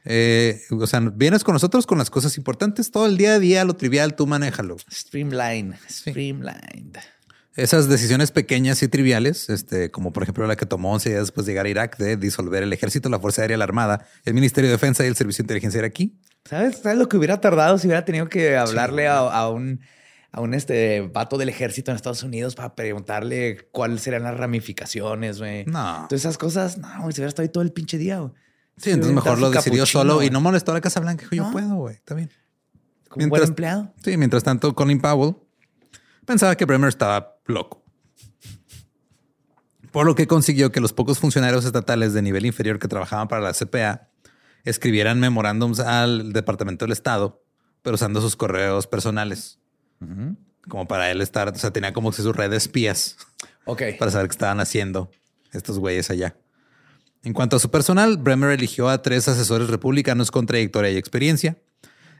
Eh, 0.05 0.59
o 0.71 0.87
sea, 0.87 1.01
vienes 1.01 1.43
con 1.43 1.53
nosotros 1.53 1.85
con 1.85 1.99
las 1.99 2.09
cosas 2.09 2.35
importantes. 2.35 2.89
Todo 2.89 3.05
el 3.05 3.15
día 3.15 3.35
a 3.35 3.39
día, 3.39 3.63
lo 3.63 3.75
trivial, 3.75 4.15
tú 4.15 4.25
manéjalo. 4.25 4.77
Streamline. 4.91 5.75
Streamlined. 5.87 6.97
Esas 7.55 7.87
decisiones 7.87 8.31
pequeñas 8.31 8.81
y 8.81 8.87
triviales, 8.87 9.51
este, 9.51 9.91
como 9.91 10.11
por 10.11 10.23
ejemplo 10.23 10.47
la 10.47 10.55
que 10.55 10.65
tomó 10.65 10.91
11 10.93 11.09
días 11.11 11.21
después 11.21 11.45
de 11.45 11.51
llegar 11.51 11.67
a 11.67 11.69
Irak 11.69 11.97
de 11.99 12.17
disolver 12.17 12.63
el 12.63 12.73
ejército, 12.73 13.07
la 13.07 13.19
Fuerza 13.19 13.43
Aérea, 13.43 13.57
la 13.57 13.65
Armada, 13.65 14.07
el 14.25 14.33
Ministerio 14.33 14.67
de 14.67 14.77
Defensa 14.77 15.03
y 15.03 15.07
el 15.09 15.15
Servicio 15.15 15.43
de 15.43 15.45
Inteligencia 15.45 15.77
iraquí. 15.77 16.17
¿Sabes? 16.43 16.79
¿Sabes 16.81 16.97
lo 16.97 17.07
que 17.07 17.17
hubiera 17.17 17.39
tardado 17.39 17.77
si 17.77 17.85
hubiera 17.85 18.03
tenido 18.03 18.29
que 18.29 18.57
hablarle 18.57 19.07
a, 19.07 19.19
a 19.19 19.49
un, 19.49 19.79
a 20.35 20.41
un 20.41 20.53
este, 20.53 20.99
vato 21.13 21.37
del 21.37 21.47
ejército 21.47 21.91
en 21.91 21.95
Estados 21.95 22.21
Unidos 22.21 22.55
para 22.55 22.75
preguntarle 22.75 23.69
cuáles 23.71 24.01
serían 24.01 24.23
las 24.23 24.35
ramificaciones, 24.35 25.39
güey? 25.39 25.63
No. 25.65 26.07
Todas 26.09 26.21
esas 26.21 26.37
cosas, 26.37 26.77
no, 26.77 26.87
güey, 27.03 27.13
se 27.13 27.21
hubiera 27.21 27.29
estado 27.29 27.43
ahí 27.43 27.49
todo 27.49 27.63
el 27.63 27.71
pinche 27.71 27.97
día, 27.97 28.19
güey. 28.19 28.33
Sí, 28.75 28.91
entonces 28.91 29.15
mejor 29.15 29.39
lo 29.39 29.49
decidió 29.49 29.85
solo 29.85 30.21
y 30.21 30.29
no 30.29 30.41
molestó 30.41 30.71
a 30.71 30.73
la 30.73 30.81
Casa 30.81 30.99
Blanca. 30.99 31.23
Dijo, 31.31 31.35
yo 31.35 31.43
No. 31.45 31.51
puedo, 31.53 31.75
güey, 31.75 31.95
está 31.95 32.15
bien. 32.15 32.29
Como 33.07 33.23
un 33.23 33.29
buen 33.29 33.43
empleado. 33.43 33.93
Sí, 34.03 34.17
mientras 34.17 34.43
tanto, 34.43 34.75
Colin 34.75 34.99
Powell 34.99 35.35
pensaba 36.25 36.53
que 36.57 36.65
Bremer 36.65 36.89
estaba 36.89 37.37
loco. 37.45 37.85
Por 39.91 40.05
lo 40.05 40.15
que 40.15 40.27
consiguió 40.27 40.73
que 40.73 40.81
los 40.81 40.91
pocos 40.91 41.17
funcionarios 41.19 41.63
estatales 41.63 42.11
de 42.13 42.21
nivel 42.21 42.45
inferior 42.45 42.77
que 42.77 42.89
trabajaban 42.89 43.29
para 43.29 43.41
la 43.41 43.53
CPA 43.53 44.09
escribieran 44.65 45.21
memorándums 45.21 45.79
al 45.79 46.33
Departamento 46.33 46.83
del 46.83 46.91
Estado, 46.91 47.41
pero 47.81 47.95
usando 47.95 48.19
sus 48.19 48.35
correos 48.35 48.87
personales. 48.87 49.59
Como 50.67 50.87
para 50.87 51.11
él 51.11 51.21
estar, 51.21 51.49
o 51.49 51.55
sea, 51.55 51.71
tenía 51.71 51.93
como 51.93 52.11
que 52.11 52.21
su 52.21 52.33
red 52.33 52.49
de 52.49 52.57
espías 52.57 53.17
Ok. 53.65 53.81
para 53.99 54.11
saber 54.11 54.27
qué 54.27 54.33
estaban 54.33 54.59
haciendo 54.59 55.11
estos 55.51 55.77
güeyes 55.79 56.09
allá. 56.09 56.35
En 57.23 57.33
cuanto 57.33 57.55
a 57.55 57.59
su 57.59 57.71
personal, 57.71 58.17
Bremer 58.17 58.51
eligió 58.51 58.89
a 58.89 59.01
tres 59.01 59.27
asesores 59.27 59.69
republicanos 59.69 60.29
con 60.31 60.45
trayectoria 60.45 60.91
y 60.91 60.97
experiencia. 60.97 61.57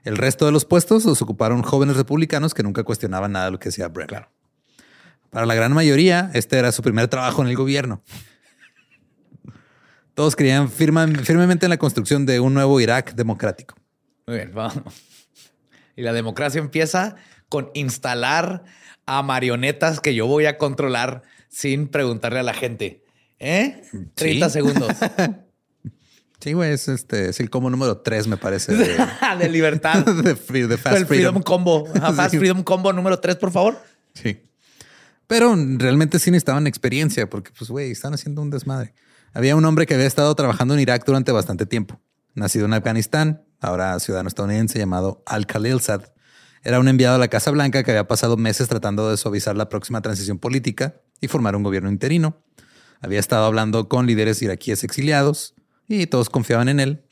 El 0.04 0.18
resto 0.18 0.46
de 0.46 0.52
los 0.52 0.66
puestos 0.66 1.06
los 1.06 1.22
ocuparon 1.22 1.62
jóvenes 1.64 1.98
republicanos 1.98 2.54
que 2.54 2.64
nunca 2.64 2.84
cuestionaban 2.84 3.32
nada 3.32 3.46
de 3.46 3.52
lo 3.52 3.60
que 3.60 3.70
decía 3.70 3.88
Bremer. 3.88 4.28
Para 5.32 5.46
la 5.46 5.54
gran 5.56 5.74
mayoría, 5.74 6.32
este 6.34 6.58
era 6.58 6.72
su 6.72 6.82
primer 6.82 7.08
trabajo 7.08 7.42
en 7.42 7.50
el 7.50 7.56
gobierno. 7.56 8.02
Todos 10.14 10.36
creían 10.36 10.70
firma- 10.70 11.08
firmemente 11.08 11.66
en 11.66 11.72
la 11.72 11.78
construcción 11.78 12.26
de 12.26 12.40
un 12.40 12.54
nuevo 12.54 12.80
Irak 12.80 13.16
democrático. 13.16 13.76
Muy 14.28 14.38
bien, 14.38 14.54
vamos. 14.54 14.84
Y 15.96 16.02
la 16.04 16.14
democracia 16.14 16.60
empieza 16.60 17.16
con 17.50 17.70
instalar 17.74 18.64
a 19.06 19.22
marionetas 19.22 20.00
que 20.00 20.16
yo 20.16 20.26
voy 20.28 20.46
a 20.46 20.58
controlar 20.58 21.24
sin 21.50 21.88
preguntarle 21.88 22.40
a 22.40 22.44
la 22.44 22.54
gente. 22.54 23.04
¿Eh? 23.40 23.82
30 24.16 24.50
Sí. 24.50 24.54
segundos. 24.54 24.92
Sí, 26.40 26.54
güey, 26.54 26.74
es, 26.74 26.90
este, 26.90 27.30
es 27.30 27.40
el 27.40 27.50
combo 27.50 27.72
número 27.72 27.98
tres, 28.02 28.28
me 28.28 28.38
parece, 28.38 28.76
de, 28.76 28.98
de 29.40 29.50
libertad. 29.50 30.06
de, 30.24 30.36
free- 30.36 30.68
de 30.68 30.78
Fast 30.78 30.98
el 30.98 31.06
Freedom, 31.08 31.34
Freedom. 31.36 31.42
Combo. 31.44 31.88
Ajá, 31.96 32.14
Fast 32.14 32.32
Sí. 32.32 32.38
Freedom 32.38 32.62
Combo 32.62 32.94
número 32.94 33.20
3, 33.20 33.38
por 33.38 33.52
favor. 33.52 33.82
Sí. 34.14 34.44
Pero 35.26 35.56
realmente 35.56 36.20
sí 36.20 36.30
necesitaban 36.30 36.68
experiencia 36.68 37.28
porque, 37.30 37.52
pues, 37.58 37.72
güey, 37.72 37.90
están 37.90 38.14
haciendo 38.14 38.44
un 38.44 38.52
desmadre. 38.52 38.94
Había 39.34 39.56
un 39.56 39.66
hombre 39.66 39.88
que 39.88 39.96
había 39.96 40.06
estado 40.06 40.36
trabajando 40.36 40.76
en 40.76 40.82
Irak 40.82 41.04
durante 41.06 41.32
bastante 41.32 41.66
tiempo. 41.66 42.00
Nacido 42.36 42.66
en 42.66 42.74
Afganistán, 42.74 43.44
ahora 43.60 43.98
ciudadano 44.00 44.28
estadounidense 44.28 44.78
llamado 44.78 45.24
Al-Khalilzad. 45.26 46.04
Era 46.66 46.80
un 46.80 46.88
enviado 46.88 47.16
a 47.16 47.18
la 47.20 47.28
Casa 47.28 47.52
Blanca 47.52 47.84
que 47.84 47.92
había 47.92 48.08
pasado 48.08 48.38
meses 48.38 48.68
tratando 48.68 49.10
de 49.10 49.18
suavizar 49.18 49.56
la 49.56 49.70
próxima 49.70 50.02
transición 50.02 50.40
política 50.40 50.96
y 51.22 51.28
formar 51.28 51.56
un 51.56 51.62
gobierno 51.64 51.90
interino. 51.92 52.42
Había 53.02 53.20
estado 53.20 53.46
hablando 53.46 53.88
con 53.88 54.08
líderes 54.08 54.42
iraquíes 54.42 54.84
exiliados 54.84 55.54
y 55.88 56.08
todos 56.08 56.30
confiaban 56.32 56.68
en 56.68 56.80
él. 56.80 57.04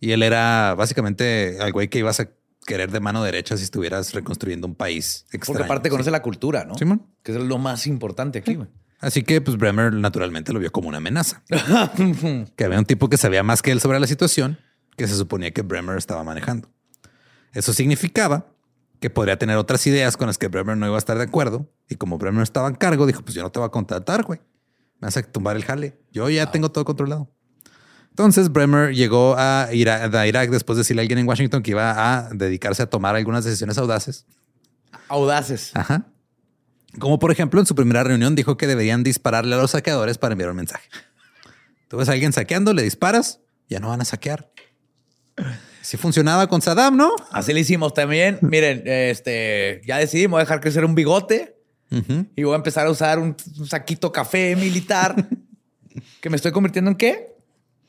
Y 0.00 0.12
él 0.12 0.22
era 0.22 0.74
básicamente 0.76 1.56
al 1.60 1.72
güey 1.72 1.88
que 1.88 1.98
ibas 1.98 2.20
a 2.20 2.28
querer 2.66 2.90
de 2.90 3.00
mano 3.00 3.24
derecha 3.24 3.56
si 3.56 3.64
estuvieras 3.64 4.12
reconstruyendo 4.12 4.66
un 4.66 4.74
país 4.74 5.22
Porque 5.24 5.36
extraño. 5.38 5.64
aparte 5.64 5.88
Sí. 5.88 5.90
conoce 5.92 6.10
la 6.10 6.20
cultura, 6.22 6.64
¿no? 6.66 6.76
Simón. 6.76 7.06
Que 7.22 7.32
es 7.32 7.38
lo 7.38 7.56
más 7.56 7.86
importante 7.86 8.40
aquí. 8.40 8.54
güey. 8.54 8.68
Así 9.00 9.22
que 9.22 9.40
pues 9.40 9.56
Bremer 9.56 9.94
naturalmente 9.94 10.52
lo 10.52 10.58
vio 10.60 10.70
como 10.70 10.88
una 10.88 10.98
amenaza. 10.98 11.42
que 12.56 12.64
había 12.64 12.78
un 12.78 12.84
tipo 12.84 13.08
que 13.08 13.16
sabía 13.16 13.42
más 13.42 13.62
que 13.62 13.70
él 13.72 13.80
sobre 13.80 13.98
la 13.98 14.06
situación 14.06 14.58
que 14.96 15.08
se 15.08 15.16
suponía 15.16 15.52
que 15.52 15.62
Bremer 15.62 15.96
estaba 15.96 16.22
manejando. 16.22 16.68
Eso 17.54 17.72
significaba 17.72 18.52
que 19.00 19.10
podría 19.10 19.38
tener 19.38 19.56
otras 19.56 19.86
ideas 19.86 20.16
con 20.16 20.26
las 20.26 20.38
que 20.38 20.48
Bremer 20.48 20.76
no 20.76 20.86
iba 20.86 20.94
a 20.94 20.98
estar 20.98 21.16
de 21.16 21.24
acuerdo. 21.24 21.68
Y 21.88 21.96
como 21.96 22.18
Bremer 22.18 22.42
estaba 22.42 22.68
en 22.68 22.74
cargo, 22.74 23.06
dijo, 23.06 23.22
pues 23.22 23.34
yo 23.34 23.42
no 23.42 23.50
te 23.50 23.58
voy 23.58 23.66
a 23.66 23.70
contratar, 23.70 24.22
güey. 24.24 24.40
Me 25.00 25.06
vas 25.06 25.16
a 25.16 25.22
tumbar 25.22 25.56
el 25.56 25.64
jale. 25.64 25.98
Yo 26.12 26.28
ya 26.28 26.50
tengo 26.50 26.70
todo 26.70 26.84
controlado. 26.84 27.30
Entonces 28.10 28.52
Bremer 28.52 28.94
llegó 28.94 29.34
a 29.38 29.68
Irak, 29.72 30.14
a 30.14 30.26
Irak 30.26 30.50
después 30.50 30.76
de 30.76 30.80
decirle 30.80 31.00
a 31.00 31.04
alguien 31.04 31.18
en 31.18 31.26
Washington 31.26 31.62
que 31.62 31.70
iba 31.70 32.16
a 32.16 32.28
dedicarse 32.30 32.82
a 32.82 32.86
tomar 32.86 33.16
algunas 33.16 33.44
decisiones 33.44 33.78
audaces. 33.78 34.26
Audaces. 35.08 35.70
Ajá. 35.74 36.06
Como 36.98 37.18
por 37.18 37.30
ejemplo, 37.30 37.60
en 37.60 37.66
su 37.66 37.74
primera 37.74 38.04
reunión 38.04 38.34
dijo 38.34 38.56
que 38.56 38.66
deberían 38.66 39.02
dispararle 39.02 39.54
a 39.54 39.58
los 39.58 39.70
saqueadores 39.70 40.18
para 40.18 40.32
enviar 40.32 40.50
un 40.50 40.56
mensaje. 40.56 40.88
Tú 41.88 41.96
ves 41.96 42.08
a 42.08 42.12
alguien 42.12 42.32
saqueando, 42.32 42.74
le 42.74 42.82
disparas, 42.82 43.40
ya 43.68 43.80
no 43.80 43.88
van 43.88 44.02
a 44.02 44.04
saquear. 44.04 44.50
Si 45.90 45.96
funcionaba 45.96 46.46
con 46.46 46.62
Saddam, 46.62 46.96
¿no? 46.96 47.16
Así 47.32 47.52
le 47.52 47.58
hicimos 47.58 47.92
también. 47.94 48.38
Miren, 48.42 48.84
este, 48.86 49.82
ya 49.84 49.98
decidimos 49.98 50.38
dejar 50.38 50.60
crecer 50.60 50.84
un 50.84 50.94
bigote 50.94 51.56
y 52.36 52.44
voy 52.44 52.52
a 52.52 52.56
empezar 52.58 52.86
a 52.86 52.90
usar 52.90 53.18
un, 53.18 53.34
un 53.58 53.66
saquito 53.66 54.12
café 54.12 54.54
militar. 54.54 55.16
¿Que 56.20 56.30
me 56.30 56.36
estoy 56.36 56.52
convirtiendo 56.52 56.92
en 56.92 56.96
qué? 56.96 57.34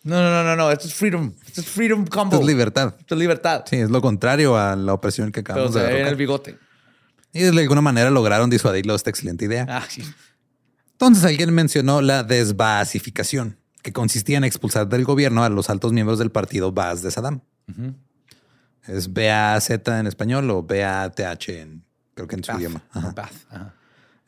No, 0.01 0.19
no, 0.19 0.31
no, 0.31 0.43
no, 0.43 0.55
no. 0.55 0.71
Esto 0.71 0.87
es 0.87 0.95
freedom. 0.95 1.31
Esto 1.45 1.61
es 1.61 1.67
freedom 1.67 2.07
combo. 2.07 2.37
Esto 2.37 2.41
es 2.41 2.47
libertad. 2.47 2.95
Esto 2.99 3.13
es 3.13 3.19
libertad. 3.19 3.65
Sí, 3.69 3.75
es 3.75 3.91
lo 3.91 4.01
contrario 4.01 4.57
a 4.57 4.75
la 4.75 4.95
opresión 4.95 5.31
que 5.31 5.43
Pero 5.43 5.53
acabamos 5.53 5.75
se 5.75 5.81
de 5.81 5.93
ve 5.93 6.01
en 6.01 6.07
el 6.07 6.15
bigote. 6.15 6.57
Y 7.33 7.41
de 7.41 7.49
alguna 7.49 7.81
manera 7.81 8.09
lograron 8.09 8.49
disuadirlo 8.49 8.93
de 8.93 8.97
esta 8.97 9.11
excelente 9.11 9.45
idea. 9.45 9.67
Ah, 9.69 9.85
sí. 9.87 10.01
Entonces 10.93 11.23
alguien 11.23 11.53
mencionó 11.53 12.01
la 12.01 12.23
desbasificación, 12.23 13.59
que 13.83 13.93
consistía 13.93 14.39
en 14.39 14.43
expulsar 14.43 14.87
del 14.87 15.03
gobierno 15.03 15.43
a 15.43 15.49
los 15.49 15.69
altos 15.69 15.93
miembros 15.93 16.17
del 16.17 16.31
partido 16.31 16.71
Baas 16.71 17.03
de 17.03 17.11
Saddam. 17.11 17.41
Es 18.87 19.13
B-A-Z 19.13 19.99
en 19.99 20.07
español 20.07 20.49
o 20.49 20.63
B-A-T-H 20.63 21.61
en, 21.61 21.83
creo 22.13 22.27
que 22.27 22.35
en 22.35 22.43
su 22.43 22.51
idioma. 22.57 22.83
Ajá. 22.91 23.11
Bath. 23.15 23.33
Ajá. 23.49 23.73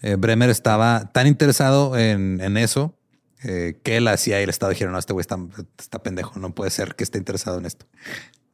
Eh, 0.02 0.16
Bremer 0.16 0.50
estaba 0.50 1.12
tan 1.14 1.28
interesado 1.28 1.98
en, 1.98 2.40
en 2.42 2.58
eso 2.58 2.98
eh, 3.44 3.80
que 3.84 4.02
la 4.02 4.18
CIA 4.18 4.42
y 4.42 4.44
el 4.44 4.50
Estado 4.50 4.72
dijeron, 4.72 4.94
no, 4.94 5.00
este 5.00 5.14
güey 5.14 5.22
está, 5.22 5.38
está 5.80 6.04
pendejo, 6.04 6.40
no 6.40 6.54
puede 6.54 6.72
ser 6.72 6.96
que 6.96 7.04
esté 7.04 7.18
interesado 7.18 7.58
en 7.58 7.66
esto. 7.66 7.86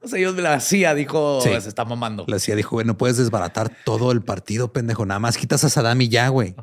O 0.02 0.08
sea, 0.08 0.17
ellos 0.19 0.36
de 0.36 0.41
la 0.43 0.60
CIA 0.62 0.93
dijo, 0.95 1.41
Sí. 1.41 1.49
se 1.60 1.67
está 1.67 1.84
mamando. 1.86 2.23
La 2.28 2.39
CIA 2.39 2.56
dijo, 2.56 2.75
güey, 2.78 2.86
no 2.86 2.97
puedes 2.97 3.17
desbaratar 3.17 3.69
todo 3.84 4.12
el 4.12 4.21
partido, 4.21 4.71
pendejo, 4.71 5.06
nada 5.06 5.19
más 5.19 5.38
quitas 5.38 5.63
a 5.63 5.69
Saddam 5.69 5.99
y 6.02 6.10
ya, 6.10 6.30
güey. 6.30 6.56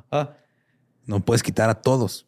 No 1.04 1.24
puedes 1.24 1.42
quitar 1.42 1.68
a 1.68 1.74
todos. 1.82 2.26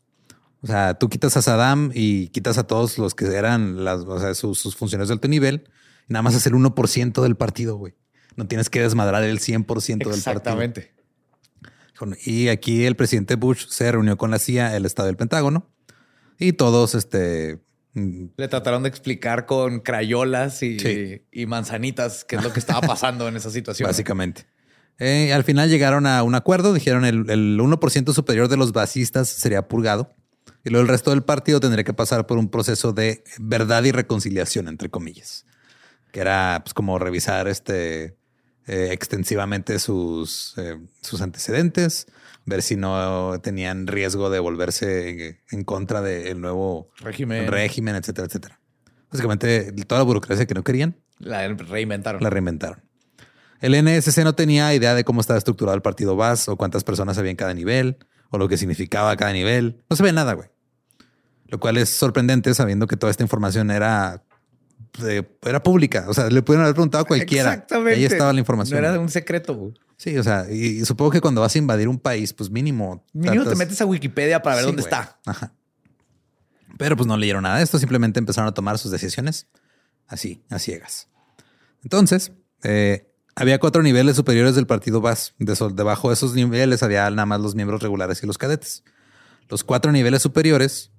O 0.60 0.66
sea, 0.66 0.94
tú 0.94 1.08
quitas 1.08 1.36
a 1.36 1.42
Saddam 1.42 1.90
y 1.94 2.28
quitas 2.28 2.58
a 2.58 2.64
todos 2.66 2.98
los 2.98 3.14
que 3.14 3.26
eran 3.26 3.84
las, 3.84 4.00
o 4.00 4.18
sea, 4.20 4.34
sus, 4.34 4.58
sus 4.58 4.76
funcionarios 4.76 5.08
de 5.08 5.14
alto 5.14 5.28
nivel. 5.28 5.68
Nada 6.08 6.22
más 6.22 6.34
es 6.34 6.46
el 6.46 6.54
1% 6.54 7.22
del 7.22 7.36
partido, 7.36 7.76
güey. 7.76 7.94
No 8.36 8.46
tienes 8.46 8.70
que 8.70 8.80
desmadrar 8.80 9.22
el 9.24 9.38
100% 9.40 9.56
del 9.56 9.66
partido. 9.66 10.14
Exactamente. 10.14 10.94
Y 12.24 12.48
aquí 12.48 12.84
el 12.84 12.94
presidente 12.94 13.34
Bush 13.34 13.66
se 13.68 13.90
reunió 13.90 14.16
con 14.16 14.30
la 14.30 14.38
CIA, 14.38 14.76
el 14.76 14.86
Estado 14.86 15.06
del 15.08 15.16
Pentágono, 15.16 15.68
y 16.38 16.52
todos, 16.52 16.94
este, 16.94 17.58
mm, 17.94 18.26
Le 18.36 18.46
trataron 18.48 18.84
de 18.84 18.88
explicar 18.88 19.46
con 19.46 19.80
crayolas 19.80 20.62
y, 20.62 20.78
Sí. 20.78 21.22
y 21.32 21.46
manzanitas 21.46 22.24
qué 22.24 22.36
es 22.36 22.44
lo 22.44 22.52
que 22.52 22.60
estaba 22.60 22.80
pasando 22.86 23.26
en 23.26 23.36
esa 23.36 23.50
situación. 23.50 23.88
básicamente. 23.88 24.46
Eh, 25.00 25.32
al 25.32 25.42
final 25.44 25.68
llegaron 25.68 26.06
a 26.06 26.22
un 26.22 26.34
acuerdo, 26.36 26.72
dijeron 26.72 27.04
el, 27.04 27.28
el 27.30 27.58
1% 27.60 28.12
superior 28.12 28.48
de 28.48 28.56
los 28.56 28.72
basistas 28.72 29.28
sería 29.28 29.66
purgado 29.68 30.12
y 30.64 30.70
luego 30.70 30.82
el 30.82 30.88
resto 30.88 31.10
del 31.10 31.22
partido 31.22 31.60
tendría 31.60 31.84
que 31.84 31.94
pasar 31.94 32.26
por 32.26 32.38
un 32.38 32.48
proceso 32.48 32.92
de 32.92 33.22
verdad 33.38 33.82
y 33.84 33.92
reconciliación, 33.92 34.66
entre 34.68 34.88
comillas, 34.88 35.46
que 36.12 36.20
era 36.20 36.60
pues, 36.64 36.74
como 36.74 36.98
revisar 36.98 37.48
este, 37.48 38.16
eh, 38.66 38.88
extensivamente 38.92 39.78
sus, 39.78 40.54
eh, 40.56 40.76
sus 41.02 41.20
antecedentes, 41.20 42.06
ver 42.44 42.62
si 42.62 42.76
no 42.76 43.38
tenían 43.42 43.86
riesgo 43.86 44.30
de 44.30 44.38
volverse 44.38 45.40
en, 45.50 45.64
contra 45.64 46.00
del 46.02 46.40
nuevo 46.40 46.90
Régimen. 47.00 47.46
régimen, 47.50 47.94
etcétera, 47.96 48.26
etcétera. 48.26 48.60
Básicamente 49.10 49.72
toda 49.86 50.00
la 50.00 50.04
burocracia 50.04 50.46
que 50.46 50.54
no 50.54 50.62
querían 50.64 50.96
La 51.18 51.46
reinventaron. 51.48 52.22
la 52.22 52.30
reinventaron. 52.30 52.82
El 53.60 53.72
NSC 53.82 54.22
no 54.22 54.34
tenía 54.34 54.72
idea 54.74 54.94
de 54.94 55.02
cómo 55.04 55.20
estaba 55.20 55.36
estructurado 55.38 55.74
el 55.74 55.82
partido 55.82 56.14
BAS 56.14 56.48
o 56.48 56.56
cuántas 56.56 56.84
personas 56.84 57.18
había 57.18 57.30
en 57.30 57.36
cada 57.36 57.54
nivel 57.54 57.96
o 58.30 58.38
lo 58.38 58.48
que 58.48 58.56
significaba 58.56 59.16
cada 59.16 59.32
nivel. 59.32 59.82
No 59.90 59.96
se 59.96 60.02
ve 60.02 60.12
nada, 60.12 60.34
güey. 60.34 60.48
Lo 61.46 61.58
cual 61.58 61.76
es 61.78 61.88
sorprendente 61.88 62.52
sabiendo 62.54 62.86
que 62.86 62.96
toda 62.96 63.10
esta 63.10 63.22
información 63.24 63.70
era, 63.70 64.22
era 65.42 65.62
pública. 65.62 66.04
O 66.08 66.14
sea, 66.14 66.28
le 66.28 66.42
pudieron 66.42 66.64
haber 66.64 66.74
preguntado 66.74 67.02
a 67.04 67.06
cualquiera. 67.06 67.52
Exactamente. 67.52 67.98
Ahí 67.98 68.04
estaba 68.04 68.32
la 68.32 68.40
información. 68.40 68.80
No 68.80 68.88
era 68.88 68.98
un 69.00 69.08
secreto. 69.08 69.54
güey. 69.54 69.74
Sí, 69.96 70.16
o 70.16 70.22
sea, 70.22 70.46
y, 70.50 70.80
y 70.80 70.84
supongo 70.84 71.10
que 71.10 71.20
cuando 71.20 71.40
vas 71.40 71.54
a 71.54 71.58
invadir 71.58 71.88
un 71.88 71.98
país, 71.98 72.32
pues 72.32 72.50
mínimo. 72.50 73.04
Mínimo 73.12 73.42
te 73.44 73.50
tratas- 73.50 73.58
metes 73.58 73.80
a 73.80 73.86
Wikipedia 73.86 74.42
para 74.42 74.56
ver 74.56 74.64
Sí, 74.64 74.68
dónde 74.68 74.82
güey. 74.82 74.92
está. 74.92 75.18
Ajá. 75.26 75.52
Pero 76.76 76.96
pues 76.96 77.06
no 77.06 77.16
leyeron 77.16 77.42
nada 77.42 77.56
de 77.58 77.64
esto, 77.64 77.78
simplemente 77.78 78.18
empezaron 78.20 78.48
a 78.48 78.54
tomar 78.54 78.78
sus 78.78 78.90
decisiones 78.92 79.48
así, 80.06 80.42
a 80.50 80.58
ciegas. 80.58 81.08
Entonces, 81.82 82.32
eh, 82.62 83.10
había 83.34 83.58
cuatro 83.58 83.82
niveles 83.82 84.16
superiores 84.16 84.54
del 84.54 84.66
partido 84.66 85.00
BAS. 85.00 85.34
De 85.38 85.54
debajo 85.74 86.08
de 86.08 86.14
esos 86.14 86.34
niveles 86.34 86.82
había 86.82 87.08
nada 87.10 87.26
más 87.26 87.40
los 87.40 87.54
miembros 87.54 87.82
regulares 87.82 88.22
y 88.22 88.26
los 88.26 88.38
cadetes. 88.38 88.84
Los 89.48 89.64
cuatro 89.64 89.90
niveles 89.92 90.22
superiores 90.22 90.92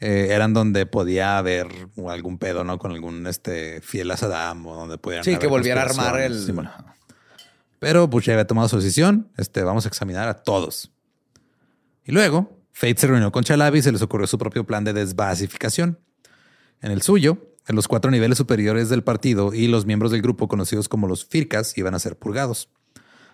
eh, 0.00 0.28
eran 0.30 0.54
donde 0.54 0.86
podía 0.86 1.38
haber 1.38 1.68
algún 2.08 2.38
pedo, 2.38 2.64
¿no? 2.64 2.78
Con 2.78 2.92
algún 2.92 3.26
este, 3.26 3.80
fiel 3.80 4.10
a 4.10 4.16
Saddam 4.16 4.66
o 4.66 4.74
donde 4.74 4.98
pudieran 4.98 5.24
Sí, 5.24 5.36
que 5.36 5.46
volviera 5.46 5.82
a 5.82 5.84
armar 5.84 6.20
el. 6.20 6.40
Sí, 6.40 6.52
bueno. 6.52 6.70
Pero 7.78 8.08
Bush 8.08 8.24
ya 8.26 8.34
había 8.34 8.46
tomado 8.46 8.68
su 8.68 8.76
decisión. 8.76 9.30
Este, 9.36 9.62
vamos 9.62 9.84
a 9.84 9.88
examinar 9.88 10.28
a 10.28 10.42
todos. 10.42 10.92
Y 12.04 12.12
luego, 12.12 12.58
Fate 12.72 12.96
se 12.98 13.06
reunió 13.06 13.30
con 13.32 13.44
Chalabi 13.44 13.80
y 13.80 13.82
se 13.82 13.92
les 13.92 14.02
ocurrió 14.02 14.26
su 14.26 14.38
propio 14.38 14.64
plan 14.64 14.84
de 14.84 14.92
desbasificación. 14.92 15.98
En 16.80 16.92
el 16.92 17.02
suyo, 17.02 17.54
en 17.66 17.76
los 17.76 17.88
cuatro 17.88 18.10
niveles 18.10 18.38
superiores 18.38 18.88
del 18.88 19.02
partido 19.02 19.52
y 19.52 19.66
los 19.66 19.84
miembros 19.84 20.12
del 20.12 20.22
grupo 20.22 20.48
conocidos 20.48 20.88
como 20.88 21.06
los 21.06 21.26
Fircas 21.26 21.76
iban 21.76 21.94
a 21.94 21.98
ser 21.98 22.16
purgados. 22.16 22.70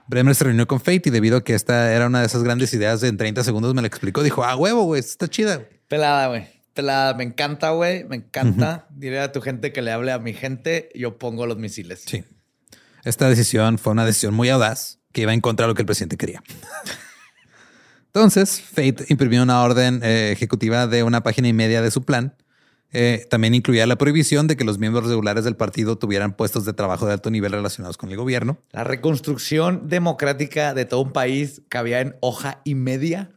Bremer 0.06 0.34
se 0.34 0.44
reunió 0.44 0.66
con 0.66 0.80
Fate 0.80 1.02
y 1.06 1.10
debido 1.10 1.38
a 1.38 1.44
que 1.44 1.54
esta 1.54 1.92
era 1.94 2.06
una 2.06 2.20
de 2.20 2.26
esas 2.26 2.42
grandes 2.42 2.74
ideas 2.74 3.00
de 3.00 3.08
en 3.08 3.16
30 3.16 3.44
segundos 3.44 3.74
me 3.74 3.80
la 3.80 3.88
explicó, 3.88 4.22
dijo, 4.22 4.44
ah, 4.44 4.56
huevo, 4.56 4.84
güey, 4.84 5.00
está 5.00 5.28
chida. 5.28 5.56
güey". 5.56 5.68
Pelada, 5.88 6.28
güey. 6.28 6.53
Pelada. 6.74 7.14
Me 7.14 7.24
encanta, 7.24 7.70
güey. 7.70 8.04
Me 8.04 8.16
encanta. 8.16 8.86
Diré 8.90 9.20
a 9.20 9.32
tu 9.32 9.40
gente 9.40 9.72
que 9.72 9.82
le 9.82 9.92
hable 9.92 10.12
a 10.12 10.18
mi 10.18 10.34
gente. 10.34 10.90
Yo 10.94 11.18
pongo 11.18 11.46
los 11.46 11.56
misiles. 11.56 12.04
Sí. 12.06 12.24
Esta 13.04 13.28
decisión 13.28 13.78
fue 13.78 13.92
una 13.92 14.04
decisión 14.04 14.34
muy 14.34 14.48
audaz, 14.48 14.98
que 15.12 15.22
iba 15.22 15.32
en 15.32 15.40
contra 15.40 15.66
de 15.66 15.68
lo 15.68 15.74
que 15.74 15.82
el 15.82 15.86
presidente 15.86 16.16
quería. 16.16 16.42
Entonces, 18.06 18.60
Fate 18.60 19.06
imprimió 19.08 19.42
una 19.42 19.62
orden 19.62 20.00
eh, 20.02 20.30
ejecutiva 20.32 20.86
de 20.86 21.02
una 21.02 21.22
página 21.22 21.48
y 21.48 21.52
media 21.52 21.82
de 21.82 21.90
su 21.90 22.04
plan. 22.04 22.36
Eh, 22.96 23.26
también 23.28 23.54
incluía 23.54 23.88
la 23.88 23.96
prohibición 23.96 24.46
de 24.46 24.56
que 24.56 24.62
los 24.62 24.78
miembros 24.78 25.08
regulares 25.08 25.42
del 25.42 25.56
partido 25.56 25.98
tuvieran 25.98 26.32
puestos 26.32 26.64
de 26.64 26.72
trabajo 26.74 27.06
de 27.06 27.12
alto 27.12 27.28
nivel 27.28 27.50
relacionados 27.50 27.96
con 27.96 28.08
el 28.10 28.16
gobierno. 28.16 28.56
La 28.70 28.84
reconstrucción 28.84 29.88
democrática 29.88 30.74
de 30.74 30.84
todo 30.84 31.00
un 31.00 31.12
país 31.12 31.62
cabía 31.68 32.00
en 32.00 32.14
hoja 32.20 32.60
y 32.62 32.76
media. 32.76 33.32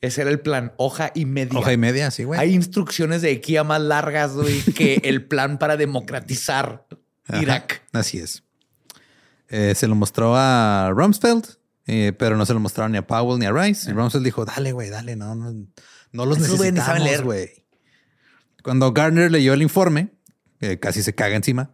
Ese 0.00 0.22
era 0.22 0.30
el 0.30 0.40
plan, 0.40 0.72
hoja 0.78 1.12
y 1.14 1.26
media. 1.26 1.58
Hoja 1.58 1.74
y 1.74 1.76
media, 1.76 2.10
sí, 2.10 2.24
güey. 2.24 2.40
Hay 2.40 2.54
instrucciones 2.54 3.20
de 3.20 3.28
IKEA 3.32 3.64
más 3.64 3.82
largas 3.82 4.32
güey, 4.32 4.62
que 4.62 4.94
el 5.04 5.26
plan 5.26 5.58
para 5.58 5.76
democratizar 5.76 6.86
Ajá, 7.26 7.42
Irak. 7.42 7.82
Así 7.92 8.16
es. 8.16 8.44
Eh, 9.50 9.74
se 9.74 9.88
lo 9.88 9.94
mostró 9.94 10.34
a 10.36 10.90
Rumsfeld, 10.94 11.44
eh, 11.86 12.14
pero 12.18 12.38
no 12.38 12.46
se 12.46 12.54
lo 12.54 12.60
mostraron 12.60 12.92
ni 12.92 12.98
a 12.98 13.06
Powell 13.06 13.38
ni 13.38 13.44
a 13.44 13.52
Rice. 13.52 13.90
Y 13.90 13.92
Rumsfeld 13.92 14.24
dijo, 14.24 14.46
dale, 14.46 14.72
güey, 14.72 14.88
dale, 14.88 15.16
no, 15.16 15.34
no, 15.34 15.52
no 16.12 16.24
los 16.24 16.38
necesitamos, 16.38 17.20
güey. 17.20 17.65
Cuando 18.66 18.92
Gardner 18.92 19.30
leyó 19.30 19.54
el 19.54 19.62
informe, 19.62 20.08
eh, 20.58 20.80
casi 20.80 21.00
se 21.04 21.14
caga 21.14 21.36
encima. 21.36 21.70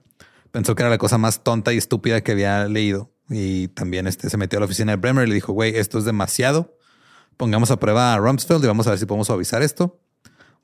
Pensó 0.50 0.74
que 0.74 0.82
era 0.82 0.90
la 0.90 0.98
cosa 0.98 1.16
más 1.16 1.42
tonta 1.42 1.72
y 1.72 1.78
estúpida 1.78 2.20
que 2.20 2.32
había 2.32 2.66
leído. 2.66 3.10
Y 3.30 3.68
también 3.68 4.06
este, 4.06 4.28
se 4.28 4.36
metió 4.36 4.58
a 4.58 4.60
la 4.60 4.66
oficina 4.66 4.92
de 4.92 4.96
Bremer 4.96 5.24
y 5.26 5.28
le 5.30 5.34
dijo, 5.34 5.54
güey, 5.54 5.74
esto 5.74 5.98
es 5.98 6.04
demasiado. 6.04 6.76
Pongamos 7.38 7.70
a 7.70 7.80
prueba 7.80 8.12
a 8.12 8.18
Rumsfeld 8.18 8.62
y 8.62 8.66
vamos 8.66 8.86
a 8.86 8.90
ver 8.90 8.98
si 8.98 9.06
podemos 9.06 9.26
suavizar 9.28 9.62
esto. 9.62 10.02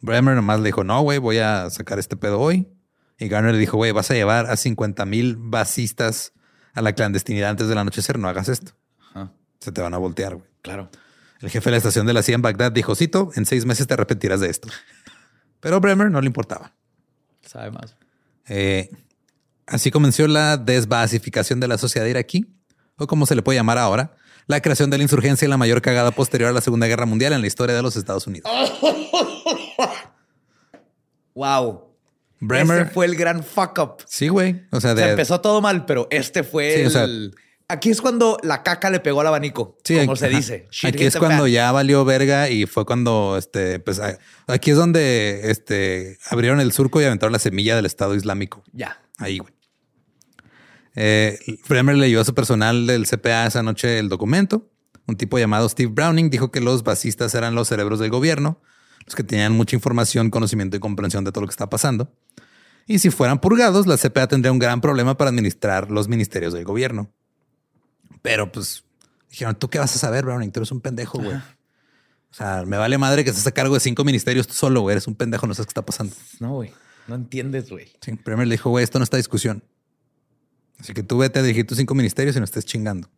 Bremer 0.03 0.35
nomás 0.37 0.61
le 0.61 0.67
dijo, 0.67 0.85
no, 0.85 1.01
güey, 1.01 1.17
voy 1.17 1.39
a 1.39 1.71
sacar 1.71 1.99
este 1.99 2.15
pedo 2.15 2.39
hoy. 2.39 2.69
Y 3.19 3.29
Garner 3.29 3.55
le 3.55 3.59
dijo, 3.59 3.79
güey, 3.79 3.93
vas 3.93 4.11
a 4.11 4.15
llevar 4.15 4.51
a 4.51 4.57
50 4.59 5.07
mil 5.07 5.37
basistas 5.39 6.35
a 6.75 6.83
la 6.83 6.93
clandestinidad 6.93 7.49
antes 7.49 7.69
del 7.69 7.79
anochecer, 7.79 8.19
no 8.19 8.29
hagas 8.29 8.51
esto. 8.51 8.73
Ajá, 9.15 9.33
Se 9.61 9.73
te 9.73 9.81
van 9.81 9.95
a 9.95 9.99
voltear, 9.99 10.35
güey. 10.35 10.47
claro. 10.61 10.91
El 11.41 11.51
jefe 11.51 11.67
de 11.67 11.71
la 11.71 11.77
estación 11.77 12.05
de 12.05 12.13
la 12.13 12.25
CIA 12.25 12.35
en 12.35 12.43
Bagdad 12.43 12.73
dijo, 12.73 12.97
Cito, 12.97 13.31
en 13.37 13.47
seis 13.47 13.65
meses 13.65 13.87
te 13.87 13.95
arrepentirás 13.95 14.41
de 14.41 14.51
esto. 14.51 14.69
Pero 15.61 15.81
Bremer 15.81 16.11
no 16.11 16.21
le 16.21 16.27
importaba. 16.27 16.73
Sabe 17.47 17.71
más. 17.71 17.97
Eh, 18.49 18.91
así 19.67 19.91
comenzó 19.91 20.27
la 20.27 20.57
desbasificación 20.57 21.61
de 21.61 21.69
la 21.69 21.79
sociedad 21.79 22.07
iraquí, 22.07 22.47
o 22.97 23.07
como 23.07 23.27
se 23.27 23.35
le 23.35 23.43
puede 23.43 23.59
llamar 23.59 23.79
ahora, 23.79 24.15
la 24.47 24.61
creación 24.61 24.89
de 24.91 24.97
la 24.99 25.03
insurgencia 25.03 25.47
y 25.47 25.49
la 25.49 25.57
mayor 25.59 25.83
cagada 25.83 26.11
posterior 26.11 26.49
a 26.51 26.53
la 26.53 26.61
Segunda 26.61 26.87
Guerra 26.87 27.07
Mundial 27.07 27.33
en 27.33 27.41
la 27.43 27.47
historia 27.47 27.75
de 27.77 27.83
los 27.83 27.97
Estados 27.97 28.27
Unidos. 28.27 28.51
Wow. 31.35 31.85
Bremer, 32.41 32.91
fue 32.91 33.07
el 33.07 33.17
gran 33.17 33.43
fuck 33.43 33.79
up. 33.79 33.93
sí, 34.07 34.29
güey. 34.29 34.63
O 34.71 34.81
sea, 34.81 34.95
de, 34.95 35.03
sea, 35.03 35.11
empezó 35.11 35.41
todo 35.41 35.61
mal, 35.61 35.87
pero 35.87 36.07
este 36.11 36.43
fue 36.45 36.75
Sí, 36.75 36.81
o 36.83 36.87
el... 36.87 37.33
sea- 37.35 37.45
Aquí 37.71 37.91
es 37.91 38.01
cuando 38.01 38.39
la 38.43 38.63
caca 38.63 38.89
le 38.89 38.99
pegó 38.99 39.21
al 39.21 39.27
abanico, 39.27 39.77
Sí, 39.85 39.97
como 39.99 40.13
aquí- 40.13 40.21
se 40.21 40.29
dice. 40.31 40.69
Shit 40.71 40.95
Aquí 40.95 41.05
es 41.05 41.17
cuando 41.17 41.45
fan. 41.45 41.53
ya 41.53 41.71
valió 41.71 42.03
verga 42.07 42.49
y 42.49 42.65
fue 42.65 42.87
cuando 42.87 43.37
este, 43.37 43.79
pues 43.79 44.01
aquí 44.47 44.71
es 44.71 44.77
donde 44.77 45.51
este 45.51 46.17
abrieron 46.31 46.61
el 46.61 46.73
surco 46.73 47.01
y 47.01 47.05
aventaron 47.05 47.33
la 47.33 47.39
semilla 47.39 47.77
del 47.77 47.85
Estado 47.85 48.15
Islámico. 48.15 48.65
Ya. 48.73 49.03
Ahí, 49.19 49.39
güey. 49.39 49.53
Eh, 50.95 51.39
Bremer 51.69 51.97
leyó 51.97 52.21
a 52.21 52.25
su 52.25 52.35
personal 52.35 52.87
del 52.87 53.07
CPA 53.07 53.47
esa 53.47 53.63
noche 53.63 53.99
el 53.99 54.09
documento. 54.09 54.71
Un 55.07 55.17
tipo 55.17 55.39
llamado 55.39 55.69
Steve 55.69 55.91
Browning 55.93 56.31
dijo 56.31 56.51
que 56.51 56.61
los 56.61 56.83
basistas 56.85 57.35
eran 57.35 57.55
los 57.55 57.69
cerebros 57.69 57.99
del 57.99 58.11
gobierno, 58.11 58.61
los 59.07 59.15
que 59.15 59.23
tenían 59.23 59.53
mucha 59.53 59.77
información, 59.77 60.31
conocimiento 60.31 60.77
y 60.77 60.81
comprensión 60.81 61.25
de 61.25 61.33
todo 61.33 61.43
lo 61.43 61.47
que 61.49 61.53
está 61.53 61.71
pasando. 61.71 62.13
Y 62.87 62.99
si 63.01 63.11
fueran 63.11 63.41
purgados, 63.41 63.87
la 63.87 63.97
CPA 63.99 64.27
tendría 64.29 64.53
un 64.53 64.59
gran 64.59 64.81
problema 64.81 65.17
para 65.17 65.31
administrar 65.31 65.91
los 65.91 66.09
ministerios 66.09 66.53
del 66.55 66.65
gobierno. 66.65 67.13
Pero 68.23 68.51
pues 68.51 68.85
dijeron, 69.31 69.55
¿tú 69.55 69.69
qué 69.69 69.79
vas 69.79 69.95
a 69.95 69.99
saber, 69.99 70.25
Browning? 70.25 70.53
Tú 70.53 70.61
eres 70.61 70.73
un 70.73 70.81
pendejo, 70.81 71.19
güey. 71.19 71.37
O 72.31 72.35
sea, 72.35 72.65
me 72.67 72.77
vale 72.77 72.99
madre 72.99 73.25
que 73.25 73.31
estés 73.31 73.47
a 73.47 73.53
cargo 73.53 73.75
de 73.75 73.81
cinco 73.81 74.05
ministerios 74.05 74.47
tú 74.47 74.55
solo, 74.55 74.83
güey. 74.83 74.95
Eres 74.95 75.07
un 75.07 75.15
pendejo, 75.15 75.47
no 75.47 75.55
sabes 75.55 75.67
qué 75.67 75.71
está 75.71 75.85
pasando. 75.85 76.15
No, 76.41 76.55
güey. 76.55 76.73
No 77.07 77.15
entiendes, 77.15 77.71
güey. 77.71 77.91
Sí, 78.03 78.13
Bremer 78.25 78.47
le 78.47 78.55
dijo, 78.55 78.71
güey, 78.71 78.85
esto 78.85 78.99
no 78.99 79.03
está 79.03 79.17
discusión. 79.17 79.65
Así 80.79 80.93
que 80.93 81.03
tú 81.03 81.19
vete 81.19 81.39
a 81.39 81.43
dirigir 81.43 81.67
tus 81.67 81.79
cinco 81.79 81.95
ministerios 81.95 82.37
y 82.37 82.39
no 82.39 82.45
estés 82.45 82.65
chingando. 82.65 83.09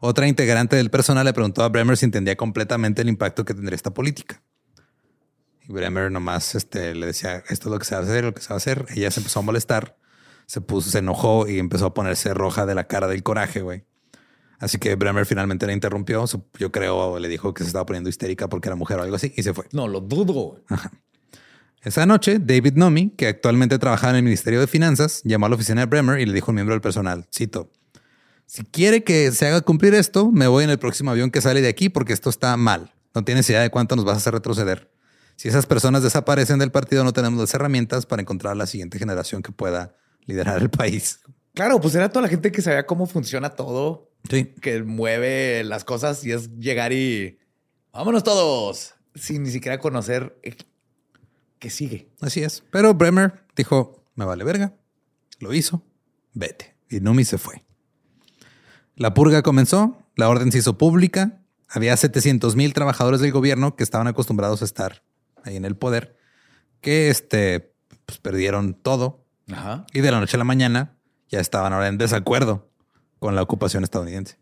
Otra 0.00 0.26
integrante 0.26 0.76
del 0.76 0.90
personal 0.90 1.24
le 1.24 1.32
preguntó 1.32 1.62
a 1.62 1.68
Bremer 1.68 1.96
si 1.96 2.06
entendía 2.06 2.36
completamente 2.36 3.02
el 3.02 3.08
impacto 3.08 3.44
que 3.44 3.54
tendría 3.54 3.76
esta 3.76 3.92
política. 3.92 4.42
Y 5.68 5.72
Bremer 5.72 6.10
nomás 6.10 6.54
este, 6.54 6.94
le 6.94 7.06
decía, 7.06 7.44
esto 7.48 7.68
es 7.68 7.72
lo 7.72 7.78
que 7.78 7.84
se 7.84 7.94
va 7.94 8.00
a 8.00 8.04
hacer, 8.04 8.24
lo 8.24 8.34
que 8.34 8.40
se 8.40 8.48
va 8.48 8.54
a 8.54 8.56
hacer. 8.56 8.86
Ella 8.94 9.10
se 9.10 9.20
empezó 9.20 9.40
a 9.40 9.42
molestar, 9.42 9.98
se 10.46 10.60
puso, 10.60 10.90
se 10.90 10.98
enojó 10.98 11.46
y 11.46 11.58
empezó 11.58 11.86
a 11.86 11.94
ponerse 11.94 12.32
roja 12.32 12.64
de 12.64 12.74
la 12.74 12.84
cara 12.84 13.08
del 13.08 13.22
coraje, 13.22 13.60
güey. 13.60 13.84
Así 14.58 14.78
que 14.78 14.94
Bremer 14.96 15.24
finalmente 15.24 15.66
la 15.66 15.72
interrumpió. 15.72 16.24
Yo 16.58 16.72
creo, 16.72 17.18
le 17.18 17.28
dijo 17.28 17.54
que 17.54 17.62
se 17.62 17.68
estaba 17.68 17.86
poniendo 17.86 18.10
histérica 18.10 18.48
porque 18.48 18.68
era 18.68 18.76
mujer 18.76 18.98
o 18.98 19.02
algo 19.02 19.16
así 19.16 19.32
y 19.36 19.42
se 19.42 19.54
fue. 19.54 19.66
No, 19.72 19.86
lo 19.86 20.00
dudo. 20.00 20.32
güey. 20.32 20.62
Esa 21.82 22.06
noche, 22.06 22.38
David 22.40 22.74
Nomi, 22.74 23.10
que 23.10 23.28
actualmente 23.28 23.78
trabajaba 23.78 24.10
en 24.10 24.16
el 24.16 24.22
Ministerio 24.24 24.60
de 24.60 24.66
Finanzas, 24.66 25.22
llamó 25.24 25.46
a 25.46 25.48
la 25.48 25.54
oficina 25.54 25.82
de 25.82 25.86
Bremer 25.86 26.18
y 26.18 26.26
le 26.26 26.32
dijo 26.32 26.50
al 26.50 26.56
miembro 26.56 26.74
del 26.74 26.80
personal, 26.80 27.28
cito, 27.32 27.70
si 28.46 28.64
quiere 28.64 29.04
que 29.04 29.30
se 29.30 29.46
haga 29.46 29.60
cumplir 29.60 29.94
esto, 29.94 30.32
me 30.32 30.48
voy 30.48 30.64
en 30.64 30.70
el 30.70 30.78
próximo 30.78 31.12
avión 31.12 31.30
que 31.30 31.40
sale 31.40 31.60
de 31.60 31.68
aquí 31.68 31.88
porque 31.88 32.12
esto 32.12 32.30
está 32.30 32.56
mal. 32.56 32.92
No 33.14 33.22
tienes 33.22 33.48
idea 33.50 33.60
de 33.60 33.70
cuánto 33.70 33.94
nos 33.94 34.04
vas 34.04 34.14
a 34.14 34.16
hacer 34.18 34.32
retroceder. 34.32 34.90
Si 35.36 35.48
esas 35.48 35.66
personas 35.66 36.02
desaparecen 36.02 36.58
del 36.58 36.72
partido, 36.72 37.04
no 37.04 37.12
tenemos 37.12 37.38
las 37.38 37.54
herramientas 37.54 38.06
para 38.06 38.22
encontrar 38.22 38.52
a 38.52 38.56
la 38.56 38.66
siguiente 38.66 38.98
generación 38.98 39.42
que 39.42 39.52
pueda 39.52 39.94
liderar 40.26 40.60
el 40.60 40.70
país. 40.70 41.20
Claro, 41.58 41.80
pues 41.80 41.92
era 41.96 42.08
toda 42.08 42.22
la 42.22 42.28
gente 42.28 42.52
que 42.52 42.62
sabía 42.62 42.86
cómo 42.86 43.06
funciona 43.08 43.50
todo, 43.50 44.12
Sí. 44.30 44.54
que 44.62 44.80
mueve 44.84 45.64
las 45.64 45.82
cosas 45.82 46.24
y 46.24 46.30
es 46.30 46.56
llegar 46.56 46.92
y 46.92 47.40
vámonos 47.92 48.22
todos 48.22 48.94
sin 49.16 49.42
ni 49.42 49.50
siquiera 49.50 49.80
conocer 49.80 50.38
eh, 50.44 50.54
qué 51.58 51.68
sigue. 51.68 52.12
Así 52.20 52.44
es. 52.44 52.62
Pero 52.70 52.94
Bremer 52.94 53.44
dijo, 53.56 54.04
me 54.14 54.24
vale 54.24 54.44
verga. 54.44 54.76
Lo 55.40 55.52
hizo. 55.52 55.82
Vete. 56.32 56.76
Y 56.90 57.00
Numi 57.00 57.24
se 57.24 57.38
fue. 57.38 57.64
La 58.94 59.12
purga 59.12 59.42
comenzó. 59.42 60.06
La 60.14 60.28
orden 60.28 60.52
se 60.52 60.58
hizo 60.58 60.78
pública. 60.78 61.42
Había 61.68 61.96
700 61.96 62.54
mil 62.54 62.72
trabajadores 62.72 63.20
del 63.20 63.32
gobierno 63.32 63.74
que 63.74 63.82
estaban 63.82 64.06
acostumbrados 64.06 64.62
a 64.62 64.64
estar 64.64 65.02
ahí 65.42 65.56
en 65.56 65.64
el 65.64 65.76
poder, 65.76 66.16
que 66.80 67.10
este, 67.10 67.74
pues, 68.06 68.18
perdieron 68.20 68.74
todo. 68.74 69.26
Ajá. 69.50 69.86
Y 69.92 70.02
de 70.02 70.12
la 70.12 70.20
noche 70.20 70.36
a 70.36 70.38
la 70.38 70.44
mañana 70.44 70.97
ya 71.28 71.40
estaban 71.40 71.72
ahora 71.72 71.88
en 71.88 71.98
desacuerdo 71.98 72.68
con 73.18 73.34
la 73.34 73.42
ocupación 73.42 73.84
estadounidense. 73.84 74.36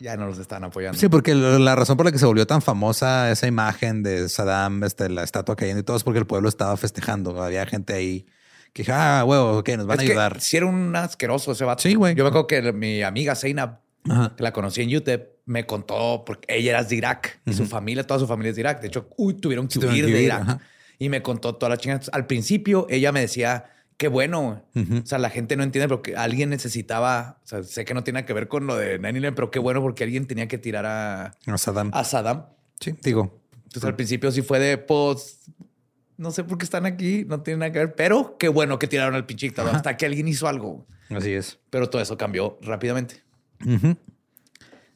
Ya 0.00 0.16
no 0.16 0.26
los 0.26 0.38
están 0.38 0.64
apoyando. 0.64 0.98
Sí, 0.98 1.08
porque 1.10 1.34
la 1.34 1.76
razón 1.76 1.96
por 1.98 2.06
la 2.06 2.12
que 2.12 2.18
se 2.18 2.24
volvió 2.24 2.46
tan 2.46 2.62
famosa 2.62 3.30
esa 3.30 3.46
imagen 3.46 4.02
de 4.02 4.28
Saddam, 4.30 4.82
este, 4.84 5.10
la 5.10 5.22
estatua 5.24 5.56
cayendo 5.56 5.80
y 5.80 5.82
todo, 5.82 5.96
es 5.98 6.04
porque 6.04 6.18
el 6.20 6.26
pueblo 6.26 6.48
estaba 6.48 6.74
festejando. 6.78 7.42
Había 7.42 7.66
gente 7.66 7.92
ahí 7.92 8.26
que 8.72 8.82
dijo, 8.82 8.92
ah, 8.94 9.24
huevo, 9.26 9.58
ok, 9.58 9.68
nos 9.76 9.86
van 9.86 10.00
Es 10.00 10.06
a 10.06 10.10
ayudar. 10.10 10.40
sí 10.40 10.56
era 10.56 10.64
un 10.66 10.96
asqueroso 10.96 11.52
ese 11.52 11.64
vato. 11.66 11.82
Sí, 11.82 11.94
güey. 11.96 12.14
Yo 12.14 12.24
me 12.24 12.28
acuerdo 12.28 12.46
que 12.46 12.72
mi 12.72 13.02
amiga 13.02 13.34
Zainab, 13.34 13.80
Ajá. 14.08 14.32
que 14.36 14.42
la 14.42 14.52
conocí 14.54 14.80
en 14.80 14.96
UTEP, 14.96 15.28
me 15.44 15.66
contó 15.66 16.22
porque 16.24 16.46
ella 16.56 16.70
era 16.70 16.84
de 16.84 16.96
Irak 16.96 17.40
y 17.44 17.52
su 17.52 17.66
familia, 17.66 18.06
toda 18.06 18.20
su 18.20 18.26
familia 18.26 18.50
es 18.50 18.56
de 18.56 18.60
Irak. 18.62 18.80
De 18.80 18.86
hecho, 18.88 19.10
uy, 19.18 19.34
tuvieron 19.34 19.68
que 19.68 19.78
huir 19.80 20.06
de 20.06 20.22
Irak. 20.22 20.40
ajá. 20.42 20.60
Y 20.98 21.08
me 21.10 21.20
contó 21.22 21.56
toda 21.56 21.68
la 21.70 21.76
chingada. 21.76 22.00
Al 22.12 22.26
principio, 22.26 22.86
ella 22.88 23.10
me 23.12 23.20
decía, 23.20 23.64
qué 24.00 24.08
bueno. 24.08 24.64
O 24.74 25.06
sea, 25.06 25.18
la 25.18 25.28
gente 25.28 25.58
no 25.58 25.62
entiende 25.62 25.86
porque 25.86 26.16
alguien 26.16 26.48
necesitaba, 26.48 27.38
o 27.44 27.46
sea, 27.46 27.62
sé 27.62 27.84
que 27.84 27.92
no 27.92 28.02
tiene 28.02 28.24
que 28.24 28.32
ver 28.32 28.48
con 28.48 28.66
lo 28.66 28.74
de 28.74 28.98
9 28.98 29.32
pero 29.32 29.50
qué 29.50 29.58
bueno 29.58 29.82
porque 29.82 30.04
alguien 30.04 30.26
tenía 30.26 30.48
que 30.48 30.56
tirar 30.56 30.86
a, 30.86 31.36
Saddam. 31.58 31.90
a 31.92 32.02
Saddam. 32.02 32.46
Sí, 32.80 32.94
digo. 33.02 33.38
Entonces 33.56 33.84
al 33.84 33.96
principio 33.96 34.32
sí 34.32 34.40
fue 34.40 34.58
de, 34.58 34.78
pues, 34.78 35.50
no 36.16 36.30
sé 36.30 36.44
por 36.44 36.56
qué 36.56 36.64
están 36.64 36.86
aquí, 36.86 37.26
no 37.28 37.42
tiene 37.42 37.58
nada 37.58 37.72
que 37.72 37.78
ver, 37.80 37.94
pero 37.94 38.38
qué 38.38 38.48
bueno 38.48 38.78
que 38.78 38.86
tiraron 38.86 39.14
al 39.14 39.26
pinche 39.26 39.48
dictador 39.48 39.76
hasta 39.76 39.94
que 39.98 40.06
alguien 40.06 40.28
hizo 40.28 40.48
algo. 40.48 40.86
Así 41.10 41.32
es. 41.32 41.58
Pero 41.68 41.90
todo 41.90 42.00
eso 42.00 42.16
cambió 42.16 42.58
rápidamente. 42.62 43.22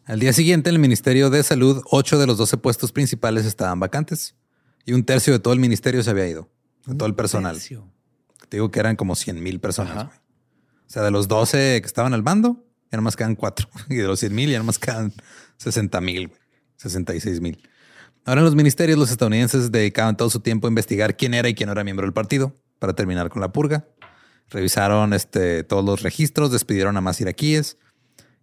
Al 0.07 0.18
día 0.18 0.32
siguiente, 0.32 0.70
en 0.70 0.76
el 0.76 0.80
Ministerio 0.80 1.28
de 1.28 1.42
Salud, 1.42 1.82
ocho 1.90 2.18
de 2.18 2.26
los 2.26 2.38
12 2.38 2.57
puestos 2.57 2.90
principales 2.90 3.44
estaban 3.44 3.78
vacantes 3.78 4.34
y 4.86 4.94
un 4.94 5.05
tercio 5.05 5.34
de 5.34 5.40
todo 5.40 5.52
el 5.52 5.61
ministerio 5.61 6.02
se 6.02 6.09
había 6.09 6.26
ido, 6.26 6.48
de 6.86 6.94
todo 6.94 7.07
el 7.07 7.14
personal. 7.14 7.57
Tercio. 7.57 7.93
Te 8.49 8.57
digo 8.59 8.70
que 8.70 8.80
eran 8.80 8.97
como 8.97 9.14
100 9.14 9.42
mil 9.42 9.61
personas. 9.61 9.95
Güey. 9.95 10.07
O 10.07 10.90
sea, 10.90 11.03
de 11.03 11.11
los 11.11 11.28
12 11.28 11.80
que 11.80 11.86
estaban 11.86 12.14
al 12.14 12.22
bando, 12.22 12.64
ya 12.90 12.97
nomás 12.97 13.16
quedan 13.16 13.34
cuatro. 13.34 13.68
Y 13.88 13.97
de 13.97 14.07
los 14.07 14.20
100 14.20 14.34
mil, 14.34 14.51
ya 14.51 14.59
nomás 14.59 14.78
quedan 14.78 15.12
60 15.59 16.01
mil, 16.01 16.32
66 16.76 17.40
mil. 17.40 17.68
Ahora 18.24 18.40
en 18.40 18.47
los 18.47 18.55
ministerios, 18.55 18.99
los 18.99 19.11
estadounidenses 19.11 19.70
dedicaban 19.70 20.16
todo 20.16 20.30
su 20.30 20.40
tiempo 20.40 20.66
a 20.66 20.70
investigar 20.70 21.16
quién 21.16 21.34
era 21.34 21.49
y 21.49 21.55
quién 21.55 21.66
no 21.66 21.72
era 21.72 21.84
miembro 21.84 22.07
del 22.07 22.14
partido 22.14 22.55
para 22.78 22.95
terminar 22.95 23.28
con 23.28 23.42
la 23.42 23.53
purga. 23.53 23.86
Revisaron 24.51 25.12
este, 25.12 25.64
todos 25.64 25.84
los 25.84 26.03
registros, 26.03 26.51
despidieron 26.51 26.97
a 26.97 27.01
más 27.01 27.20
iraquíes. 27.20 27.78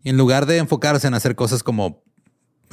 Y 0.03 0.09
en 0.09 0.17
lugar 0.17 0.45
de 0.45 0.57
enfocarse 0.57 1.07
en 1.07 1.13
hacer 1.13 1.35
cosas 1.35 1.63
como 1.63 2.03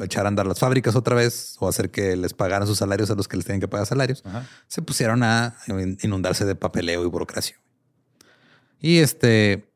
echar 0.05 0.25
a 0.25 0.27
andar 0.29 0.45
las 0.47 0.59
fábricas 0.59 0.95
otra 0.95 1.15
vez 1.15 1.55
o 1.59 1.67
hacer 1.67 1.91
que 1.91 2.15
les 2.15 2.33
pagaran 2.33 2.67
sus 2.67 2.77
salarios 2.77 3.09
a 3.11 3.15
los 3.15 3.27
que 3.27 3.37
les 3.37 3.45
tienen 3.45 3.59
que 3.61 3.67
pagar 3.67 3.85
salarios, 3.85 4.21
Ajá. 4.25 4.47
se 4.67 4.81
pusieron 4.81 5.23
a 5.23 5.55
inundarse 6.01 6.45
de 6.45 6.55
papeleo 6.55 7.03
y 7.03 7.07
burocracia. 7.07 7.59
Y 8.79 8.99
este, 8.99 9.69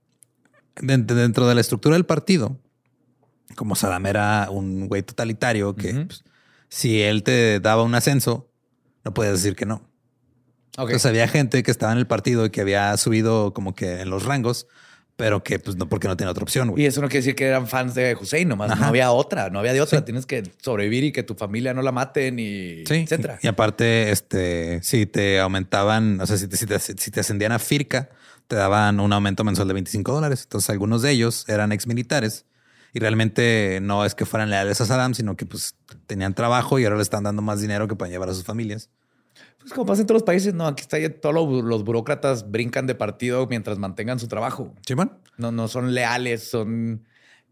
dent- 0.76 1.06
dentro 1.06 1.48
de 1.48 1.56
la 1.56 1.62
estructura 1.62 1.96
del 1.96 2.06
partido, 2.06 2.58
como 3.56 3.76
Saddam 3.76 4.06
era 4.06 4.48
un 4.50 4.88
güey 4.88 5.04
totalitario 5.04 5.76
que 5.76 5.94
pues, 6.06 6.24
si 6.70 7.02
él 7.02 7.24
te 7.24 7.60
daba 7.60 7.84
un 7.84 7.94
ascenso, 7.96 8.50
no 9.04 9.14
podías 9.14 9.34
decir 9.34 9.56
que 9.56 9.66
no. 9.66 9.88
Entonces 10.78 11.06
había 11.06 11.28
gente 11.28 11.62
que 11.62 11.70
estaba 11.70 11.92
en 11.92 12.00
el 12.00 12.08
partido 12.08 12.46
y 12.46 12.50
que 12.50 12.62
había 12.62 12.96
subido 12.98 13.54
como 13.54 13.76
que 13.76 14.02
en 14.02 14.10
los 14.10 14.24
rangos, 14.26 14.66
pero 15.16 15.44
que 15.44 15.60
pues 15.60 15.76
no, 15.76 15.88
porque 15.88 16.08
no 16.08 16.18
tenía 16.18 16.32
otra 16.32 16.44
opción. 16.44 16.72
güey. 16.72 16.84
Y 16.84 16.86
eso 16.86 17.02
no 17.02 17.08
quiere 17.08 17.20
decir 17.20 17.36
que 17.36 17.46
eran 17.46 17.68
fans 17.68 17.94
de 17.96 18.16
Hussein, 18.20 18.48
nomás 18.48 18.78
no 18.80 18.86
había 18.86 19.12
otra, 19.12 19.50
no 19.50 19.60
había 19.60 19.74
de 19.74 19.82
otra. 19.82 20.04
Tienes 20.04 20.26
que 20.26 20.44
sobrevivir 20.62 21.04
y 21.04 21.12
que 21.12 21.24
tu 21.24 21.36
familia 21.36 21.74
no 21.74 21.82
la 21.82 21.92
maten 21.92 22.40
y 22.40 22.84
Sí, 22.86 22.96
etcétera. 22.96 23.40
Y 23.42 23.48
aparte, 23.48 24.12
este, 24.12 24.82
si 24.84 25.06
te 25.06 25.40
aumentaban, 25.40 26.20
o 26.20 26.26
sea, 26.26 26.38
si 26.38 26.48
te, 26.48 26.58
si 26.58 26.66
te, 26.66 26.80
si 26.80 27.12
te 27.12 27.20
ascendían 27.20 27.52
a 27.52 27.60
Firca, 27.60 28.10
te 28.48 28.56
daban 28.56 29.00
un 29.00 29.14
aumento 29.14 29.44
mensual 29.44 29.68
de 29.68 29.74
25 29.76 30.12
dólares. 30.14 30.42
Entonces, 30.44 30.70
algunos 30.70 31.02
de 31.02 31.12
ellos 31.12 31.46
eran 31.48 31.72
ex 31.72 31.88
militares 31.88 32.46
y 32.94 33.00
realmente 33.00 33.80
no 33.82 34.06
es 34.06 34.16
que 34.16 34.26
fueran 34.26 34.50
leales 34.50 34.80
a 34.82 34.86
Saddam, 34.86 35.14
sino 35.14 35.36
que 35.36 35.46
pues 35.46 35.76
tenían 36.06 36.34
trabajo 36.34 36.78
y 36.80 36.86
ahora 36.86 36.98
le 36.98 37.04
están 37.04 37.24
dando 37.24 37.42
más 37.42 37.62
dinero 37.62 37.88
que 37.88 37.96
para 37.96 38.10
llevar 38.12 38.30
a 38.30 38.34
sus 38.34 38.44
familias. 38.44 38.90
Pues 39.64 39.74
como 39.74 39.86
pasa 39.86 40.02
en 40.02 40.08
todos 40.08 40.22
los 40.22 40.26
países, 40.26 40.54
no, 40.54 40.68
aquí 40.68 40.82
está 40.82 41.00
ya 41.00 41.10
todos 41.10 41.34
los, 41.34 41.64
los 41.64 41.84
burócratas 41.84 42.52
brincan 42.52 42.86
de 42.86 42.96
partido 42.96 43.48
mientras 43.48 43.80
mantengan 43.80 44.20
su 44.20 44.28
trabajo. 44.28 44.74
Sí, 44.86 44.94
bueno. 44.94 45.18
No, 45.38 45.52
no 45.52 45.68
son 45.68 45.94
leales, 45.94 46.50
son 46.50 47.02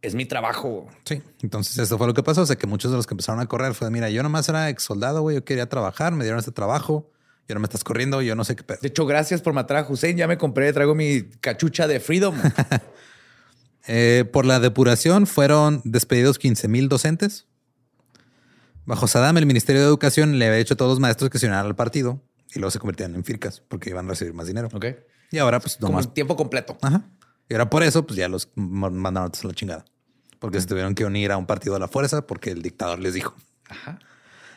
es 0.01 0.15
mi 0.15 0.25
trabajo. 0.25 0.87
Sí. 1.05 1.21
Entonces, 1.41 1.77
eso 1.77 1.97
fue 1.97 2.07
lo 2.07 2.13
que 2.13 2.23
pasó. 2.23 2.41
O 2.41 2.45
sea, 2.45 2.55
que 2.55 2.67
muchos 2.67 2.91
de 2.91 2.97
los 2.97 3.07
que 3.07 3.13
empezaron 3.13 3.39
a 3.39 3.45
correr 3.45 3.73
fue, 3.73 3.89
mira, 3.91 4.09
yo 4.09 4.23
nomás 4.23 4.49
era 4.49 4.69
ex 4.69 4.83
soldado, 4.83 5.21
güey, 5.21 5.35
yo 5.35 5.45
quería 5.45 5.69
trabajar, 5.69 6.13
me 6.13 6.23
dieron 6.23 6.39
este 6.39 6.51
trabajo, 6.51 7.09
y 7.47 7.51
ahora 7.51 7.59
me 7.59 7.65
estás 7.65 7.83
corriendo, 7.83 8.21
yo 8.21 8.35
no 8.35 8.43
sé 8.43 8.55
qué 8.55 8.63
pedo. 8.63 8.79
De 8.81 8.87
hecho, 8.87 9.05
gracias 9.05 9.41
por 9.41 9.53
matar 9.53 9.77
a 9.77 9.87
Hussein. 9.87 10.17
Ya 10.17 10.27
me 10.27 10.37
compré, 10.37 10.73
traigo 10.73 10.95
mi 10.95 11.23
cachucha 11.39 11.87
de 11.87 11.99
Freedom. 11.99 12.35
Eh, 13.87 14.25
por 14.31 14.45
la 14.45 14.59
depuración 14.59 15.25
fueron 15.25 15.81
despedidos 15.83 16.37
15 16.37 16.67
mil 16.67 16.87
docentes. 16.87 17.47
Bajo 18.85 19.07
Saddam, 19.07 19.37
el 19.37 19.45
Ministerio 19.45 19.81
de 19.81 19.87
Educación 19.87 20.39
le 20.39 20.47
había 20.47 20.57
hecho 20.59 20.73
a 20.73 20.77
todos 20.77 20.91
los 20.91 20.99
maestros 20.99 21.29
que 21.29 21.39
se 21.39 21.45
unieran 21.45 21.65
al 21.65 21.75
partido 21.75 22.21
y 22.53 22.59
luego 22.59 22.71
se 22.71 22.79
convertían 22.79 23.15
en 23.15 23.23
fircas 23.23 23.61
porque 23.67 23.89
iban 23.91 24.05
a 24.05 24.09
recibir 24.09 24.33
más 24.33 24.47
dinero. 24.47 24.69
ok. 24.73 24.85
Y 25.31 25.37
ahora, 25.37 25.59
pues, 25.61 25.77
Como 25.77 25.91
nomás. 25.93 26.13
tiempo 26.13 26.35
completo. 26.35 26.77
Ajá. 26.81 27.03
Y 27.47 27.53
ahora 27.53 27.69
por 27.69 27.83
eso, 27.83 28.05
pues 28.05 28.17
ya 28.17 28.27
los 28.27 28.49
ma- 28.55 28.89
mandaron 28.89 29.31
a 29.31 29.47
la 29.47 29.53
chingada. 29.53 29.85
Porque 30.39 30.59
se 30.59 30.67
tuvieron 30.67 30.95
que 30.95 31.05
unir 31.05 31.31
a 31.31 31.37
un 31.37 31.45
partido 31.45 31.75
a 31.75 31.79
la 31.79 31.87
fuerza 31.87 32.25
porque 32.27 32.51
el 32.51 32.61
dictador 32.61 32.99
les 32.99 33.13
dijo. 33.13 33.35
Ajá. 33.69 33.99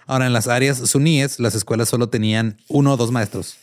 Ahora, 0.07 0.27
en 0.27 0.33
las 0.33 0.49
áreas 0.49 0.79
suníes, 0.79 1.39
las 1.39 1.55
escuelas 1.55 1.89
solo 1.89 2.09
tenían 2.09 2.57
uno 2.69 2.95
o 2.95 2.97
dos 2.97 3.11
maestros. 3.13 3.57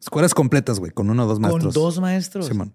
Escuelas 0.00 0.34
completas, 0.34 0.78
güey, 0.80 0.92
con 0.92 1.08
uno 1.08 1.24
o 1.24 1.26
dos 1.26 1.36
Con 1.38 1.42
maestros. 1.50 1.72
dos 1.74 2.00
maestros. 2.00 2.46
Simón. 2.46 2.74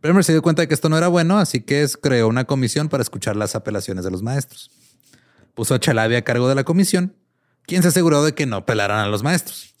Bremer 0.00 0.22
se 0.22 0.32
dio 0.32 0.42
cuenta 0.42 0.62
de 0.62 0.68
que 0.68 0.74
esto 0.74 0.88
no 0.88 0.96
era 0.98 1.08
bueno, 1.08 1.38
así 1.38 1.62
que 1.62 1.86
creó 2.00 2.28
una 2.28 2.44
comisión 2.44 2.88
para 2.88 3.02
escuchar 3.02 3.34
las 3.36 3.54
apelaciones 3.56 4.04
de 4.04 4.10
los 4.10 4.22
maestros. 4.22 4.70
Puso 5.54 5.74
a 5.74 5.80
Chalabi 5.80 6.16
a 6.16 6.22
cargo 6.22 6.48
de 6.48 6.54
la 6.54 6.64
comisión, 6.64 7.16
quien 7.66 7.82
se 7.82 7.88
aseguró 7.88 8.22
de 8.24 8.34
que 8.34 8.46
no 8.46 8.66
pelaran 8.66 8.98
a 9.00 9.06
los 9.08 9.22
maestros. 9.22 9.74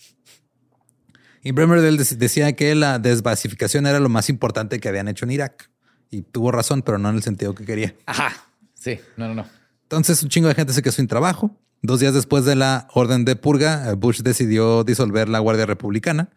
Y 1.42 1.52
Bremer 1.52 1.80
del- 1.82 1.98
decía 1.98 2.54
que 2.54 2.74
la 2.74 2.98
desbasificación 2.98 3.86
era 3.86 4.00
lo 4.00 4.08
más 4.08 4.28
importante 4.30 4.80
que 4.80 4.88
habían 4.88 5.08
hecho 5.08 5.24
en 5.26 5.32
Irak. 5.32 5.70
Y 6.10 6.22
tuvo 6.22 6.52
razón, 6.52 6.82
pero 6.82 6.98
no 6.98 7.10
en 7.10 7.16
el 7.16 7.22
sentido 7.22 7.54
que 7.54 7.64
quería. 7.64 7.94
Ajá. 8.06 8.32
Sí. 8.74 8.98
No, 9.16 9.28
no, 9.28 9.34
no. 9.34 9.46
Entonces, 9.82 10.22
un 10.22 10.28
chingo 10.30 10.48
de 10.48 10.54
gente 10.54 10.72
se 10.72 10.80
quedó 10.82 10.92
sin 10.92 11.06
trabajo. 11.08 11.58
Dos 11.82 12.00
días 12.00 12.14
después 12.14 12.44
de 12.46 12.54
la 12.54 12.88
orden 12.94 13.24
de 13.26 13.36
purga, 13.36 13.90
eh, 13.90 13.94
Bush 13.94 14.22
decidió 14.22 14.84
disolver 14.84 15.28
la 15.28 15.38
Guardia 15.40 15.66
Republicana, 15.66 16.30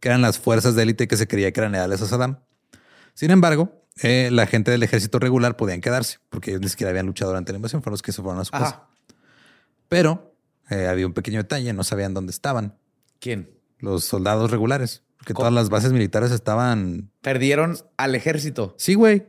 que 0.00 0.08
eran 0.08 0.22
las 0.22 0.38
fuerzas 0.38 0.74
de 0.74 0.82
élite 0.84 1.08
que 1.08 1.16
se 1.18 1.26
creía 1.28 1.52
que 1.52 1.60
eran 1.60 1.72
leales 1.72 2.00
a 2.00 2.06
Saddam. 2.06 2.38
Sin 3.12 3.30
embargo, 3.30 3.83
eh, 4.02 4.30
la 4.32 4.46
gente 4.46 4.70
del 4.70 4.82
ejército 4.82 5.18
regular 5.18 5.56
podían 5.56 5.80
quedarse, 5.80 6.18
porque 6.28 6.50
ellos 6.50 6.62
ni 6.62 6.68
siquiera 6.68 6.90
habían 6.90 7.06
luchado 7.06 7.30
durante 7.30 7.52
la 7.52 7.56
invasión, 7.56 7.82
fueron 7.82 7.94
los 7.94 8.02
que 8.02 8.12
se 8.12 8.22
fueron 8.22 8.40
a 8.40 8.44
su 8.44 8.50
casa. 8.50 8.88
Pero 9.88 10.34
eh, 10.70 10.86
había 10.86 11.06
un 11.06 11.12
pequeño 11.12 11.38
detalle, 11.38 11.72
no 11.72 11.84
sabían 11.84 12.14
dónde 12.14 12.30
estaban 12.32 12.76
¿Quién? 13.20 13.50
los 13.78 14.04
soldados 14.04 14.50
regulares, 14.50 15.02
porque 15.18 15.34
¿Cómo? 15.34 15.42
todas 15.42 15.54
las 15.54 15.70
bases 15.70 15.92
militares 15.92 16.32
estaban... 16.32 17.10
Perdieron 17.20 17.78
al 17.96 18.14
ejército. 18.14 18.74
Sí, 18.78 18.94
güey. 18.94 19.26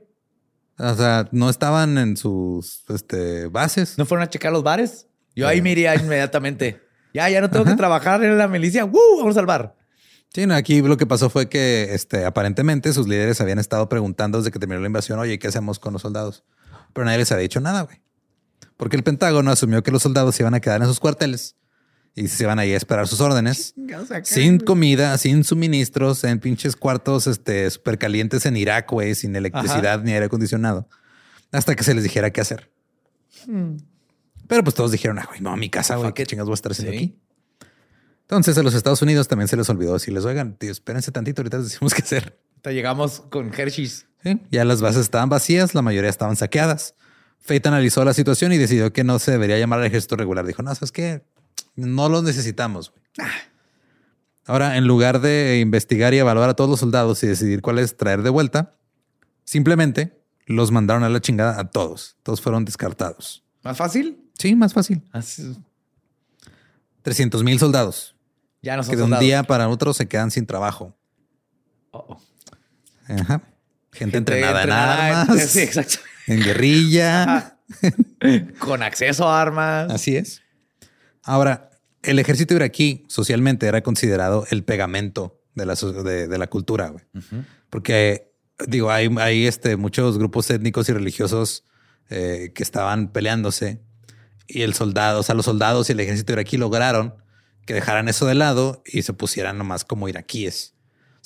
O 0.77 0.93
sea, 0.95 1.29
no 1.31 1.49
estaban 1.49 1.97
en 1.97 2.17
sus 2.17 2.83
este, 2.89 3.47
bases. 3.47 3.97
¿No 3.97 4.05
fueron 4.05 4.23
a 4.23 4.29
checar 4.29 4.51
los 4.51 4.63
bares? 4.63 5.07
Yo 5.35 5.47
ahí 5.47 5.61
me 5.61 5.71
iría 5.71 5.95
inmediatamente. 5.95 6.81
Ya, 7.15 7.29
ya 7.29 7.39
no 7.39 7.49
tengo 7.49 7.63
que 7.63 7.75
trabajar 7.75 8.21
en 8.25 8.37
la 8.37 8.49
milicia. 8.49 8.83
¡Woo! 8.83 9.19
Vamos 9.19 9.37
al 9.37 9.45
bar. 9.45 9.73
Sí, 10.35 10.45
no, 10.45 10.53
aquí 10.53 10.81
lo 10.81 10.97
que 10.97 11.05
pasó 11.05 11.29
fue 11.29 11.47
que 11.47 11.93
este, 11.93 12.25
aparentemente 12.25 12.91
sus 12.91 13.07
líderes 13.07 13.39
habían 13.39 13.57
estado 13.57 13.87
preguntando 13.87 14.37
desde 14.37 14.51
que 14.51 14.59
terminó 14.59 14.81
la 14.81 14.87
invasión, 14.87 15.17
oye, 15.17 15.39
¿qué 15.39 15.47
hacemos 15.47 15.79
con 15.79 15.93
los 15.93 16.01
soldados? 16.01 16.43
Pero 16.91 17.05
nadie 17.05 17.19
les 17.19 17.31
había 17.31 17.43
dicho 17.43 17.61
nada, 17.61 17.83
güey. 17.83 18.01
Porque 18.75 18.97
el 18.97 19.03
Pentágono 19.03 19.49
asumió 19.49 19.81
que 19.81 19.91
los 19.91 20.01
soldados 20.01 20.35
se 20.35 20.43
iban 20.43 20.53
a 20.53 20.59
quedar 20.59 20.81
en 20.81 20.89
sus 20.89 20.99
cuarteles 20.99 21.55
y 22.15 22.27
se 22.27 22.43
iban 22.43 22.59
ahí 22.59 22.73
a 22.73 22.75
esperar 22.75 23.07
sus 23.07 23.21
órdenes. 23.21 23.75
Sin 24.23 24.59
comida, 24.59 25.17
sin 25.17 25.45
suministros, 25.45 26.21
en 26.25 26.41
pinches 26.41 26.75
cuartos 26.75 27.27
este, 27.27 27.69
súper 27.71 27.97
calientes 27.97 28.45
en 28.45 28.57
Irak, 28.57 28.91
güey, 28.91 29.15
sin 29.15 29.37
electricidad 29.37 30.03
ni 30.03 30.11
aire 30.11 30.25
acondicionado. 30.25 30.89
Hasta 31.53 31.77
que 31.77 31.83
se 31.85 31.93
les 31.93 32.03
dijera 32.03 32.31
qué 32.31 32.41
hacer. 32.41 32.69
Pero 34.49 34.63
pues 34.65 34.75
todos 34.75 34.91
dijeron, 34.91 35.17
ah, 35.17 35.27
güey, 35.29 35.39
no, 35.39 35.51
a 35.51 35.55
mi 35.55 35.69
casa, 35.69 35.95
güey, 35.95 36.11
qué 36.13 36.25
chingas 36.25 36.45
voy 36.45 36.51
a 36.51 36.55
estar 36.55 36.73
haciendo 36.73 36.91
Sí. 36.91 36.97
aquí. 36.97 37.24
Entonces 38.25 38.57
a 38.57 38.63
los 38.63 38.73
Estados 38.73 39.01
Unidos 39.01 39.27
también 39.27 39.47
se 39.47 39.55
les 39.55 39.69
olvidó 39.69 39.93
decirles, 39.93 40.25
oigan, 40.25 40.55
tío, 40.57 40.71
espérense 40.71 41.11
tantito, 41.11 41.41
ahorita 41.41 41.57
les 41.57 41.69
decimos 41.69 41.93
qué 41.93 42.01
hacer. 42.01 42.39
Hasta 42.57 42.71
llegamos 42.71 43.21
con 43.29 43.51
Hershey's. 43.53 44.07
Sí, 44.23 44.41
Ya 44.51 44.65
las 44.65 44.81
bases 44.81 45.01
estaban 45.01 45.29
vacías, 45.29 45.75
la 45.75 45.83
mayoría 45.83 46.09
estaban 46.09 46.35
saqueadas. 46.35 46.95
Fate 47.39 47.67
analizó 47.67 48.03
la 48.03 48.13
situación 48.15 48.51
y 48.53 48.57
decidió 48.57 48.91
que 48.91 49.03
no 49.03 49.19
se 49.19 49.29
debería 49.31 49.59
llamar 49.59 49.79
al 49.79 49.85
ejército 49.85 50.15
regular. 50.15 50.45
Dijo, 50.47 50.63
no, 50.63 50.73
¿sabes 50.73 50.91
qué? 50.91 51.23
No 51.75 52.09
los 52.09 52.23
necesitamos. 52.23 52.91
güey". 52.91 53.29
Ahora, 54.47 54.77
en 54.77 54.87
lugar 54.87 55.21
de 55.21 55.59
investigar 55.59 56.13
y 56.15 56.17
evaluar 56.17 56.49
a 56.49 56.55
todos 56.55 56.69
los 56.69 56.79
soldados 56.79 57.21
y 57.23 57.27
decidir 57.27 57.61
cuáles 57.61 57.95
traer 57.97 58.23
de 58.23 58.31
vuelta, 58.31 58.75
simplemente 59.43 60.19
los 60.47 60.71
mandaron 60.71 61.03
a 61.03 61.09
la 61.09 61.21
chingada 61.21 61.59
a 61.59 61.69
todos. 61.69 62.15
Todos 62.23 62.41
fueron 62.41 62.65
descartados. 62.65 63.43
¿Más 63.63 63.77
fácil? 63.77 64.19
Sí, 64.39 64.55
más 64.55 64.73
fácil. 64.73 65.03
Así- 65.11 65.55
300 67.03 67.43
mil 67.43 67.59
soldados 67.59 68.14
Ya 68.65 68.75
no 68.75 68.83
son 68.83 68.91
que 68.91 68.97
de 68.97 69.03
un 69.03 69.09
soldados. 69.09 69.23
día 69.23 69.43
para 69.43 69.69
otro 69.69 69.93
se 69.93 70.07
quedan 70.07 70.31
sin 70.31 70.45
trabajo. 70.47 70.97
Oh, 71.91 72.05
oh. 72.09 72.21
Ajá. 73.07 73.41
Gente, 73.93 73.97
Gente 73.99 74.17
entrenada, 74.17 74.61
entrenada 74.63 75.09
en 75.09 75.15
armas, 75.29 75.45
Sí, 75.49 75.59
exacto. 75.61 75.97
en 76.27 76.43
guerrilla. 76.43 77.59
Con 78.59 78.81
acceso 78.81 79.27
a 79.29 79.39
armas. 79.41 79.91
Así 79.91 80.17
es. 80.17 80.41
Ahora, 81.23 81.69
el 82.01 82.17
ejército 82.19 82.55
iraquí 82.55 83.05
socialmente 83.07 83.67
era 83.67 83.81
considerado 83.81 84.45
el 84.49 84.63
pegamento 84.63 85.39
de 85.53 85.65
la, 85.67 85.75
de, 85.75 86.27
de 86.27 86.37
la 86.37 86.47
cultura, 86.47 86.89
güey. 86.89 87.05
Porque, 87.69 88.33
digo, 88.67 88.89
hay, 88.91 89.09
hay 89.19 89.45
este, 89.45 89.77
muchos 89.77 90.17
grupos 90.17 90.49
étnicos 90.49 90.89
y 90.89 90.93
religiosos 90.93 91.63
eh, 92.09 92.51
que 92.55 92.63
estaban 92.63 93.09
peleándose 93.11 93.81
y 94.47 94.63
el 94.63 94.73
soldado, 94.73 95.19
o 95.19 95.23
sea, 95.23 95.35
los 95.35 95.45
soldados 95.45 95.89
y 95.89 95.93
el 95.93 95.99
ejército 95.99 96.33
iraquí 96.33 96.57
lograron 96.57 97.15
que 97.65 97.73
dejaran 97.73 98.07
eso 98.07 98.25
de 98.25 98.35
lado 98.35 98.81
y 98.85 99.01
se 99.01 99.13
pusieran 99.13 99.57
nomás 99.57 99.83
como 99.85 100.07
iraquíes. 100.07 100.73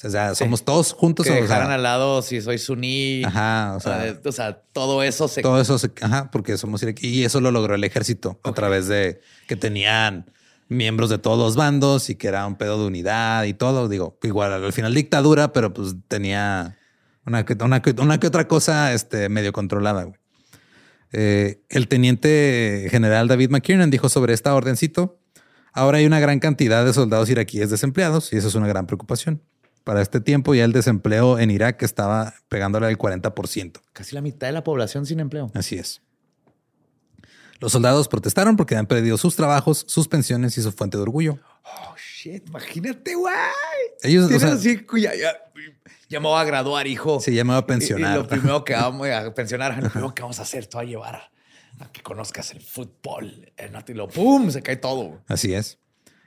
O 0.01 0.09
sea, 0.09 0.33
somos 0.33 0.63
todos 0.63 0.93
juntos. 0.93 1.25
Que 1.25 1.31
o 1.33 1.35
sea, 1.35 1.41
dejaran 1.41 1.71
al 1.71 1.83
lado 1.83 2.21
si 2.21 2.39
soy 2.41 2.57
suní. 2.57 3.21
Ajá, 3.25 3.75
o 3.75 3.79
sea, 3.81 4.17
o 4.23 4.31
sea, 4.31 4.61
todo 4.71 5.03
eso 5.03 5.27
se... 5.27 5.41
todo 5.41 5.59
eso, 5.59 5.77
se- 5.77 5.91
ajá, 6.01 6.31
porque 6.31 6.57
somos 6.57 6.81
iraquí. 6.83 7.07
Y 7.09 7.25
eso 7.25 7.41
lo 7.41 7.51
logró 7.51 7.75
el 7.75 7.83
ejército 7.83 8.39
a 8.45 8.53
través 8.53 8.87
de 8.87 9.19
que 9.49 9.57
tenían 9.57 10.31
miembros 10.69 11.09
de 11.09 11.17
todos 11.17 11.37
los 11.37 11.57
bandos 11.57 12.09
y 12.09 12.15
que 12.15 12.29
era 12.29 12.47
un 12.47 12.55
pedo 12.55 12.79
de 12.79 12.85
unidad 12.87 13.43
y 13.43 13.53
todo. 13.53 13.89
Digo, 13.89 14.17
igual 14.23 14.53
al 14.53 14.71
final 14.71 14.93
dictadura, 14.93 15.51
pero 15.51 15.73
pues 15.73 15.93
tenía 16.07 16.77
una, 17.25 17.43
que- 17.43 17.57
una, 17.61 17.81
que- 17.81 17.95
una 17.99 18.21
que 18.21 18.27
otra 18.27 18.47
cosa 18.47 18.93
este, 18.93 19.27
medio 19.27 19.51
controlada. 19.51 20.03
güey. 20.05 20.17
Eh, 21.11 21.61
el 21.69 21.87
teniente 21.89 22.87
general 22.89 23.27
David 23.27 23.49
McKiernan 23.49 23.89
dijo 23.89 24.07
sobre 24.07 24.33
esta 24.33 24.53
ordencito. 24.55 25.19
Ahora 25.73 25.99
hay 25.99 26.05
una 26.05 26.19
gran 26.19 26.39
cantidad 26.39 26.83
de 26.85 26.93
soldados 26.93 27.29
iraquíes 27.29 27.69
desempleados 27.69 28.33
y 28.33 28.37
eso 28.37 28.47
es 28.47 28.55
una 28.55 28.67
gran 28.67 28.87
preocupación. 28.87 29.41
Para 29.83 30.01
este 30.01 30.19
tiempo 30.19 30.53
ya 30.53 30.65
el 30.65 30.71
desempleo 30.73 31.39
en 31.39 31.51
Irak 31.51 31.81
estaba 31.83 32.33
pegándole 32.47 32.87
al 32.87 32.97
40%. 32.97 33.79
Casi 33.93 34.13
la 34.15 34.21
mitad 34.21 34.47
de 34.47 34.53
la 34.53 34.63
población 34.63 35.05
sin 35.05 35.19
empleo. 35.19 35.51
Así 35.53 35.77
es. 35.77 36.01
Los 37.59 37.73
soldados 37.73 38.07
protestaron 38.07 38.55
porque 38.55 38.75
habían 38.75 38.85
perdido 38.87 39.17
sus 39.17 39.35
trabajos, 39.35 39.83
sus 39.87 40.07
pensiones 40.07 40.57
y 40.57 40.61
su 40.61 40.71
fuente 40.71 40.97
de 40.97 41.03
orgullo. 41.03 41.39
Oh, 41.63 41.95
shit. 41.97 42.47
Imagínate, 42.47 43.15
güey. 43.15 43.33
Ellos, 44.01 44.25
o 44.25 44.27
Tienes 44.27 44.43
sea, 44.43 44.53
así, 44.53 44.85
ya, 45.01 45.13
ya, 45.13 45.33
ya 46.07 46.19
me 46.21 46.27
voy 46.27 46.39
a 46.39 46.43
graduar, 46.45 46.87
hijo. 46.87 47.19
llamaba 47.27 47.59
Y- 47.59 47.63
Y, 47.63 47.67
pensionar. 47.67 48.17
lo 48.17 48.27
primero 48.27 48.63
que 48.63 48.73
vamos 48.75 49.07
a 49.09 49.33
pensionar, 49.33 49.81
lo 49.83 49.89
primero 49.89 50.15
que 50.15 50.21
vamos 50.21 50.39
a 50.39 50.43
hacer, 50.43 50.67
te 50.67 50.77
voy 50.77 50.85
a 50.85 50.89
llevar 50.89 51.31
a, 51.79 51.91
que 51.91 52.01
conozcas 52.01 52.51
el 52.51 52.61
fútbol. 52.61 53.51
El 53.57 53.71
y 53.87 53.93
lo 53.93 54.07
pum, 54.07 54.49
se 54.51 54.61
cae 54.61 54.77
todo. 54.77 55.21
Así 55.27 55.53
es. 55.53 55.79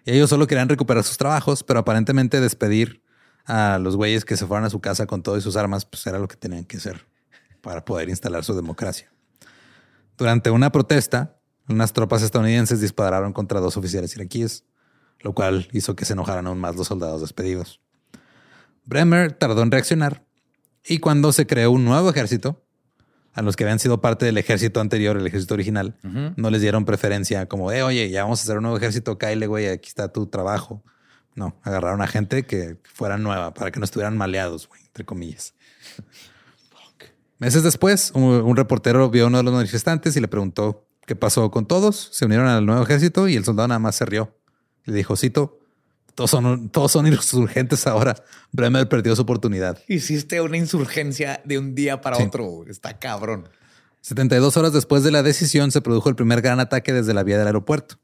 Y 0.05 0.13
ellos 0.13 0.31
solo 0.31 0.47
querían 0.47 0.69
recuperar 0.69 1.05
sus 1.05 1.17
trabajos, 1.17 1.63
pero 1.63 1.81
aparentemente 1.81 2.41
despedir 2.41 3.03
a 3.45 3.79
los 3.79 3.97
güeyes 3.97 4.25
que 4.25 4.37
se 4.37 4.47
fueron 4.47 4.65
a 4.65 4.71
su 4.71 4.81
casa 4.81 5.07
con 5.07 5.23
todo 5.23 5.37
y 5.37 5.41
sus 5.41 5.57
armas, 5.57 5.85
pues 5.85 6.07
era 6.07 6.19
lo 6.19 6.29
que 6.29 6.37
tenían 6.37 6.65
que 6.65 6.77
hacer 6.77 7.07
para 7.61 7.85
poder 7.85 8.09
instalar 8.09 8.45
su 8.45 8.55
democracia. 8.55 9.13
Durante 10.17 10.51
una 10.51 10.71
protesta, 10.71 11.41
unas 11.69 11.93
tropas 11.93 12.23
estadounidenses 12.23 12.81
dispararon 12.81 13.33
contra 13.33 13.61
dos 13.61 13.77
oficiales 13.77 14.15
iraquíes, 14.17 14.65
lo 15.21 15.33
cual 15.33 15.69
hizo 15.73 15.95
que 15.95 16.05
se 16.05 16.13
enojaran 16.13 16.47
aún 16.47 16.59
más 16.59 16.77
los 16.77 16.89
soldados 16.89 17.21
despedidos. 17.21 17.81
Bremer 18.85 19.33
tardó 19.33 19.63
en 19.63 19.71
reaccionar 19.71 20.25
y 20.85 20.99
cuando 20.99 21.33
se 21.33 21.47
creó 21.47 21.71
un 21.71 21.85
nuevo 21.85 22.11
ejército, 22.11 22.65
a 23.35 23.43
los 23.43 23.57
que 23.57 23.65
habían 23.65 23.79
sido 23.79 24.01
parte 24.01 24.27
del 24.27 24.37
ejército 24.39 24.81
anterior, 24.81 25.17
el 25.17 25.27
ejército 25.27 25.55
original, 25.55 25.97
no 26.37 26.51
les 26.51 26.61
dieron 26.61 26.85
preferencia 26.85 27.47
como, 27.47 27.73
eh, 27.73 27.83
oye, 27.83 28.11
ya 28.11 28.25
vamos 28.25 28.41
a 28.41 28.43
hacer 28.43 28.57
un 28.59 28.65
nuevo 28.65 28.77
ejército, 28.77 29.19
Kyle, 29.19 29.47
güey, 29.47 29.69
aquí 29.69 29.89
está 29.89 30.13
tu 30.13 30.27
trabajo. 30.27 30.83
No, 31.35 31.57
agarraron 31.63 32.03
a 32.03 32.07
gente 32.07 32.45
que 32.45 32.77
fuera 32.85 33.17
nueva 33.17 33.55
para 33.55 33.71
que 33.71 33.81
no 33.81 33.85
estuvieran 33.85 34.19
maleados, 34.19 34.69
güey, 34.69 34.83
entre 34.85 35.05
comillas. 35.05 35.55
Meses 37.39 37.63
después, 37.63 38.13
un, 38.15 38.23
un 38.23 38.57
reportero 38.57 39.09
vio 39.09 39.25
a 39.25 39.27
uno 39.29 39.39
de 39.39 39.45
los 39.45 39.55
manifestantes 39.55 40.15
y 40.15 40.21
le 40.21 40.29
preguntó 40.29 40.87
qué 41.07 41.17
pasó 41.17 41.51
con 41.51 41.67
todos. 41.67 42.11
Se 42.13 42.27
unieron 42.27 42.47
al 42.47 42.67
nuevo 42.67 42.83
ejército 42.83 43.29
y 43.29 43.37
el 43.37 43.45
soldado 43.45 43.69
nada 43.69 43.79
más 43.79 43.97
se 43.97 44.05
rió. 44.05 44.37
Le 44.85 44.93
dijo, 44.93 45.17
cito, 45.17 45.59
todos 46.15 46.31
son, 46.31 46.69
todos 46.69 46.93
son 46.93 47.07
insurgentes 47.07 47.87
ahora. 47.87 48.15
Bremer 48.53 48.89
perdió 48.89 49.15
su 49.17 49.23
oportunidad. 49.23 49.79
Hiciste 49.89 50.41
una 50.41 50.57
insurgencia 50.57 51.41
de 51.45 51.59
un 51.59 51.75
día 51.75 52.01
para 52.01 52.17
Sí. 52.17 52.25
otro. 52.25 52.65
Está 52.69 52.99
cabrón. 52.99 53.49
72 54.01 54.57
horas 54.57 54.73
después 54.73 55.05
de 55.05 55.11
la 55.13 55.23
decisión 55.23 55.71
se 55.71 55.81
produjo 55.81 56.09
el 56.09 56.17
primer 56.17 56.43
gran 56.43 56.59
ataque 56.61 56.93
desde 56.93 57.15
la 57.15 57.23
vía 57.23 57.39
del 57.39 57.47
aeropuerto. 57.47 57.99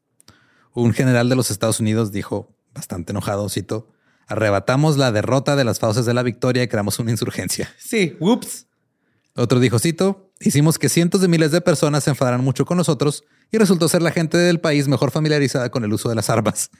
Un 0.74 0.92
general 0.92 1.28
de 1.28 1.34
los 1.34 1.50
Estados 1.50 1.80
Unidos 1.80 2.12
dijo, 2.12 2.54
bastante 2.74 3.10
enojado, 3.12 3.48
cito, 3.48 3.88
arrebatamos 4.28 4.96
la 4.96 5.10
derrota 5.10 5.56
de 5.56 5.64
las 5.64 5.80
fauces 5.80 6.06
de 6.06 6.14
la 6.14 6.22
victoria 6.22 6.62
y 6.62 6.68
creamos 6.68 6.98
una 7.00 7.10
insurgencia. 7.10 7.68
Sí, 7.78 8.16
whoops. 8.20 8.66
Otro 9.34 9.58
dijo, 9.60 9.78
cito, 9.78 10.30
hicimos 10.40 10.78
que 10.78 10.88
cientos 10.88 11.20
de 11.20 11.28
miles 11.28 11.50
de 11.50 11.60
personas 11.60 12.04
se 12.04 12.10
enfadaran 12.10 12.42
mucho 12.44 12.64
con 12.64 12.76
nosotros 12.76 13.24
y 13.50 13.58
resultó 13.58 13.88
ser 13.88 14.02
la 14.02 14.10
gente 14.12 14.36
del 14.36 14.60
país 14.60 14.86
mejor 14.86 15.10
familiarizada 15.10 15.70
con 15.70 15.82
el 15.84 15.92
uso 15.92 16.08
de 16.08 16.14
las 16.14 16.30
armas. 16.30 16.70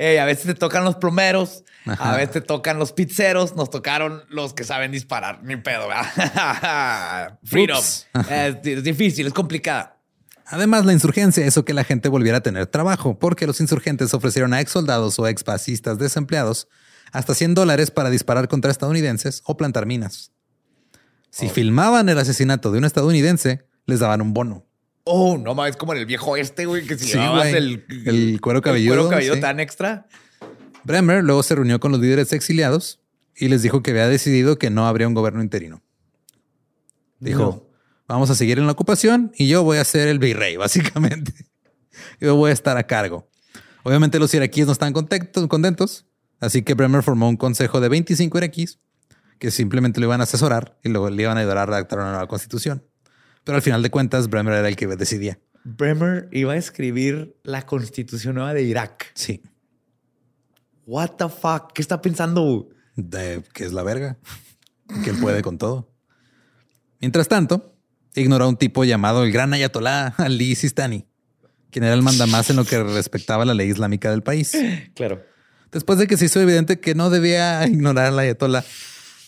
A 0.00 0.24
veces 0.24 0.46
te 0.46 0.54
tocan 0.54 0.84
los 0.84 0.96
plomeros, 0.96 1.64
Ajá. 1.84 2.14
a 2.14 2.16
veces 2.16 2.32
te 2.32 2.40
tocan 2.40 2.78
los 2.78 2.92
pizzeros, 2.92 3.54
nos 3.54 3.68
tocaron 3.68 4.24
los 4.30 4.54
que 4.54 4.64
saben 4.64 4.92
disparar. 4.92 5.42
Ni 5.42 5.56
pedo, 5.56 5.88
¿verdad? 5.88 7.38
Freedom. 7.44 7.82
Es, 8.30 8.56
es 8.64 8.82
difícil, 8.82 9.26
es 9.26 9.34
complicada. 9.34 9.98
Además, 10.46 10.84
la 10.84 10.92
insurgencia 10.92 11.46
hizo 11.46 11.64
que 11.64 11.74
la 11.74 11.84
gente 11.84 12.08
volviera 12.08 12.38
a 12.38 12.42
tener 12.42 12.66
trabajo, 12.66 13.18
porque 13.18 13.46
los 13.46 13.60
insurgentes 13.60 14.14
ofrecieron 14.14 14.52
a 14.52 14.60
ex 14.60 14.72
soldados 14.72 15.18
o 15.18 15.28
ex 15.28 15.44
fascistas 15.44 15.98
desempleados 15.98 16.66
hasta 17.12 17.34
100 17.34 17.54
dólares 17.54 17.90
para 17.90 18.10
disparar 18.10 18.48
contra 18.48 18.70
estadounidenses 18.70 19.42
o 19.44 19.56
plantar 19.56 19.86
minas. 19.86 20.32
Si 21.30 21.48
filmaban 21.48 22.08
el 22.08 22.18
asesinato 22.18 22.72
de 22.72 22.78
un 22.78 22.84
estadounidense, 22.84 23.66
les 23.86 24.00
daban 24.00 24.20
un 24.20 24.34
bono. 24.34 24.66
Oh, 25.12 25.36
no 25.38 25.54
mames, 25.54 25.76
como 25.76 25.92
en 25.92 25.98
el 25.98 26.06
viejo 26.06 26.36
este, 26.36 26.66
güey, 26.66 26.86
que 26.86 26.96
si 26.96 27.06
Sí, 27.08 27.18
güey. 27.18 27.54
el, 27.54 27.84
El 28.06 28.40
cuero 28.40 28.62
cabelludo, 28.62 28.94
cuero 28.96 29.10
cabelludo 29.10 29.34
sí. 29.36 29.40
tan 29.40 29.58
extra. 29.60 30.06
Bremer 30.84 31.24
luego 31.24 31.42
se 31.42 31.54
reunió 31.54 31.80
con 31.80 31.92
los 31.92 32.00
líderes 32.00 32.32
exiliados 32.32 33.00
y 33.36 33.48
les 33.48 33.62
dijo 33.62 33.82
que 33.82 33.90
había 33.90 34.08
decidido 34.08 34.58
que 34.58 34.70
no 34.70 34.86
habría 34.86 35.08
un 35.08 35.14
gobierno 35.14 35.42
interino. 35.42 35.82
Dijo, 37.18 37.42
No. 37.42 37.66
vamos 38.08 38.30
a 38.30 38.34
seguir 38.34 38.58
en 38.58 38.66
la 38.66 38.72
ocupación 38.72 39.32
y 39.36 39.48
yo 39.48 39.62
voy 39.62 39.78
a 39.78 39.84
ser 39.84 40.08
el 40.08 40.18
virrey, 40.18 40.56
básicamente. 40.58 41.32
Yo 42.20 42.36
voy 42.36 42.50
a 42.50 42.54
estar 42.54 42.76
a 42.76 42.84
cargo. 42.86 43.28
Obviamente 43.82 44.18
los 44.18 44.32
iraquíes 44.34 44.66
no 44.66 44.72
están 44.72 44.92
contentos, 44.92 45.46
contentos, 45.48 46.06
así 46.38 46.62
que 46.62 46.74
Bremer 46.74 47.02
formó 47.02 47.28
un 47.28 47.36
consejo 47.36 47.80
de 47.80 47.88
25 47.88 48.38
iraquíes 48.38 48.78
que 49.38 49.50
simplemente 49.50 50.00
lo 50.00 50.06
iban 50.06 50.20
a 50.20 50.24
asesorar 50.24 50.78
y 50.84 50.90
luego 50.90 51.08
le 51.08 51.22
iban 51.22 51.36
a 51.38 51.40
ayudar 51.40 51.58
a 51.58 51.66
redactar 51.66 51.98
una 51.98 52.10
nueva 52.10 52.26
constitución. 52.28 52.84
Pero 53.44 53.56
al 53.56 53.62
final 53.62 53.82
de 53.82 53.90
cuentas, 53.90 54.28
Bremer 54.28 54.54
era 54.54 54.68
el 54.68 54.76
que 54.76 54.86
decidía. 54.86 55.38
Bremer 55.64 56.28
iba 56.32 56.54
a 56.54 56.56
escribir 56.56 57.36
la 57.42 57.66
constitución 57.66 58.36
nueva 58.36 58.54
de 58.54 58.62
Irak. 58.62 59.10
Sí, 59.14 59.42
What 60.90 61.10
the 61.18 61.28
fuck? 61.28 61.72
¿Qué 61.72 61.82
está 61.82 62.02
pensando? 62.02 62.68
de 62.96 63.44
que 63.54 63.64
es 63.64 63.72
la 63.72 63.84
verga, 63.84 64.18
que 65.04 65.10
él 65.10 65.16
puede 65.20 65.40
con 65.40 65.56
todo. 65.56 65.88
Mientras 67.00 67.28
tanto, 67.28 67.76
ignoró 68.16 68.46
a 68.46 68.48
un 68.48 68.56
tipo 68.56 68.82
llamado 68.84 69.22
el 69.22 69.30
gran 69.30 69.52
ayatolá 69.52 70.14
Ali 70.18 70.56
Sistani, 70.56 71.06
quien 71.70 71.84
era 71.84 71.94
el 71.94 72.02
mandamás 72.02 72.50
en 72.50 72.56
lo 72.56 72.64
que 72.64 72.82
respectaba 72.82 73.44
la 73.44 73.54
ley 73.54 73.70
islámica 73.70 74.10
del 74.10 74.24
país. 74.24 74.52
Claro. 74.96 75.22
Después 75.70 76.00
de 76.00 76.08
que 76.08 76.16
se 76.16 76.24
hizo 76.24 76.40
evidente 76.40 76.80
que 76.80 76.96
no 76.96 77.08
debía 77.08 77.64
ignorar 77.68 78.06
al 78.06 78.18
ayatolá, 78.18 78.64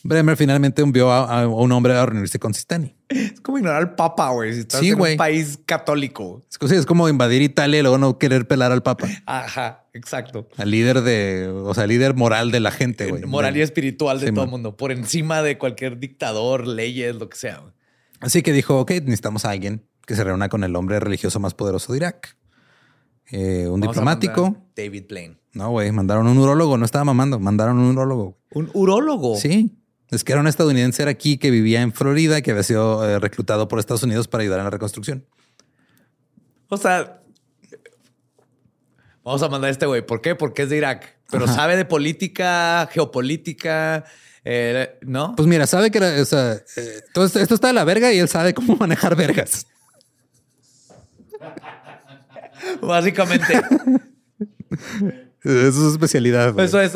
Bremer 0.02 0.36
finalmente 0.36 0.82
envió 0.82 1.12
a, 1.12 1.42
a 1.42 1.46
un 1.46 1.70
hombre 1.70 1.94
a 1.94 2.04
reunirse 2.04 2.40
con 2.40 2.52
Sistani. 2.54 2.96
Es 3.12 3.40
como 3.40 3.58
ignorar 3.58 3.78
al 3.82 3.94
papa, 3.94 4.30
güey. 4.30 4.52
Si 4.54 4.60
estás 4.60 4.80
Sí, 4.80 4.88
en 4.90 5.00
un 5.00 5.16
país 5.16 5.58
católico. 5.66 6.42
Es, 6.50 6.58
como- 6.58 6.72
es 6.72 6.86
como 6.86 7.08
invadir 7.08 7.42
Italia 7.42 7.78
y 7.80 7.82
luego 7.82 7.98
no 7.98 8.18
querer 8.18 8.46
pelar 8.48 8.72
al 8.72 8.82
papa, 8.82 9.06
Ajá, 9.26 9.84
exacto. 9.92 10.48
al 10.56 10.70
líder 10.70 11.02
de, 11.02 11.48
o 11.48 11.74
sea, 11.74 11.86
líder 11.86 12.14
moral 12.14 12.50
de 12.50 12.60
la 12.60 12.70
gente. 12.70 13.06
güey. 13.10 13.24
Moral 13.24 13.56
y 13.56 13.60
espiritual 13.60 14.20
de 14.20 14.28
Sí, 14.28 14.32
todo 14.32 14.44
el 14.44 14.50
mundo. 14.50 14.76
Por 14.76 14.92
encima 14.92 15.42
de 15.42 15.58
cualquier 15.58 15.98
dictador, 15.98 16.66
leyes, 16.66 17.14
lo 17.16 17.28
que 17.28 17.36
sea. 17.36 17.62
Así 18.20 18.42
que 18.42 18.52
dijo, 18.52 18.78
ok, 18.80 18.90
necesitamos 19.02 19.44
a 19.44 19.50
alguien 19.50 19.84
que 20.06 20.14
se 20.16 20.24
reúna 20.24 20.48
con 20.48 20.64
el 20.64 20.74
hombre 20.76 20.98
religioso 21.00 21.38
más 21.40 21.54
poderoso 21.54 21.92
de 21.92 21.98
Irak. 21.98 22.36
Eh, 23.30 23.66
un 23.68 23.80
Vamos 23.80 23.94
diplomático. 23.94 24.56
David 24.76 25.04
Blaine. 25.08 25.38
No, 25.54 25.70
güey, 25.70 25.90
mandaron 25.92 26.26
un 26.26 26.38
urólogo, 26.38 26.76
no 26.78 26.84
estaba 26.84 27.04
mamando, 27.04 27.38
mandaron 27.38 27.78
un 27.78 27.90
urólogo. 27.96 28.38
Un 28.52 28.70
urólogo. 28.74 29.36
Sí, 29.36 29.76
es 30.12 30.24
que 30.24 30.32
era 30.32 30.40
un 30.42 30.46
estadounidense 30.46 31.00
era 31.02 31.10
aquí 31.10 31.38
que 31.38 31.50
vivía 31.50 31.80
en 31.80 31.92
Florida 31.92 32.38
y 32.38 32.42
que 32.42 32.50
había 32.50 32.62
sido 32.62 33.08
eh, 33.08 33.18
reclutado 33.18 33.66
por 33.66 33.78
Estados 33.78 34.02
Unidos 34.02 34.28
para 34.28 34.42
ayudar 34.42 34.58
en 34.58 34.64
la 34.64 34.70
reconstrucción. 34.70 35.24
O 36.68 36.76
sea, 36.76 37.22
vamos 39.24 39.42
a 39.42 39.48
mandar 39.48 39.68
a 39.68 39.72
este 39.72 39.86
güey. 39.86 40.04
¿Por 40.04 40.20
qué? 40.20 40.34
Porque 40.34 40.62
es 40.62 40.68
de 40.68 40.76
Irak. 40.76 41.16
Pero 41.30 41.46
Ajá. 41.46 41.54
sabe 41.54 41.76
de 41.76 41.86
política, 41.86 42.86
geopolítica, 42.92 44.04
eh, 44.44 44.98
¿no? 45.00 45.34
Pues 45.34 45.48
mira, 45.48 45.66
sabe 45.66 45.90
que 45.90 45.96
era, 45.96 46.20
o 46.20 46.24
sea, 46.26 46.60
eh, 46.76 47.00
todo 47.14 47.24
esto, 47.24 47.40
esto 47.40 47.54
está 47.54 47.68
de 47.68 47.72
la 47.72 47.84
verga 47.84 48.12
y 48.12 48.18
él 48.18 48.28
sabe 48.28 48.52
cómo 48.52 48.76
manejar 48.80 49.16
vergas. 49.16 49.66
Básicamente. 52.82 53.54
Esa 55.42 55.68
es 55.68 55.74
su 55.74 55.90
especialidad. 55.90 56.52
güey. 56.52 56.66
Eso 56.66 56.80
es. 56.80 56.92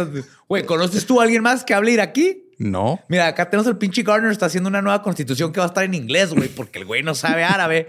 Güey, 0.48 0.66
¿conoces 0.66 1.06
tú 1.06 1.18
a 1.20 1.24
alguien 1.24 1.42
más 1.42 1.64
que 1.64 1.72
hable 1.72 1.92
iraquí? 1.92 2.45
No. 2.58 3.00
Mira, 3.08 3.26
acá 3.26 3.50
tenemos 3.50 3.66
el 3.66 3.76
pinche 3.76 4.02
Gardner, 4.02 4.32
está 4.32 4.46
haciendo 4.46 4.68
una 4.68 4.82
nueva 4.82 5.02
constitución 5.02 5.52
que 5.52 5.60
va 5.60 5.66
a 5.66 5.68
estar 5.68 5.84
en 5.84 5.94
inglés, 5.94 6.32
güey, 6.32 6.48
porque 6.48 6.78
el 6.78 6.84
güey 6.84 7.02
no 7.02 7.14
sabe 7.14 7.44
árabe. 7.44 7.88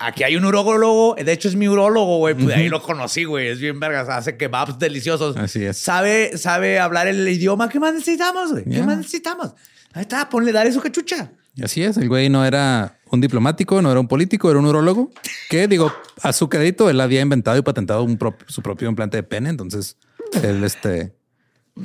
Aquí 0.00 0.24
hay 0.24 0.36
un 0.36 0.44
urólogo, 0.44 1.14
de 1.14 1.32
hecho 1.32 1.48
es 1.48 1.54
mi 1.54 1.68
urólogo, 1.68 2.18
güey, 2.18 2.34
pues 2.34 2.48
de 2.48 2.54
ahí 2.54 2.68
lo 2.68 2.82
conocí, 2.82 3.24
güey, 3.24 3.48
es 3.48 3.60
bien 3.60 3.78
vergas, 3.78 4.08
hace 4.08 4.36
kebabs 4.36 4.78
deliciosos. 4.78 5.36
Así 5.36 5.64
es. 5.64 5.78
Sabe, 5.78 6.36
sabe 6.38 6.80
hablar 6.80 7.06
el 7.06 7.28
idioma, 7.28 7.68
¿qué 7.68 7.78
más 7.78 7.94
necesitamos, 7.94 8.50
güey? 8.50 8.64
¿Qué 8.64 8.82
más 8.82 8.96
necesitamos? 8.96 9.54
Ahí 9.92 10.02
está, 10.02 10.28
ponle, 10.28 10.50
dale 10.52 10.72
su 10.72 10.80
cachucha. 10.80 11.32
Así 11.62 11.82
es, 11.82 11.96
el 11.96 12.08
güey 12.08 12.28
no 12.28 12.44
era 12.44 12.98
un 13.10 13.20
diplomático, 13.20 13.82
no 13.82 13.90
era 13.90 14.00
un 14.00 14.08
político, 14.08 14.50
era 14.50 14.58
un 14.58 14.66
urólogo 14.66 15.10
que, 15.48 15.68
digo, 15.68 15.92
a 16.22 16.32
su 16.32 16.48
crédito, 16.48 16.88
él 16.90 17.00
había 17.00 17.20
inventado 17.20 17.58
y 17.58 17.62
patentado 17.62 18.02
un 18.02 18.18
su 18.46 18.62
propio 18.62 18.88
implante 18.88 19.16
de 19.18 19.22
pene. 19.22 19.50
Entonces, 19.50 19.96
él, 20.42 20.64
este, 20.64 21.12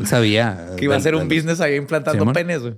sabía 0.05 0.71
Que 0.77 0.85
iba 0.85 0.95
a 0.95 0.99
ser 0.99 1.15
un 1.15 1.27
business 1.27 1.61
ahí 1.61 1.75
implantando 1.75 2.31
penes, 2.33 2.61
güey. 2.61 2.75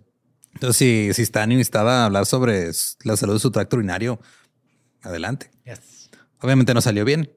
Entonces, 0.53 0.77
si, 0.77 1.25
si 1.25 1.31
necesitaba 1.47 2.05
hablar 2.05 2.25
sobre 2.25 2.71
la 3.03 3.15
salud 3.15 3.33
de 3.33 3.39
su 3.39 3.51
tracto 3.51 3.77
urinario, 3.77 4.19
adelante. 5.03 5.51
Yes. 5.65 6.09
Obviamente 6.39 6.73
no 6.73 6.81
salió 6.81 7.05
bien. 7.05 7.31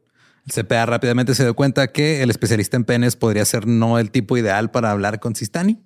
El 0.47 0.65
CPA 0.65 0.87
rápidamente 0.87 1.35
se 1.35 1.43
dio 1.43 1.55
cuenta 1.55 1.93
que 1.93 2.23
el 2.23 2.31
especialista 2.31 2.79
en 2.79 2.85
penes 2.85 3.17
podría 3.17 3.45
ser 3.45 3.67
no 3.67 3.99
el 3.99 4.11
tipo 4.11 4.39
ideal 4.39 4.71
para 4.71 4.91
hablar 4.91 5.21
con 5.21 5.35
Sistani. 5.35 5.83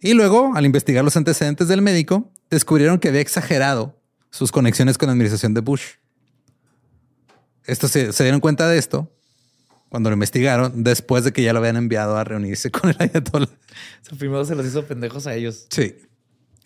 Y 0.00 0.14
luego, 0.14 0.52
al 0.54 0.64
investigar 0.64 1.04
los 1.04 1.16
antecedentes 1.16 1.66
del 1.66 1.82
médico, 1.82 2.30
descubrieron 2.50 3.00
que 3.00 3.08
había 3.08 3.20
exagerado 3.20 4.00
sus 4.30 4.52
conexiones 4.52 4.96
con 4.96 5.08
la 5.08 5.12
administración 5.12 5.54
de 5.54 5.60
Bush. 5.60 5.94
Esto 7.64 7.88
se, 7.88 8.12
se 8.12 8.22
dieron 8.22 8.40
cuenta 8.40 8.68
de 8.68 8.78
esto 8.78 9.12
cuando 9.88 10.10
lo 10.10 10.14
investigaron 10.14 10.84
después 10.84 11.24
de 11.24 11.32
que 11.32 11.42
ya 11.42 11.52
lo 11.52 11.58
habían 11.60 11.76
enviado 11.76 12.16
a 12.16 12.24
reunirse 12.24 12.70
con 12.72 12.90
el 12.90 12.96
ayatollah. 12.98 13.46
O 13.46 14.04
sea, 14.08 14.18
primero 14.18 14.44
se 14.44 14.54
los 14.54 14.66
hizo 14.66 14.84
pendejos 14.84 15.26
a 15.26 15.34
ellos. 15.34 15.66
Sí. 15.70 15.96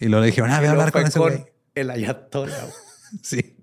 Y 0.00 0.06
luego 0.06 0.20
le 0.22 0.26
dijeron, 0.26 0.50
ah, 0.50 0.56
voy 0.58 0.64
Y 0.64 0.68
a 0.68 0.70
hablar 0.72 0.92
con 0.92 1.06
ese 1.06 1.18
güey. 1.18 1.44
el 1.74 1.90
ayatollah. 1.90 2.66
Sí. 3.22 3.56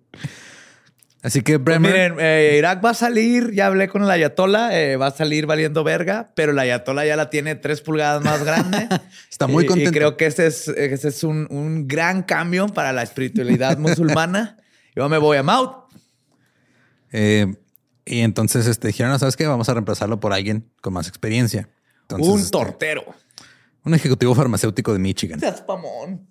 Así 1.22 1.42
que 1.42 1.60
Pues 1.60 1.80
Bremer. 1.80 1.92
miren, 2.14 2.16
eh, 2.26 2.56
Irak 2.60 2.86
va 2.86 2.92
a 2.92 2.94
salir, 2.94 3.52
ya 3.52 3.66
hablé 3.66 3.90
con 3.90 4.04
el 4.04 4.10
Ayatollah, 4.10 4.80
eh, 4.80 4.96
va 4.96 5.08
a 5.08 5.12
salir 5.12 5.48
valiendo 5.48 5.84
verga, 5.84 6.32
pero 6.34 6.54
el 6.54 6.60
Ayatollah 6.60 7.06
ya 7.06 7.18
la 7.18 7.30
tiene 7.30 7.56
tres 7.56 7.82
pulgadas 7.82 8.24
más 8.24 8.44
grande. 8.46 8.88
Está 9.30 9.48
muy 9.48 9.66
Y- 9.66 9.68
contento. 9.68 9.90
Y 9.90 9.94
creo 9.94 10.16
que 10.16 10.28
ese 10.28 10.48
es, 10.48 10.70
ese 10.70 11.10
es 11.10 11.24
un, 11.26 11.46
un 11.50 11.90
gran 11.90 12.24
cambio 12.24 12.68
para 12.68 12.94
la 12.94 13.04
espiritualidad 13.04 13.78
musulmana. 13.80 14.56
Yo 14.96 15.10
me 15.10 15.18
voy 15.18 15.36
a 15.38 15.44
Maut. 15.44 15.74
Eh, 17.12 17.54
y 18.10 18.22
entonces 18.22 18.66
este, 18.66 18.88
dijeron, 18.88 19.12
no, 19.12 19.20
¿sabes 19.20 19.38
qué? 19.38 19.46
Vamos 19.46 19.70
a 19.70 19.74
reemplazarlo 19.74 20.20
por 20.20 20.34
alguien 20.34 20.68
con 20.82 20.94
más 20.94 21.08
experiencia. 21.08 21.70
Entonces, 22.02 22.28
un 22.28 22.40
este, 22.40 22.52
tortero. 22.52 23.04
un 23.86 23.94
ejecutivo 23.94 24.34
farmacéutico 24.34 24.92
de 24.94 25.00
Michigan. 25.00 25.40
Seas 25.40 25.62
pamón. 25.62 26.28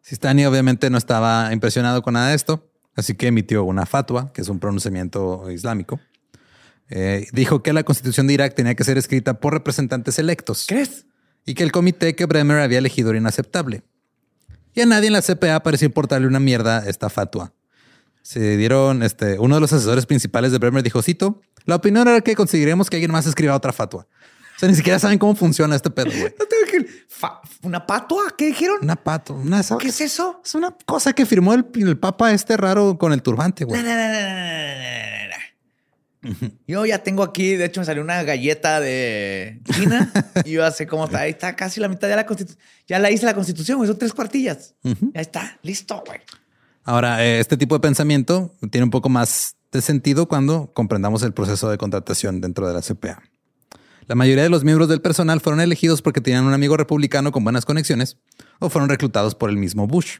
Sistani 0.00 0.46
obviamente 0.46 0.88
no 0.88 0.96
estaba 0.96 1.52
impresionado 1.52 2.02
con 2.02 2.14
nada 2.14 2.28
de 2.28 2.36
esto, 2.36 2.70
así 2.94 3.14
que 3.14 3.26
emitió 3.26 3.64
una 3.64 3.84
fatwa, 3.84 4.32
que 4.32 4.42
es 4.42 4.48
un 4.48 4.60
pronunciamiento 4.60 5.50
islámico. 5.50 5.98
Eh, 6.88 7.26
dijo 7.32 7.62
que 7.62 7.72
la 7.72 7.82
constitución 7.82 8.28
de 8.28 8.34
Irak 8.34 8.54
tenía 8.54 8.76
que 8.76 8.84
ser 8.84 8.96
escrita 8.96 9.40
por 9.40 9.52
representantes 9.52 10.20
electos. 10.20 10.66
¿Crees? 10.68 11.06
Y 11.46 11.54
que 11.54 11.64
el 11.64 11.72
comité 11.72 12.14
que 12.14 12.26
Bremer 12.26 12.60
había 12.60 12.78
elegido 12.78 13.10
era 13.10 13.18
inaceptable. 13.18 13.82
Y 14.72 14.82
a 14.82 14.86
nadie 14.86 15.08
en 15.08 15.14
la 15.14 15.22
CPA 15.22 15.64
pareció 15.64 15.86
importarle 15.86 16.28
una 16.28 16.38
mierda 16.38 16.88
esta 16.88 17.10
fatua. 17.10 17.52
Se 18.22 18.56
dieron, 18.56 19.02
este, 19.02 19.38
uno 19.38 19.56
de 19.56 19.60
los 19.60 19.72
asesores 19.72 20.06
principales 20.06 20.52
de 20.52 20.58
Bremer 20.58 20.82
dijo, 20.82 21.02
cito, 21.02 21.40
la 21.64 21.76
opinión 21.76 22.06
era 22.06 22.20
que 22.20 22.34
conseguiremos 22.34 22.90
que 22.90 22.96
alguien 22.96 23.12
más 23.12 23.26
escriba 23.26 23.54
otra 23.54 23.72
fatua. 23.72 24.06
O 24.56 24.58
sea, 24.60 24.68
ni 24.68 24.74
siquiera 24.74 24.98
saben 24.98 25.18
cómo 25.18 25.34
funciona 25.34 25.74
este 25.74 25.90
pedo, 25.90 26.10
güey. 26.10 26.34
No 26.38 26.46
tengo 26.46 26.70
que... 26.70 26.86
¿Una 27.62 27.86
patua? 27.86 28.34
¿Qué 28.36 28.46
dijeron? 28.46 28.78
Una 28.82 28.96
pato, 28.96 29.34
una 29.34 29.62
¿Qué 29.78 29.88
es 29.88 30.00
eso? 30.00 30.40
Es 30.44 30.54
una 30.54 30.76
cosa 30.86 31.12
que 31.12 31.26
firmó 31.26 31.54
el, 31.54 31.66
el 31.74 31.98
papa 31.98 32.32
este 32.32 32.56
raro 32.56 32.98
con 32.98 33.12
el 33.12 33.22
turbante, 33.22 33.64
güey. 33.64 33.82
Na, 33.82 33.96
na. 33.96 35.20
Yo 36.66 36.84
ya 36.84 37.02
tengo 37.02 37.22
aquí, 37.22 37.56
de 37.56 37.64
hecho 37.64 37.80
me 37.80 37.86
salió 37.86 38.02
una 38.02 38.22
galleta 38.22 38.80
de 38.80 39.60
China 39.72 40.12
y 40.44 40.52
yo 40.52 40.70
sé 40.70 40.86
cómo 40.86 41.06
está. 41.06 41.20
Ahí 41.20 41.30
está 41.30 41.56
casi 41.56 41.80
la 41.80 41.88
mitad 41.88 42.08
de 42.08 42.16
la 42.16 42.26
constitución. 42.26 42.62
Ya 42.86 42.98
la 42.98 43.10
hice 43.10 43.24
la 43.24 43.34
constitución, 43.34 43.78
güey. 43.78 43.88
Son 43.88 43.98
tres 43.98 44.12
cuartillas. 44.12 44.74
Ya 44.82 45.20
está, 45.20 45.58
listo, 45.62 46.02
güey. 46.06 46.20
Ahora, 46.84 47.24
eh, 47.24 47.40
este 47.40 47.56
tipo 47.56 47.74
de 47.74 47.80
pensamiento 47.80 48.54
tiene 48.70 48.84
un 48.84 48.90
poco 48.90 49.08
más 49.08 49.56
de 49.72 49.82
sentido 49.82 50.26
cuando 50.26 50.72
comprendamos 50.72 51.22
el 51.22 51.32
proceso 51.32 51.70
de 51.70 51.78
contratación 51.78 52.40
dentro 52.40 52.66
de 52.66 52.74
la 52.74 52.82
CPA. 52.82 53.22
La 54.06 54.16
mayoría 54.16 54.42
de 54.42 54.50
los 54.50 54.64
miembros 54.64 54.88
del 54.88 55.00
personal 55.00 55.40
fueron 55.40 55.60
elegidos 55.60 56.02
porque 56.02 56.20
tenían 56.20 56.44
un 56.44 56.52
amigo 56.52 56.76
republicano 56.76 57.30
con 57.30 57.44
buenas 57.44 57.64
conexiones 57.64 58.16
o 58.58 58.68
fueron 58.68 58.88
reclutados 58.88 59.36
por 59.36 59.50
el 59.50 59.56
mismo 59.56 59.86
Bush, 59.86 60.18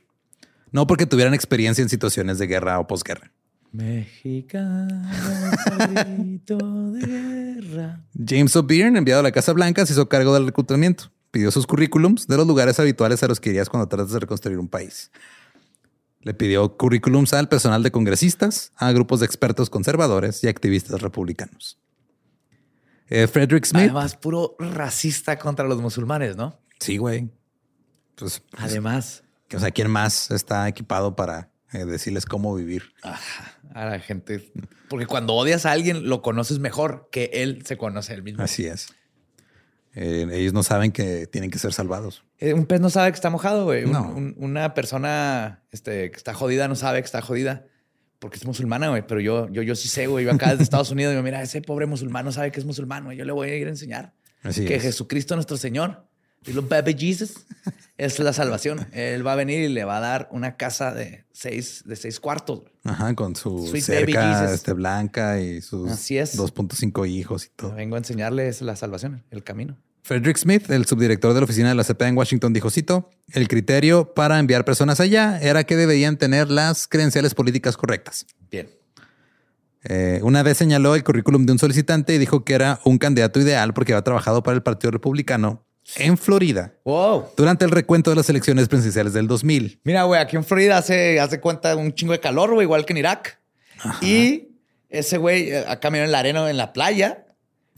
no 0.71 0.87
porque 0.87 1.07
tuvieran 1.07 1.35
experiencia 1.35 1.83
en 1.83 1.89
situaciones 1.89 2.39
de 2.39 2.47
guerra 2.47 2.79
o 2.79 2.87
posguerra. 2.87 3.33
Mexicano, 3.73 5.03
de 6.93 7.07
guerra. 7.07 8.05
James 8.25 8.55
O'Byrne, 8.55 8.99
enviado 8.99 9.21
a 9.21 9.23
la 9.25 9.33
Casa 9.33 9.53
Blanca, 9.53 9.85
se 9.87 9.93
hizo 9.93 10.09
cargo 10.09 10.35
del 10.35 10.47
reclutamiento. 10.47 11.11
Pidió 11.31 11.51
sus 11.51 11.67
currículums 11.67 12.27
de 12.27 12.37
los 12.37 12.47
lugares 12.47 12.81
habituales 12.81 13.23
a 13.23 13.29
los 13.29 13.39
que 13.41 13.51
irías 13.51 13.69
cuando 13.69 13.89
tratas 13.89 14.13
de 14.13 14.21
reconstruir 14.21 14.59
un 14.59 14.69
país. 14.69 15.11
Le 16.21 16.35
pidió 16.35 16.77
currículums 16.77 17.33
al 17.33 17.49
personal 17.49 17.83
de 17.83 17.91
congresistas, 17.91 18.73
a 18.77 18.93
grupos 18.93 19.21
de 19.21 19.27
expertos 19.27 19.71
conservadores 19.71 20.45
y 20.45 20.49
activistas 20.49 21.01
republicanos. 21.01 21.79
Eh, 23.09 23.27
Frederick 23.27 23.65
Smith. 23.65 23.85
Además, 23.85 24.17
puro 24.17 24.55
racista 24.59 25.39
contra 25.39 25.67
los 25.67 25.81
musulmanes, 25.81 26.37
¿no? 26.37 26.59
sí, 26.79 26.97
güey. 26.97 27.31
Pues, 28.15 28.43
Además, 28.57 29.23
o 29.55 29.59
sea, 29.59 29.71
¿quién 29.71 29.91
más 29.91 30.31
está 30.31 30.69
equipado 30.69 31.17
para 31.17 31.51
eh, 31.73 31.85
decirles 31.85 32.27
cómo 32.27 32.55
vivir? 32.55 32.93
a 33.75 33.85
la 33.87 33.99
gente. 33.99 34.53
Porque 34.89 35.07
cuando 35.07 35.35
odias 35.35 35.65
a 35.65 35.73
alguien, 35.73 36.09
lo 36.09 36.23
conoces 36.23 36.59
mejor 36.59 37.09
que 37.11 37.31
él 37.33 37.65
se 37.65 37.77
conoce 37.77 38.13
a 38.13 38.17
él 38.17 38.23
mismo. 38.23 38.43
Así 38.43 38.67
es. 38.67 38.89
Eh, 39.95 40.27
ellos 40.33 40.53
no 40.53 40.63
saben 40.63 40.93
que 40.93 41.27
tienen 41.27 41.51
que 41.51 41.59
ser 41.59 41.73
salvados. 41.73 42.25
Eh, 42.39 42.55
Un 42.55 42.67
pez 42.67 42.81
no 42.81 42.91
sabe 42.91 43.11
que 43.11 43.17
está 43.17 43.29
mojado, 43.31 43.65
güey. 43.65 43.85
Un- 43.85 43.93
No. 43.93 44.09
un- 44.09 44.35
una 44.39 44.73
persona 44.75 45.63
este, 45.73 46.11
que 46.11 46.17
está 46.17 46.33
jodida 46.35 46.69
no 46.69 46.77
sabe 46.77 47.01
que 47.01 47.07
está 47.07 47.21
jodida 47.23 47.67
porque 48.21 48.37
es 48.37 48.47
musulmana, 48.47 48.89
güey. 48.91 49.03
Pero 49.07 49.21
yo, 49.21 49.49
yo, 49.51 49.63
yo 49.63 49.75
sí 49.75 49.89
sé, 49.89 50.07
güey. 50.07 50.25
Yo 50.27 50.33
acá 50.33 50.51
desde 50.51 50.63
Estados 50.63 50.91
Unidos 50.91 51.13
digo, 51.13 51.23
mira, 51.23 51.43
ese 51.43 51.61
pobre 51.63 51.87
musulmán 51.87 52.25
no 52.25 52.33
sabe 52.33 52.53
que 52.53 52.61
es 52.61 52.67
musulmán, 52.67 53.05
güey. 53.05 53.17
Yo 53.17 53.25
le 53.25 53.33
voy 53.33 53.51
a 53.51 53.57
ir 53.57 53.67
a 53.67 53.71
enseñar 53.71 54.13
Así 54.43 54.65
que 54.65 54.77
es. 54.77 54.83
Jesucristo 54.83 55.35
nuestro 55.35 55.57
Señor, 55.57 56.07
little 56.45 56.63
baby 56.63 56.95
Jesus, 56.99 57.47
es 57.97 58.19
la 58.19 58.33
salvación. 58.33 58.87
Él 58.93 59.27
va 59.27 59.33
a 59.33 59.37
venir 59.37 59.61
y 59.61 59.69
le 59.69 59.85
va 59.85 59.99
a 59.99 60.01
dar 60.01 60.29
una 60.31 60.57
casa 60.57 60.93
de 60.93 61.25
seis, 61.33 61.83
de 61.85 61.97
seis 61.97 62.21
cuartos. 62.21 62.63
Ajá, 62.85 63.15
con 63.15 63.37
su 63.37 63.67
Sweet 63.67 63.85
cerca 63.85 64.53
este, 64.53 64.73
blanca 64.73 65.41
y 65.41 65.61
sus 65.61 65.91
Así 65.91 66.19
es. 66.19 66.39
2.5 66.39 67.09
hijos 67.09 67.47
y 67.47 67.49
todo. 67.55 67.75
Vengo 67.75 67.97
a 67.97 67.99
enseñarles 67.99 68.63
la 68.63 68.77
salvación, 68.77 69.25
el 69.31 69.45
camino. 69.45 69.77
Frederick 70.03 70.39
Smith, 70.39 70.71
el 70.71 70.87
subdirector 70.87 71.35
de 71.35 71.41
la 71.41 71.45
oficina 71.45 71.69
de 71.69 71.75
la 71.75 71.85
CPA 71.85 72.09
en 72.09 72.17
Washington, 72.17 72.53
dijo, 72.53 72.71
cito, 72.71 73.11
el 73.33 73.49
criterio 73.49 74.15
para 74.15 74.39
enviar 74.39 74.65
personas 74.65 74.99
allá 74.99 75.39
era 75.41 75.65
que 75.65 75.77
debían 75.77 76.17
tener 76.17 76.51
las 76.51 76.89
credenciales 76.89 77.35
políticas 77.35 77.77
correctas. 77.77 78.27
Bien. 78.51 78.71
Eh, 79.85 80.21
una 80.23 80.43
vez 80.43 80.59
señaló 80.59 80.95
el 80.95 81.05
currículum 81.05 81.47
de 81.47 81.53
un 81.53 81.59
solicitante 81.59 82.15
y 82.15 82.19
dijo 82.19 82.45
que 82.45 82.55
era 82.55 82.81
un 82.85 82.99
candidato 82.99 83.41
ideal 83.41 83.73
porque 83.73 83.93
había 83.93 84.03
trabajado 84.03 84.43
para 84.43 84.55
el 84.55 84.63
Partido 84.63 84.91
Republicano 84.91 85.67
en 85.97 86.17
Florida 86.19 86.73
Wow. 86.85 87.27
durante 87.37 87.65
el 87.65 87.71
recuento 87.71 88.11
de 88.11 88.17
las 88.17 88.29
elecciones 88.31 88.69
presidenciales 88.69 89.13
del 89.13 89.27
2000. 89.27 89.81
Mira, 89.85 90.05
güey, 90.05 90.21
aquí 90.21 90.37
en 90.37 90.45
Florida 90.45 90.79
hace, 90.79 91.21
hace 91.21 91.41
cuenta 91.41 91.75
un 91.77 91.93
chingo 91.95 92.13
de 92.13 92.21
calor, 92.21 92.53
güey, 92.55 92.65
igual 92.65 92.85
que 92.85 92.93
en 92.93 92.99
Irak. 92.99 93.39
Y 94.01 94.49
ese 94.89 95.17
güey 95.19 95.51
eh, 95.51 95.65
acá 95.67 95.91
miró 95.91 96.05
en 96.05 96.13
la 96.13 96.19
arena, 96.19 96.49
en 96.51 96.57
la 96.57 96.73
playa. 96.73 97.27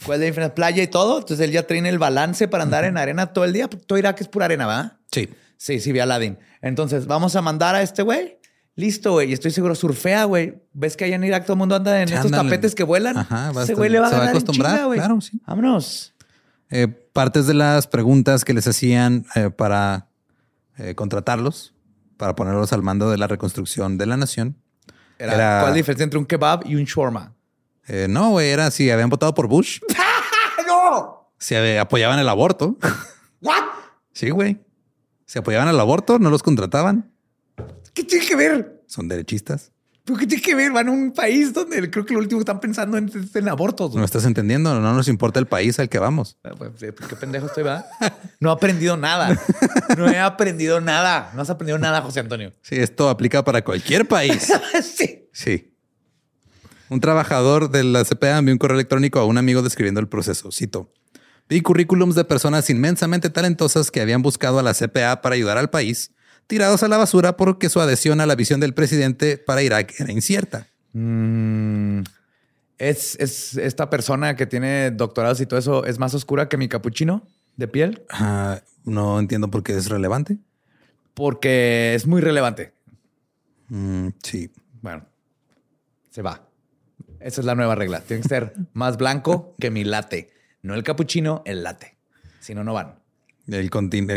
¿Cuál 0.04 0.16
es 0.16 0.20
la 0.20 0.26
diferencia? 0.26 0.54
Playa 0.54 0.82
y 0.82 0.88
todo. 0.88 1.18
Entonces 1.18 1.44
él 1.46 1.52
ya 1.52 1.62
tiene 1.64 1.88
el 1.88 1.98
balance 1.98 2.48
para 2.48 2.64
andar 2.64 2.84
en 2.84 2.96
arena 2.98 3.32
todo 3.32 3.44
el 3.44 3.52
día. 3.52 3.68
Todo 3.68 3.98
Irak 3.98 4.20
es 4.20 4.28
pura 4.28 4.46
arena, 4.46 4.66
¿verdad? 4.66 4.92
Sí. 5.12 5.28
Sí, 5.56 5.78
sí, 5.78 5.92
vi 5.92 6.00
a 6.00 6.02
Aladdin. 6.02 6.38
Entonces 6.60 7.06
vamos 7.06 7.36
a 7.36 7.42
mandar 7.42 7.74
a 7.76 7.82
este 7.82 8.02
güey. 8.02 8.36
Listo, 8.74 9.12
güey. 9.12 9.30
Y 9.30 9.32
estoy 9.34 9.50
seguro, 9.52 9.74
surfea, 9.76 10.24
güey. 10.24 10.54
¿Ves 10.72 10.96
que 10.96 11.04
allá 11.04 11.14
en 11.16 11.22
Irak 11.24 11.44
todo 11.44 11.52
el 11.52 11.58
mundo 11.58 11.76
anda 11.76 12.00
en 12.02 12.08
Sí, 12.08 12.14
estos 12.14 12.30
tapetes 12.32 12.74
que 12.74 12.82
vuelan? 12.82 13.18
Ajá, 13.18 13.52
va 13.52 13.60
a 13.60 13.64
ese 13.64 13.74
güey 13.74 13.90
le 13.90 14.00
va 14.00 14.06
a 14.08 14.10
se 14.10 14.16
va 14.16 14.24
a 14.24 14.28
acostumbrar, 14.30 14.72
chinga, 14.72 14.86
güey. 14.86 14.98
claro, 14.98 15.20
sí. 15.20 15.40
Vámonos. 15.46 16.14
Eh, 16.70 16.88
partes 17.12 17.46
de 17.46 17.54
las 17.54 17.86
preguntas 17.86 18.44
que 18.44 18.54
les 18.54 18.66
hacían 18.66 19.26
eh, 19.34 19.50
para 19.50 20.08
eh, 20.78 20.94
contratarlos, 20.94 21.74
para 22.16 22.34
ponerlos 22.34 22.72
al 22.72 22.82
mando 22.82 23.10
de 23.10 23.18
la 23.18 23.26
reconstrucción 23.26 23.98
de 23.98 24.06
la 24.06 24.16
nación. 24.16 24.56
Era, 25.18 25.34
Era- 25.34 25.58
¿Cuál 25.60 25.70
es 25.70 25.74
la 25.74 25.76
diferencia 25.76 26.04
entre 26.04 26.18
un 26.18 26.26
kebab 26.26 26.66
y 26.66 26.74
un 26.76 26.84
shawarma? 26.84 27.34
Eh, 27.86 28.06
no, 28.08 28.30
güey, 28.30 28.50
era 28.50 28.70
si 28.70 28.90
habían 28.90 29.10
votado 29.10 29.34
por 29.34 29.48
Bush, 29.48 29.80
¡Ah, 29.96 30.62
no! 30.66 31.30
si 31.38 31.54
apoyaban 31.56 32.18
el 32.18 32.28
aborto. 32.28 32.76
¿What? 33.42 33.62
sí, 34.12 34.30
güey. 34.30 34.60
Si 35.26 35.38
apoyaban 35.38 35.68
el 35.68 35.80
aborto, 35.80 36.18
no 36.18 36.30
los 36.30 36.42
contrataban. 36.42 37.10
¿Qué 37.94 38.04
tiene 38.04 38.24
que 38.26 38.36
ver? 38.36 38.82
Son 38.86 39.08
derechistas. 39.08 39.72
¿Pero 40.05 40.18
qué 40.18 40.26
tiene 40.26 40.42
que 40.42 40.55
ver? 40.55 40.72
Van 40.72 40.88
a 40.88 40.90
un 40.90 41.12
país 41.12 41.53
donde 41.53 41.88
creo 41.88 42.05
que 42.05 42.12
lo 42.14 42.20
último 42.20 42.40
que 42.40 42.42
están 42.42 42.59
pensando 42.59 42.96
en, 42.96 43.09
es 43.09 43.36
en 43.36 43.48
abortos. 43.48 43.94
No 43.94 44.05
estás 44.05 44.24
entendiendo. 44.24 44.80
No 44.80 44.94
nos 44.94 45.07
importa 45.07 45.38
el 45.38 45.46
país 45.46 45.78
al 45.78 45.88
que 45.88 45.98
vamos. 45.98 46.38
Ah, 46.42 46.50
pues, 46.59 46.72
sí, 46.76 46.86
Qué 47.09 47.14
pendejo 47.14 47.46
estoy, 47.46 47.62
¿verdad? 47.62 47.86
No 48.40 48.50
he 48.50 48.53
aprendido 48.53 48.96
nada. 48.96 49.38
No 49.96 50.09
he 50.09 50.18
aprendido 50.18 50.80
nada. 50.80 51.30
No 51.34 51.42
has 51.42 51.50
aprendido 51.50 51.78
nada, 51.78 52.03
José 52.03 52.20
Antonio. 52.20 52.53
Sí, 52.62 52.76
esto 52.76 53.09
aplica 53.09 53.44
para 53.44 53.62
cualquier 53.62 54.09
país. 54.09 54.53
sí. 54.82 55.28
Sí. 55.32 55.72
Un 56.88 57.00
trabajador 57.00 57.70
de 57.70 57.84
la 57.84 58.05
CPA 58.05 58.38
envió 58.38 58.53
un 58.53 58.59
correo 58.59 58.74
electrónico 58.74 59.20
a 59.20 59.24
un 59.24 59.38
amigo 59.38 59.62
describiendo 59.62 60.00
el 60.00 60.09
proceso. 60.09 60.50
Cito. 60.50 60.92
Vi 61.48 61.61
currículums 61.61 62.14
de 62.14 62.24
personas 62.24 62.68
inmensamente 62.70 63.30
talentosas 63.30 63.90
que 63.90 64.00
habían 64.00 64.22
buscado 64.22 64.59
a 64.59 64.62
la 64.62 64.74
CPA 64.74 65.20
para 65.22 65.34
ayudar 65.34 65.59
al 65.59 65.70
país, 65.70 66.12
tirados 66.47 66.82
a 66.82 66.88
la 66.88 66.97
basura 66.97 67.36
porque 67.36 67.68
su 67.68 67.80
adhesión 67.80 68.20
a 68.20 68.26
la 68.26 68.34
visión 68.34 68.61
del 68.61 68.74
presidente 68.74 69.38
para 69.38 69.62
Irak 69.62 69.95
era 69.99 70.12
incierta. 70.12 70.68
Mm, 70.93 72.01
es, 72.78 73.16
es 73.18 73.57
esta 73.57 73.88
persona 73.90 74.36
que 74.36 74.47
tiene 74.47 74.90
doctorados 74.90 75.40
y 75.40 75.47
todo 75.47 75.59
eso 75.59 75.84
es 75.86 75.99
más 75.99 76.14
oscura 76.14 76.49
que 76.49 76.57
mi 76.57 76.68
capuchino 76.68 77.26
de 77.57 77.68
piel 77.68 78.03
no 78.84 79.18
entiendo 79.18 79.49
por 79.49 79.62
qué 79.62 79.76
es 79.76 79.88
relevante. 79.88 80.38
porque 81.14 81.95
es 81.95 82.07
muy 82.07 82.20
relevante. 82.22 82.72
Mm, 83.68 84.09
sí. 84.22 84.51
Bueno, 84.80 85.05
se 86.11 86.22
va. 86.22 86.49
Esa 87.20 87.40
es 87.43 87.45
la 87.45 87.55
nueva 87.55 87.74
regla. 87.74 88.01
Tiene 88.01 88.22
que 88.22 88.28
ser 88.28 88.55
más 88.72 88.97
blanco 88.97 89.55
que 89.61 89.70
mi 89.70 89.84
latte. 89.84 90.30
No 90.62 90.74
el 90.74 90.82
capuchino, 90.82 91.43
el 91.45 91.62
latte. 91.62 91.97
Si 92.40 92.55
no, 92.55 92.64
no 92.64 92.72
van. 92.72 93.01
El, 93.49 93.70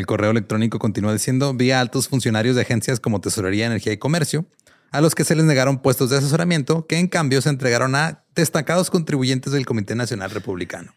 correo 0.05 0.31
electrónico 0.31 0.77
continúa 0.79 1.13
diciendo, 1.13 1.53
vi 1.53 1.71
a 1.71 1.79
altos 1.79 2.07
funcionarios 2.07 2.55
de 2.55 2.61
agencias 2.61 2.99
como 2.99 3.21
Tesorería, 3.21 3.65
Energía 3.65 3.93
y 3.93 3.97
Comercio, 3.97 4.45
a 4.91 5.01
los 5.01 5.15
que 5.15 5.23
se 5.23 5.35
les 5.35 5.45
negaron 5.45 5.81
puestos 5.81 6.09
de 6.09 6.17
asesoramiento, 6.17 6.85
que 6.85 6.99
en 6.99 7.07
cambio 7.07 7.41
se 7.41 7.49
entregaron 7.49 7.95
a 7.95 8.23
destacados 8.35 8.89
contribuyentes 8.89 9.51
del 9.51 9.65
Comité 9.65 9.95
Nacional 9.95 10.29
Republicano. 10.31 10.93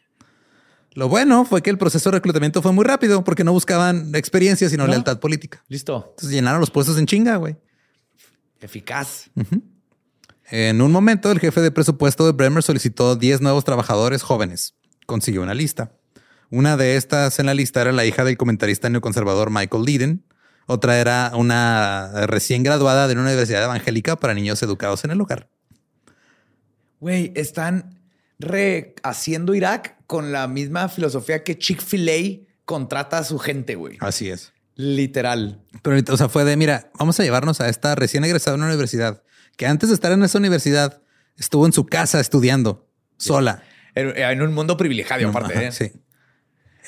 Lo 0.93 1.09
bueno 1.09 1.45
fue 1.45 1.63
que 1.63 1.71
el 1.71 1.79
proceso 1.79 2.11
de 2.11 2.17
reclutamiento 2.17 2.61
fue 2.61 2.73
muy 2.73 2.85
rápido 2.85 3.25
porque 3.25 3.45
no 3.45 3.53
buscaban 3.53 4.15
experiencia, 4.15 4.69
sino 4.69 4.85
No. 4.85 4.91
lealtad 4.91 5.21
política. 5.21 5.63
Listo. 5.69 6.07
Entonces 6.11 6.31
llenaron 6.31 6.61
los 6.61 6.71
puestos 6.71 6.99
en 6.99 7.07
chinga, 7.07 7.37
güey. 7.37 7.57
Eficaz. 8.61 9.31
En 10.51 10.81
un 10.81 10.91
momento, 10.91 11.31
el 11.31 11.39
jefe 11.39 11.61
de 11.61 11.71
presupuesto 11.71 12.27
de 12.27 12.33
Bremer 12.33 12.63
solicitó 12.63 13.17
10 13.17 13.41
nuevos 13.43 13.65
trabajadores 13.65 14.23
jóvenes. 14.23 14.75
Consiguió 15.07 15.43
una 15.43 15.55
lista. 15.55 15.93
Una 16.51 16.77
de 16.77 16.97
estas 16.97 17.39
en 17.39 17.47
la 17.47 17.55
lista 17.55 17.81
era 17.83 17.93
la 17.93 18.05
hija 18.05 18.25
del 18.25 18.37
comentarista 18.37 18.89
neoconservador 18.89 19.51
Michael 19.51 19.85
Leiden. 19.85 20.25
Otra 20.67 20.99
era 20.99 21.33
una 21.35 22.27
recién 22.27 22.63
graduada 22.63 23.09
de 23.09 23.15
una 23.15 23.23
universidad 23.23 23.65
evangélica 23.65 24.17
para 24.17 24.35
niños 24.35 24.63
educados 24.63 25.05
en 25.05 25.11
el 25.11 25.21
hogar. 25.21 25.49
Güey, 27.01 27.33
están 27.37 28.01
rehaciendo 28.39 29.55
Irak 29.55 29.97
con 30.07 30.33
la 30.33 30.49
misma 30.49 30.89
filosofía 30.89 31.45
que 31.45 31.59
Chick-fil-A 31.59 32.47
contrata 32.65 33.19
a 33.19 33.25
su 33.25 33.39
gente, 33.39 33.75
güey. 33.75 33.97
Así 34.01 34.31
es. 34.31 34.53
Literal. 34.75 35.61
Pero, 35.83 36.01
o 36.13 36.17
sea, 36.17 36.29
fue 36.29 36.45
de, 36.45 36.57
mira, 36.57 36.91
vamos 36.99 37.19
a 37.19 37.25
llevarnos 37.25 37.61
a 37.61 37.69
esta 37.69 37.95
recién 37.95 38.25
egresada 38.25 38.57
de 38.57 38.63
una 38.63 38.69
universidad 38.69 39.23
que 39.57 39.67
antes 39.67 39.89
de 39.89 39.95
estar 39.95 40.13
en 40.13 40.23
esa 40.23 40.39
universidad 40.39 41.03
estuvo 41.37 41.67
en 41.67 41.73
su 41.73 41.85
casa 41.87 42.21
estudiando 42.21 42.89
sola. 43.17 43.63
En, 43.95 44.41
un 44.41 44.55
mundo 44.55 44.77
privilegiado, 44.77 45.29
aparte. 45.29 45.55
Ajá, 45.55 45.63
¿eh? 45.65 45.73
Sí. 45.73 45.93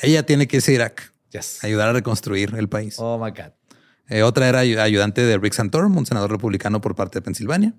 Ella 0.03 0.25
tiene 0.25 0.47
que 0.49 0.57
irse 0.57 0.73
a 0.73 0.75
Irak, 0.75 1.13
Yes. 1.31 1.63
ayudar 1.65 1.89
a 1.89 1.93
reconstruir 1.93 2.55
el 2.57 2.69
país. 2.69 2.97
Oh 2.99 3.19
my 3.23 3.31
God. 3.31 3.53
Eh, 4.09 4.23
otra 4.23 4.49
era 4.49 4.65
ayu- 4.65 4.81
ayudante 4.81 5.23
de 5.23 5.39
Rick 5.39 5.53
Santorum, 5.53 5.97
un 5.97 6.05
senador 6.07 6.31
republicano 6.33 6.81
por 6.81 6.95
parte 6.97 7.19
de 7.19 7.23
Pensilvania. 7.23 7.75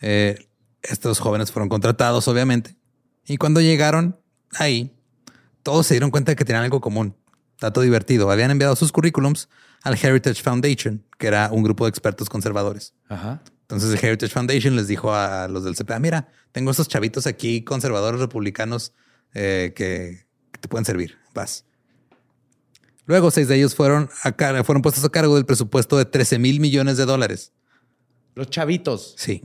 Eh, 0.00 0.48
estos 0.82 1.18
jóvenes 1.18 1.50
fueron 1.52 1.68
contratados, 1.68 2.26
obviamente. 2.28 2.76
Y 3.26 3.36
cuando 3.36 3.60
llegaron 3.60 4.18
ahí, 4.52 4.94
todos 5.62 5.86
se 5.86 5.94
dieron 5.94 6.10
cuenta 6.10 6.32
de 6.32 6.36
que 6.36 6.44
tenían 6.44 6.64
algo 6.64 6.80
común. 6.80 7.16
Dato 7.60 7.80
divertido. 7.82 8.30
Habían 8.30 8.50
enviado 8.50 8.76
sus 8.76 8.92
currículums 8.92 9.48
al 9.82 9.94
Heritage 9.94 10.42
Foundation, 10.42 11.04
que 11.18 11.26
era 11.26 11.50
un 11.52 11.62
grupo 11.62 11.84
de 11.84 11.90
expertos 11.90 12.28
conservadores. 12.28 12.94
Ajá. 13.08 13.42
Entonces 13.62 13.90
el 13.92 14.04
Heritage 14.08 14.32
Foundation 14.32 14.74
les 14.76 14.88
dijo 14.88 15.14
a 15.14 15.46
los 15.48 15.64
del 15.64 15.74
CPA, 15.76 15.98
mira, 16.00 16.28
tengo 16.52 16.70
estos 16.70 16.88
chavitos 16.88 17.26
aquí, 17.26 17.62
conservadores 17.62 18.20
republicanos, 18.20 18.92
eh, 19.32 19.72
que, 19.76 20.26
que 20.60 20.68
te 20.68 20.68
pueden 20.68 20.84
servir. 20.84 21.18
Vas. 21.34 21.64
Luego, 23.06 23.30
seis 23.30 23.48
de 23.48 23.56
ellos 23.56 23.74
fueron, 23.74 24.08
a 24.22 24.32
fueron 24.62 24.82
puestos 24.82 25.04
a 25.04 25.08
cargo 25.08 25.34
del 25.34 25.46
presupuesto 25.46 25.96
de 25.96 26.04
13 26.04 26.38
mil 26.38 26.60
millones 26.60 26.96
de 26.96 27.06
dólares. 27.06 27.52
Los 28.34 28.50
chavitos. 28.50 29.14
Sí. 29.16 29.42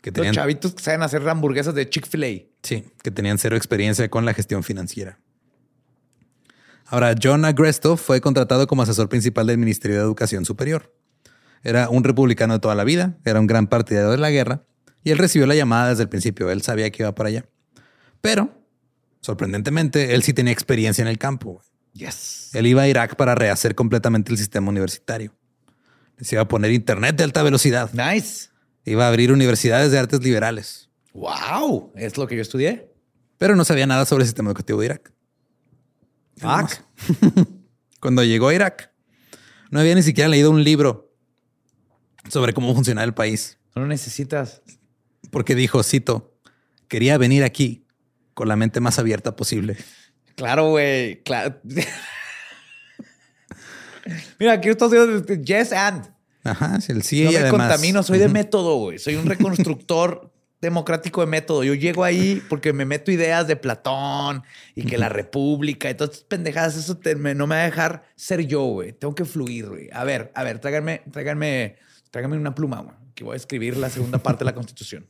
Que 0.00 0.10
Los 0.10 0.14
tenían, 0.14 0.34
chavitos 0.34 0.74
que 0.74 0.82
saben 0.82 1.02
hacer 1.02 1.28
hamburguesas 1.28 1.74
de 1.74 1.88
Chick-fil-A. 1.88 2.46
sí, 2.62 2.84
que 3.02 3.10
tenían 3.10 3.38
cero 3.38 3.56
experiencia 3.56 4.08
con 4.08 4.24
la 4.24 4.32
gestión 4.34 4.62
financiera. 4.62 5.18
Ahora, 6.86 7.14
John 7.20 7.44
Agresto 7.44 7.96
fue 7.96 8.20
contratado 8.20 8.68
como 8.68 8.82
asesor 8.82 9.08
principal 9.08 9.48
del 9.48 9.58
Ministerio 9.58 9.96
de 9.96 10.02
Educación 10.02 10.44
Superior. 10.44 10.94
Era 11.64 11.88
un 11.88 12.04
republicano 12.04 12.54
de 12.54 12.60
toda 12.60 12.76
la 12.76 12.84
vida, 12.84 13.18
era 13.24 13.40
un 13.40 13.48
gran 13.48 13.66
partidario 13.66 14.10
de 14.10 14.18
la 14.18 14.30
guerra 14.30 14.62
y 15.02 15.10
él 15.10 15.18
recibió 15.18 15.46
la 15.48 15.56
llamada 15.56 15.90
desde 15.90 16.04
el 16.04 16.08
principio. 16.08 16.50
Él 16.50 16.62
sabía 16.62 16.90
que 16.90 17.02
iba 17.02 17.14
para 17.14 17.28
allá. 17.28 17.46
Pero, 18.20 18.55
sorprendentemente, 19.26 20.14
él 20.14 20.22
sí 20.22 20.32
tenía 20.32 20.52
experiencia 20.52 21.02
en 21.02 21.08
el 21.08 21.18
campo. 21.18 21.60
Yes. 21.92 22.50
Él 22.54 22.66
iba 22.66 22.82
a 22.82 22.88
Irak 22.88 23.16
para 23.16 23.34
rehacer 23.34 23.74
completamente 23.74 24.30
el 24.30 24.38
sistema 24.38 24.68
universitario. 24.68 25.34
Les 26.16 26.32
iba 26.32 26.42
a 26.42 26.48
poner 26.48 26.70
internet 26.70 27.16
de 27.16 27.24
alta 27.24 27.42
velocidad. 27.42 27.90
Nice. 27.92 28.50
Iba 28.84 29.06
a 29.06 29.08
abrir 29.08 29.32
universidades 29.32 29.90
de 29.90 29.98
artes 29.98 30.22
liberales. 30.22 30.90
Wow. 31.12 31.92
Es 31.96 32.16
lo 32.16 32.28
que 32.28 32.36
yo 32.36 32.42
estudié. 32.42 32.92
Pero 33.36 33.56
no 33.56 33.64
sabía 33.64 33.86
nada 33.86 34.06
sobre 34.06 34.22
el 34.22 34.28
sistema 34.28 34.50
educativo 34.50 34.80
de 34.80 34.86
Irak. 34.86 35.12
Fuck. 36.36 36.70
Cuando 38.00 38.22
llegó 38.22 38.48
a 38.48 38.54
Irak, 38.54 38.92
no 39.70 39.80
había 39.80 39.96
ni 39.96 40.04
siquiera 40.04 40.28
leído 40.28 40.52
un 40.52 40.62
libro 40.62 41.12
sobre 42.28 42.54
cómo 42.54 42.72
funcionaba 42.74 43.04
el 43.04 43.14
país. 43.14 43.58
No 43.74 43.86
necesitas. 43.86 44.62
Porque 45.32 45.56
dijo, 45.56 45.82
cito, 45.82 46.38
quería 46.86 47.18
venir 47.18 47.42
aquí 47.42 47.85
con 48.36 48.48
la 48.48 48.54
mente 48.56 48.80
más 48.80 48.98
abierta 48.98 49.34
posible. 49.34 49.78
Claro, 50.34 50.68
güey. 50.68 51.22
Claro. 51.22 51.56
Mira, 54.38 54.52
aquí 54.52 54.68
Estados 54.68 54.92
Unidos, 54.92 55.24
yes 55.42 55.72
and. 55.72 56.06
Ajá, 56.44 56.78
el 56.88 57.02
sí 57.02 57.24
no 57.24 57.32
me 57.32 57.38
además. 57.38 57.50
contamino, 57.68 58.02
soy 58.02 58.18
de 58.18 58.28
método, 58.28 58.76
güey. 58.76 58.98
Soy 58.98 59.16
un 59.16 59.24
reconstructor 59.24 60.30
democrático 60.60 61.22
de 61.22 61.26
método. 61.28 61.64
Yo 61.64 61.72
llego 61.72 62.04
ahí 62.04 62.42
porque 62.50 62.74
me 62.74 62.84
meto 62.84 63.10
ideas 63.10 63.48
de 63.48 63.56
Platón 63.56 64.42
y 64.74 64.82
que 64.84 64.98
la 64.98 65.08
república 65.08 65.88
y 65.90 65.94
todas 65.94 66.10
estas 66.12 66.24
pendejadas, 66.28 66.76
eso 66.76 66.98
te- 66.98 67.16
me- 67.16 67.34
no 67.34 67.46
me 67.46 67.56
va 67.56 67.62
a 67.62 67.64
dejar 67.64 68.04
ser 68.16 68.46
yo, 68.46 68.62
güey. 68.64 68.92
Tengo 68.92 69.14
que 69.14 69.24
fluir, 69.24 69.66
güey. 69.68 69.88
A 69.92 70.04
ver, 70.04 70.30
a 70.34 70.44
ver, 70.44 70.58
tráiganme, 70.60 71.02
tráiganme, 71.10 71.76
tráiganme 72.10 72.36
una 72.36 72.54
pluma, 72.54 72.80
güey, 72.82 72.94
que 73.14 73.24
voy 73.24 73.32
a 73.32 73.36
escribir 73.36 73.78
la 73.78 73.88
segunda 73.88 74.18
parte 74.18 74.40
de 74.40 74.44
la 74.44 74.54
constitución. 74.54 75.06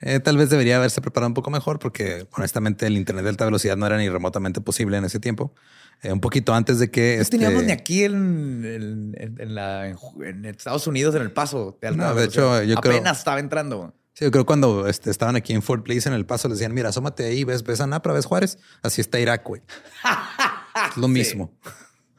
Eh, 0.00 0.20
tal 0.20 0.36
vez 0.36 0.50
debería 0.50 0.76
haberse 0.76 1.00
preparado 1.00 1.28
un 1.28 1.34
poco 1.34 1.50
mejor 1.50 1.78
porque 1.78 2.26
honestamente 2.36 2.86
el 2.86 2.96
internet 2.96 3.24
de 3.24 3.30
alta 3.30 3.44
velocidad 3.46 3.76
no 3.76 3.86
era 3.86 3.96
ni 3.96 4.08
remotamente 4.08 4.60
posible 4.60 4.96
en 4.98 5.04
ese 5.04 5.20
tiempo. 5.20 5.54
Eh, 6.02 6.12
un 6.12 6.20
poquito 6.20 6.52
antes 6.54 6.78
de 6.78 6.90
que... 6.90 7.16
No 7.16 7.22
este, 7.22 7.38
teníamos 7.38 7.64
ni 7.64 7.72
aquí 7.72 8.04
en, 8.04 9.14
en- 9.16 9.36
en- 9.40 9.54
la, 9.54 9.88
en, 9.88 10.44
Estados 10.44 10.86
Unidos, 10.86 11.14
en 11.14 11.22
el 11.22 11.32
paso 11.32 11.78
de 11.80 11.88
alta 11.88 12.02
No, 12.02 12.08
de 12.10 12.14
velocidad. 12.20 12.62
hecho, 12.62 12.74
yo 12.74 12.76
creo- 12.82 12.92
Apenas 12.96 13.18
estaba 13.18 13.40
entrando. 13.40 13.94
Sí, 14.12 14.24
yo 14.26 14.30
creo 14.30 14.44
cuando 14.44 14.86
este, 14.88 15.10
estaban 15.10 15.36
aquí 15.36 15.54
en 15.54 15.62
Fort 15.62 15.82
Place 15.84 16.06
en 16.08 16.14
el 16.14 16.26
paso 16.26 16.48
les 16.48 16.58
decían, 16.58 16.74
mira, 16.74 16.90
asómate 16.90 17.24
ahí, 17.24 17.44
ves, 17.44 17.62
ves 17.62 17.80
a 17.80 17.86
Napra, 17.86 18.12
ves 18.12 18.26
Juárez. 18.26 18.58
Así 18.82 19.00
está 19.00 19.18
Irak, 19.18 19.42
güey. 19.44 19.62
Es 20.90 20.96
lo 20.98 21.08
mismo, 21.08 21.54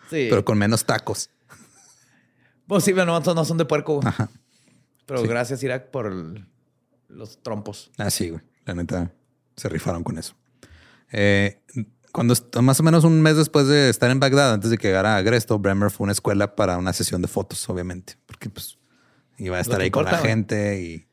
Sí. 0.09 0.27
pero 0.31 0.43
con 0.43 0.57
menos 0.57 0.83
tacos. 0.85 1.29
Pues 2.67 2.83
sí, 2.83 2.91
pero 2.93 3.05
no, 3.05 3.19
no 3.19 3.45
son 3.45 3.57
de 3.57 3.65
puerco. 3.65 3.99
Ajá. 4.03 4.29
Pero 5.05 5.21
Sí. 5.21 5.27
gracias, 5.27 5.61
Irak, 5.63 5.91
por 5.91 6.07
el- 6.07 6.47
los 7.09 7.41
trompos. 7.41 7.91
Así, 7.97 8.29
güey. 8.29 8.41
La 8.65 8.73
neta, 8.75 9.11
se 9.55 9.69
rifaron 9.69 10.03
con 10.03 10.17
eso. 10.17 10.35
Eh, 11.11 11.61
cuando 12.11 12.33
más 12.61 12.79
o 12.79 12.83
menos 12.83 13.03
un 13.03 13.21
mes 13.21 13.37
después 13.37 13.67
de 13.67 13.89
estar 13.89 14.09
en 14.11 14.19
Bagdad, 14.19 14.53
antes 14.53 14.71
de 14.71 14.77
que 14.77 14.87
llegara 14.87 15.17
a 15.17 15.21
Gresto, 15.21 15.59
Bremer 15.59 15.91
fue 15.91 16.03
a 16.03 16.05
una 16.05 16.11
escuela 16.13 16.55
para 16.55 16.77
una 16.77 16.93
sesión 16.93 17.21
de 17.21 17.27
fotos, 17.27 17.69
obviamente, 17.69 18.17
porque 18.25 18.49
pues 18.49 18.77
iba 19.37 19.57
a 19.57 19.61
estar 19.61 19.79
ahí 19.79 19.91
con 19.91 20.01
importa, 20.01 20.17
la 20.17 20.21
güey. 20.21 20.31
gente 20.31 20.81
y 20.81 21.07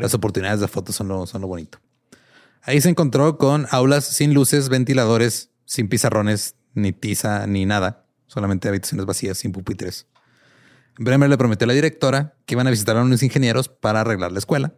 las 0.00 0.14
oportunidades 0.14 0.60
de 0.60 0.68
fotos 0.68 0.94
son 0.94 1.08
lo, 1.08 1.26
son 1.26 1.42
lo 1.42 1.48
bonito. 1.48 1.78
Ahí 2.62 2.80
se 2.80 2.88
encontró 2.88 3.36
con 3.36 3.66
aulas 3.70 4.04
sin 4.04 4.32
luces, 4.32 4.68
ventiladores, 4.68 5.50
sin 5.66 5.88
pizarrones, 5.88 6.56
ni 6.72 6.92
tiza, 6.92 7.46
ni 7.46 7.66
nada. 7.66 8.06
Solamente 8.26 8.68
habitaciones 8.68 9.06
vacías, 9.06 9.38
sin 9.38 9.52
pupitres. 9.52 10.06
Bremer 10.98 11.28
le 11.28 11.36
prometió 11.36 11.64
a 11.64 11.68
la 11.68 11.74
directora 11.74 12.36
que 12.46 12.54
iban 12.54 12.66
a 12.66 12.70
visitar 12.70 12.96
a 12.96 13.02
unos 13.02 13.22
ingenieros 13.22 13.68
para 13.68 14.00
arreglar 14.00 14.32
la 14.32 14.38
escuela. 14.38 14.74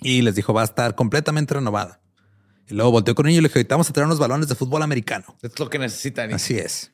Y 0.00 0.22
les 0.22 0.34
dijo, 0.34 0.52
va 0.52 0.62
a 0.62 0.64
estar 0.64 0.94
completamente 0.94 1.54
renovada. 1.54 2.00
Y 2.68 2.74
luego 2.74 2.90
volteó 2.90 3.14
con 3.14 3.26
ellos 3.26 3.38
y 3.38 3.42
le 3.42 3.48
dijo, 3.48 3.66
vamos 3.70 3.88
a 3.88 3.92
traer 3.92 4.06
unos 4.06 4.18
balones 4.18 4.48
de 4.48 4.54
fútbol 4.54 4.82
americano. 4.82 5.36
Es 5.42 5.58
lo 5.58 5.70
que 5.70 5.78
necesitan. 5.78 6.32
Así 6.32 6.58
es. 6.58 6.92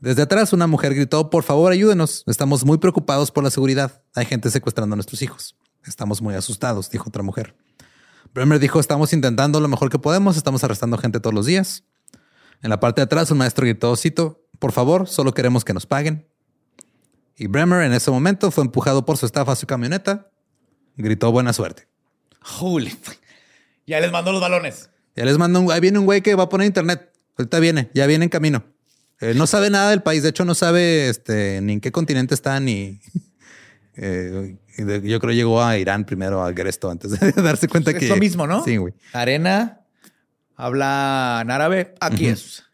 Desde 0.00 0.22
atrás, 0.22 0.52
una 0.52 0.66
mujer 0.66 0.94
gritó, 0.94 1.30
por 1.30 1.44
favor, 1.44 1.72
ayúdenos. 1.72 2.24
Estamos 2.26 2.64
muy 2.64 2.78
preocupados 2.78 3.30
por 3.30 3.44
la 3.44 3.50
seguridad. 3.50 4.02
Hay 4.14 4.26
gente 4.26 4.50
secuestrando 4.50 4.94
a 4.94 4.96
nuestros 4.96 5.22
hijos. 5.22 5.56
Estamos 5.86 6.20
muy 6.20 6.34
asustados, 6.34 6.90
dijo 6.90 7.08
otra 7.08 7.22
mujer. 7.22 7.56
Bremer 8.34 8.58
dijo, 8.58 8.80
estamos 8.80 9.12
intentando 9.12 9.60
lo 9.60 9.68
mejor 9.68 9.90
que 9.90 9.98
podemos. 9.98 10.36
Estamos 10.36 10.64
arrestando 10.64 10.98
gente 10.98 11.20
todos 11.20 11.34
los 11.34 11.46
días. 11.46 11.84
En 12.62 12.70
la 12.70 12.80
parte 12.80 13.00
de 13.00 13.04
atrás, 13.04 13.30
un 13.30 13.38
maestro 13.38 13.64
gritó, 13.64 13.94
cito, 13.96 14.44
por 14.58 14.72
favor, 14.72 15.08
solo 15.08 15.34
queremos 15.34 15.64
que 15.64 15.72
nos 15.72 15.86
paguen. 15.86 16.28
Y 17.36 17.46
Bremer 17.46 17.82
en 17.82 17.92
ese 17.92 18.10
momento 18.10 18.50
fue 18.50 18.64
empujado 18.64 19.04
por 19.04 19.16
su 19.16 19.26
staff 19.26 19.48
a 19.48 19.56
su 19.56 19.66
camioneta. 19.66 20.30
Gritó 20.96 21.32
buena 21.32 21.52
suerte. 21.52 21.91
Holy. 22.60 22.90
fuck. 22.90 23.16
Ya 23.86 24.00
les 24.00 24.12
mando 24.12 24.32
los 24.32 24.40
balones. 24.40 24.90
Ya 25.16 25.24
les 25.24 25.38
mando 25.38 25.60
un, 25.60 25.70
ahí 25.70 25.80
viene 25.80 25.98
un 25.98 26.06
güey 26.06 26.22
que 26.22 26.34
va 26.34 26.44
a 26.44 26.48
poner 26.48 26.66
internet. 26.66 27.12
Ahorita 27.36 27.58
viene, 27.60 27.90
ya 27.94 28.06
viene 28.06 28.24
en 28.24 28.28
camino. 28.30 28.64
Eh, 29.20 29.34
no 29.34 29.46
sabe 29.46 29.70
nada 29.70 29.90
del 29.90 30.02
país. 30.02 30.22
De 30.22 30.30
hecho, 30.30 30.44
no 30.44 30.54
sabe 30.54 31.08
este, 31.08 31.60
ni 31.62 31.74
en 31.74 31.80
qué 31.80 31.92
continente 31.92 32.34
está, 32.34 32.58
ni. 32.60 33.00
eh, 33.96 34.56
yo 35.04 35.20
creo 35.20 35.32
llegó 35.32 35.62
a 35.62 35.78
Irán 35.78 36.04
primero, 36.04 36.42
a 36.42 36.50
Gresto, 36.52 36.90
antes 36.90 37.18
de 37.18 37.32
darse 37.42 37.68
cuenta 37.68 37.90
Es 37.90 37.98
que. 37.98 38.08
lo 38.08 38.16
mismo, 38.16 38.46
¿no? 38.46 38.64
Sí, 38.64 38.76
güey. 38.76 38.94
Arena, 39.12 39.80
habla 40.56 41.40
en 41.42 41.50
árabe. 41.50 41.94
Aquí 42.00 42.26
es. 42.26 42.64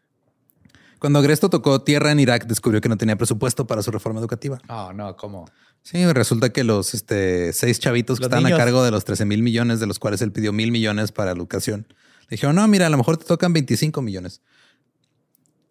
Cuando 0.99 1.21
Gresto 1.21 1.49
tocó 1.49 1.81
tierra 1.81 2.11
en 2.11 2.19
Irak, 2.19 2.45
descubrió 2.45 2.81
que 2.81 2.89
no 2.89 2.97
tenía 2.97 3.15
presupuesto 3.15 3.65
para 3.65 3.81
su 3.81 3.91
reforma 3.91 4.19
educativa. 4.19 4.59
Oh, 4.67 4.91
no, 4.91 5.15
¿cómo? 5.15 5.49
Sí, 5.83 6.05
resulta 6.13 6.49
que 6.49 6.63
los 6.63 6.93
este, 6.93 7.53
seis 7.53 7.79
chavitos 7.79 8.19
que 8.19 8.25
estaban 8.25 8.43
niños. 8.43 8.59
a 8.59 8.63
cargo 8.63 8.83
de 8.83 8.91
los 8.91 9.05
13 9.05 9.25
mil 9.25 9.41
millones, 9.41 9.79
de 9.79 9.87
los 9.87 9.97
cuales 9.99 10.21
él 10.21 10.31
pidió 10.31 10.53
mil 10.53 10.71
millones 10.71 11.11
para 11.11 11.31
educación, 11.31 11.87
le 12.29 12.35
dijeron, 12.35 12.55
no, 12.55 12.67
mira, 12.67 12.87
a 12.87 12.89
lo 12.89 12.97
mejor 12.97 13.17
te 13.17 13.25
tocan 13.25 13.53
25 13.53 14.01
millones. 14.01 14.41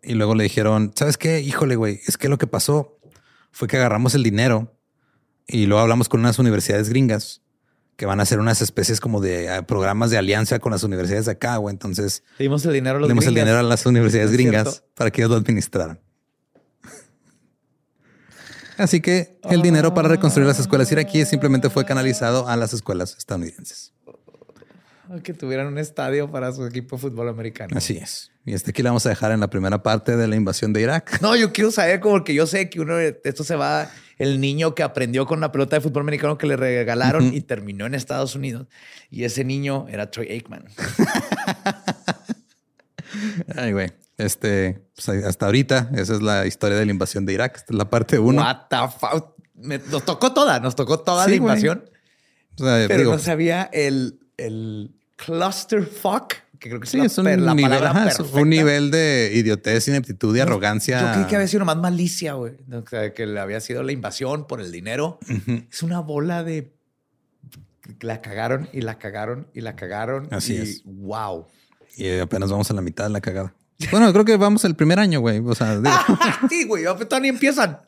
Y 0.02 0.14
luego 0.14 0.34
le 0.34 0.44
dijeron, 0.44 0.92
¿sabes 0.94 1.18
qué? 1.18 1.40
Híjole, 1.40 1.76
güey, 1.76 2.00
es 2.06 2.16
que 2.16 2.28
lo 2.28 2.38
que 2.38 2.46
pasó 2.46 2.98
fue 3.52 3.68
que 3.68 3.76
agarramos 3.76 4.14
el 4.14 4.22
dinero 4.22 4.76
y 5.46 5.66
luego 5.66 5.82
hablamos 5.82 6.08
con 6.08 6.20
unas 6.20 6.38
universidades 6.38 6.88
gringas 6.88 7.42
que 7.96 8.06
van 8.06 8.20
a 8.20 8.22
hacer 8.22 8.38
unas 8.38 8.62
especies 8.62 9.00
como 9.00 9.20
de 9.20 9.46
eh, 9.46 9.62
programas 9.64 10.10
de 10.10 10.18
alianza 10.18 10.60
con 10.60 10.70
las 10.70 10.84
universidades 10.84 11.26
de 11.26 11.32
acá, 11.32 11.56
güey. 11.56 11.72
Entonces, 11.72 12.22
Le 12.38 12.44
dimos 12.44 12.64
el 12.64 12.72
dinero 12.72 12.98
a 12.98 13.00
los 13.00 13.08
dimos 13.08 13.26
el 13.26 13.34
dinero 13.34 13.58
a 13.58 13.62
las 13.62 13.86
universidades 13.86 14.30
Es 14.30 14.36
gringas 14.36 14.84
para 14.94 15.10
que 15.10 15.22
ellos 15.22 15.32
lo 15.32 15.36
administraran. 15.36 16.00
Así 18.78 19.00
que 19.00 19.38
el 19.50 19.60
dinero 19.60 19.92
para 19.92 20.08
reconstruir 20.08 20.46
las 20.46 20.60
escuelas 20.60 20.90
iraquíes 20.92 21.28
simplemente 21.28 21.68
fue 21.68 21.84
canalizado 21.84 22.48
a 22.48 22.56
las 22.56 22.72
escuelas 22.72 23.16
estadounidenses. 23.18 23.92
Que 25.22 25.32
tuvieran 25.32 25.66
un 25.66 25.78
estadio 25.78 26.30
para 26.30 26.52
su 26.52 26.66
equipo 26.66 26.96
de 26.96 27.02
fútbol 27.02 27.28
americano. 27.28 27.76
Así 27.76 27.96
es. 27.96 28.30
Y 28.44 28.52
este 28.52 28.70
aquí 28.70 28.82
lo 28.82 28.90
vamos 28.90 29.06
a 29.06 29.08
dejar 29.08 29.32
en 29.32 29.40
la 29.40 29.48
primera 29.48 29.82
parte 29.82 30.16
de 30.16 30.28
la 30.28 30.36
invasión 30.36 30.72
de 30.72 30.82
Irak. 30.82 31.20
No, 31.22 31.34
yo 31.34 31.52
quiero 31.52 31.70
saber 31.70 32.00
como 32.00 32.22
que 32.24 32.34
yo 32.34 32.46
sé 32.46 32.68
que 32.68 32.80
uno 32.80 32.96
de 32.96 33.20
esto 33.24 33.42
se 33.42 33.56
va 33.56 33.90
el 34.18 34.40
niño 34.40 34.74
que 34.74 34.82
aprendió 34.82 35.26
con 35.26 35.40
la 35.40 35.50
pelota 35.50 35.76
de 35.76 35.80
fútbol 35.80 36.02
americano 36.02 36.36
que 36.36 36.46
le 36.46 36.56
regalaron 36.56 37.32
y 37.34 37.40
terminó 37.40 37.86
en 37.86 37.94
Estados 37.94 38.34
Unidos. 38.34 38.66
Y 39.10 39.24
ese 39.24 39.44
niño 39.44 39.86
era 39.88 40.10
Troy 40.10 40.28
Aikman. 40.28 40.66
Ay, 43.56 43.72
güey. 43.72 43.90
Este, 44.18 44.82
pues, 44.94 45.08
hasta 45.24 45.46
ahorita, 45.46 45.90
esa 45.94 46.14
es 46.14 46.22
la 46.22 46.46
historia 46.46 46.76
de 46.76 46.84
la 46.84 46.90
invasión 46.90 47.24
de 47.24 47.32
Irak. 47.34 47.56
Esta 47.56 47.72
es 47.72 47.78
la 47.78 47.88
parte 47.88 48.18
uno. 48.18 48.42
What 48.42 48.66
the 48.68 48.76
fuck? 48.98 49.34
Nos 49.54 50.04
tocó 50.04 50.32
toda, 50.34 50.60
nos 50.60 50.76
tocó 50.76 51.00
toda 51.00 51.24
Sí, 51.24 51.30
la 51.30 51.36
invasión. 51.36 51.88
O 52.60 52.64
sea, 52.64 52.84
Pero 52.88 52.98
digo, 52.98 53.12
no 53.12 53.18
sabía 53.18 53.70
el, 53.72 54.18
el 54.36 54.92
clusterfuck, 55.16 56.34
que 56.58 56.68
creo 56.68 56.80
que 56.80 56.86
es, 56.86 56.90
sí, 56.90 56.98
la, 56.98 57.04
es 57.06 57.16
un 57.18 57.24
per- 57.24 57.40
la 57.40 57.54
nivel, 57.54 57.84
ajá, 57.86 58.08
un 58.32 58.50
nivel 58.50 58.90
de 58.90 59.30
idiotez, 59.34 59.86
ineptitud 59.88 60.36
y 60.36 60.40
arrogancia. 60.40 61.00
Yo 61.00 61.12
creí 61.12 61.24
que 61.26 61.36
había 61.36 61.46
sido 61.48 61.60
nomás 61.60 61.76
malicia, 61.76 62.32
güey. 62.34 62.54
O 62.72 62.84
sea, 62.88 63.14
que 63.14 63.26
le 63.26 63.38
había 63.38 63.60
sido 63.60 63.82
la 63.84 63.92
invasión 63.92 64.46
por 64.48 64.60
el 64.60 64.72
dinero. 64.72 65.18
Es 65.70 65.82
una 65.84 66.00
bola 66.00 66.42
de... 66.42 66.74
La 68.00 68.20
cagaron 68.20 68.68
y 68.72 68.82
la 68.82 68.98
cagaron 68.98 69.46
y 69.54 69.60
la 69.62 69.74
cagaron. 69.76 70.28
Así 70.30 70.54
y 70.54 70.58
es. 70.58 70.82
Wow. 70.84 71.46
Y 71.96 72.18
apenas 72.18 72.50
vamos 72.50 72.70
a 72.70 72.74
la 72.74 72.82
mitad 72.82 73.04
de 73.04 73.10
la 73.10 73.20
cagada. 73.20 73.54
Bueno, 73.90 74.12
creo 74.12 74.24
que 74.24 74.36
vamos 74.36 74.64
el 74.64 74.74
primer 74.74 74.98
año, 74.98 75.20
güey. 75.20 75.38
O 75.44 75.54
sea, 75.54 75.76
digo, 75.80 75.96
sí, 76.48 76.64
güey. 76.64 76.84
Todavía 76.84 77.20
ni 77.20 77.28
empiezan. 77.28 77.78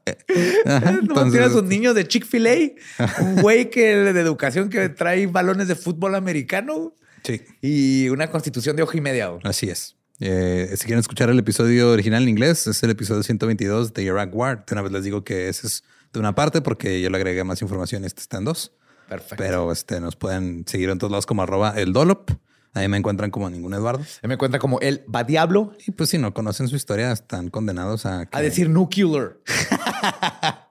ajá, 0.66 0.92
No 0.92 0.98
entonces, 1.00 1.32
tienes 1.32 1.52
un 1.54 1.68
niño 1.68 1.94
de 1.94 2.06
Chick-fil-A, 2.06 3.20
un 3.22 3.36
güey 3.42 3.70
que 3.70 3.96
de 3.96 4.20
educación 4.20 4.68
que 4.70 4.88
trae 4.88 5.26
balones 5.26 5.68
de 5.68 5.74
fútbol 5.74 6.14
americano 6.14 6.94
Sí, 7.24 7.42
y 7.60 8.08
una 8.08 8.30
constitución 8.30 8.76
de 8.76 8.82
hoja 8.82 8.96
y 8.96 9.00
media. 9.00 9.28
güey. 9.28 9.40
así 9.44 9.68
es. 9.68 9.96
Eh, 10.20 10.68
si 10.76 10.84
quieren 10.84 11.00
escuchar 11.00 11.28
el 11.30 11.38
episodio 11.38 11.90
original 11.90 12.22
en 12.22 12.28
inglés, 12.28 12.66
es 12.66 12.82
el 12.82 12.90
episodio 12.90 13.22
122 13.22 13.92
de 13.92 14.02
Iraq 14.02 14.34
War. 14.34 14.64
De 14.66 14.74
una 14.74 14.82
vez 14.82 14.92
les 14.92 15.04
digo 15.04 15.24
que 15.24 15.48
ese 15.48 15.66
es 15.66 15.82
de 16.12 16.20
una 16.20 16.34
parte 16.34 16.60
porque 16.60 17.00
yo 17.00 17.10
le 17.10 17.16
agregué 17.16 17.42
más 17.44 17.62
información. 17.62 18.04
Este 18.04 18.20
está 18.22 18.38
en 18.38 18.44
dos. 18.44 18.72
Perfecto. 19.08 19.36
Pero 19.38 19.72
este, 19.72 19.98
nos 20.00 20.16
pueden 20.16 20.64
seguir 20.66 20.88
en 20.90 20.98
todos 20.98 21.10
lados 21.10 21.26
como 21.26 21.42
arroba 21.42 21.74
el 21.76 21.92
Dolop. 21.92 22.30
Ahí 22.72 22.86
me 22.88 22.96
encuentran 22.96 23.30
como 23.30 23.50
ningún 23.50 23.74
Eduardo. 23.74 24.04
Él 24.22 24.28
me 24.28 24.38
cuenta 24.38 24.58
como 24.60 24.78
él 24.80 25.04
va 25.12 25.24
diablo 25.24 25.72
Y 25.86 25.90
pues 25.90 26.10
si 26.10 26.18
no 26.18 26.32
conocen 26.32 26.68
su 26.68 26.76
historia, 26.76 27.10
están 27.12 27.50
condenados 27.50 28.06
a... 28.06 28.26
que- 28.26 28.36
a 28.36 28.40
decir 28.40 28.70
nuclear. 28.70 29.38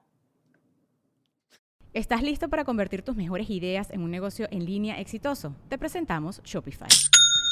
¿Estás 1.94 2.22
listo 2.22 2.50
para 2.50 2.64
convertir 2.66 3.02
tus 3.02 3.16
mejores 3.16 3.50
ideas 3.50 3.90
en 3.92 4.02
un 4.02 4.12
negocio 4.12 4.48
en 4.52 4.64
línea 4.66 5.00
exitoso? 5.00 5.56
Te 5.70 5.78
presentamos 5.78 6.42
Shopify. 6.44 6.88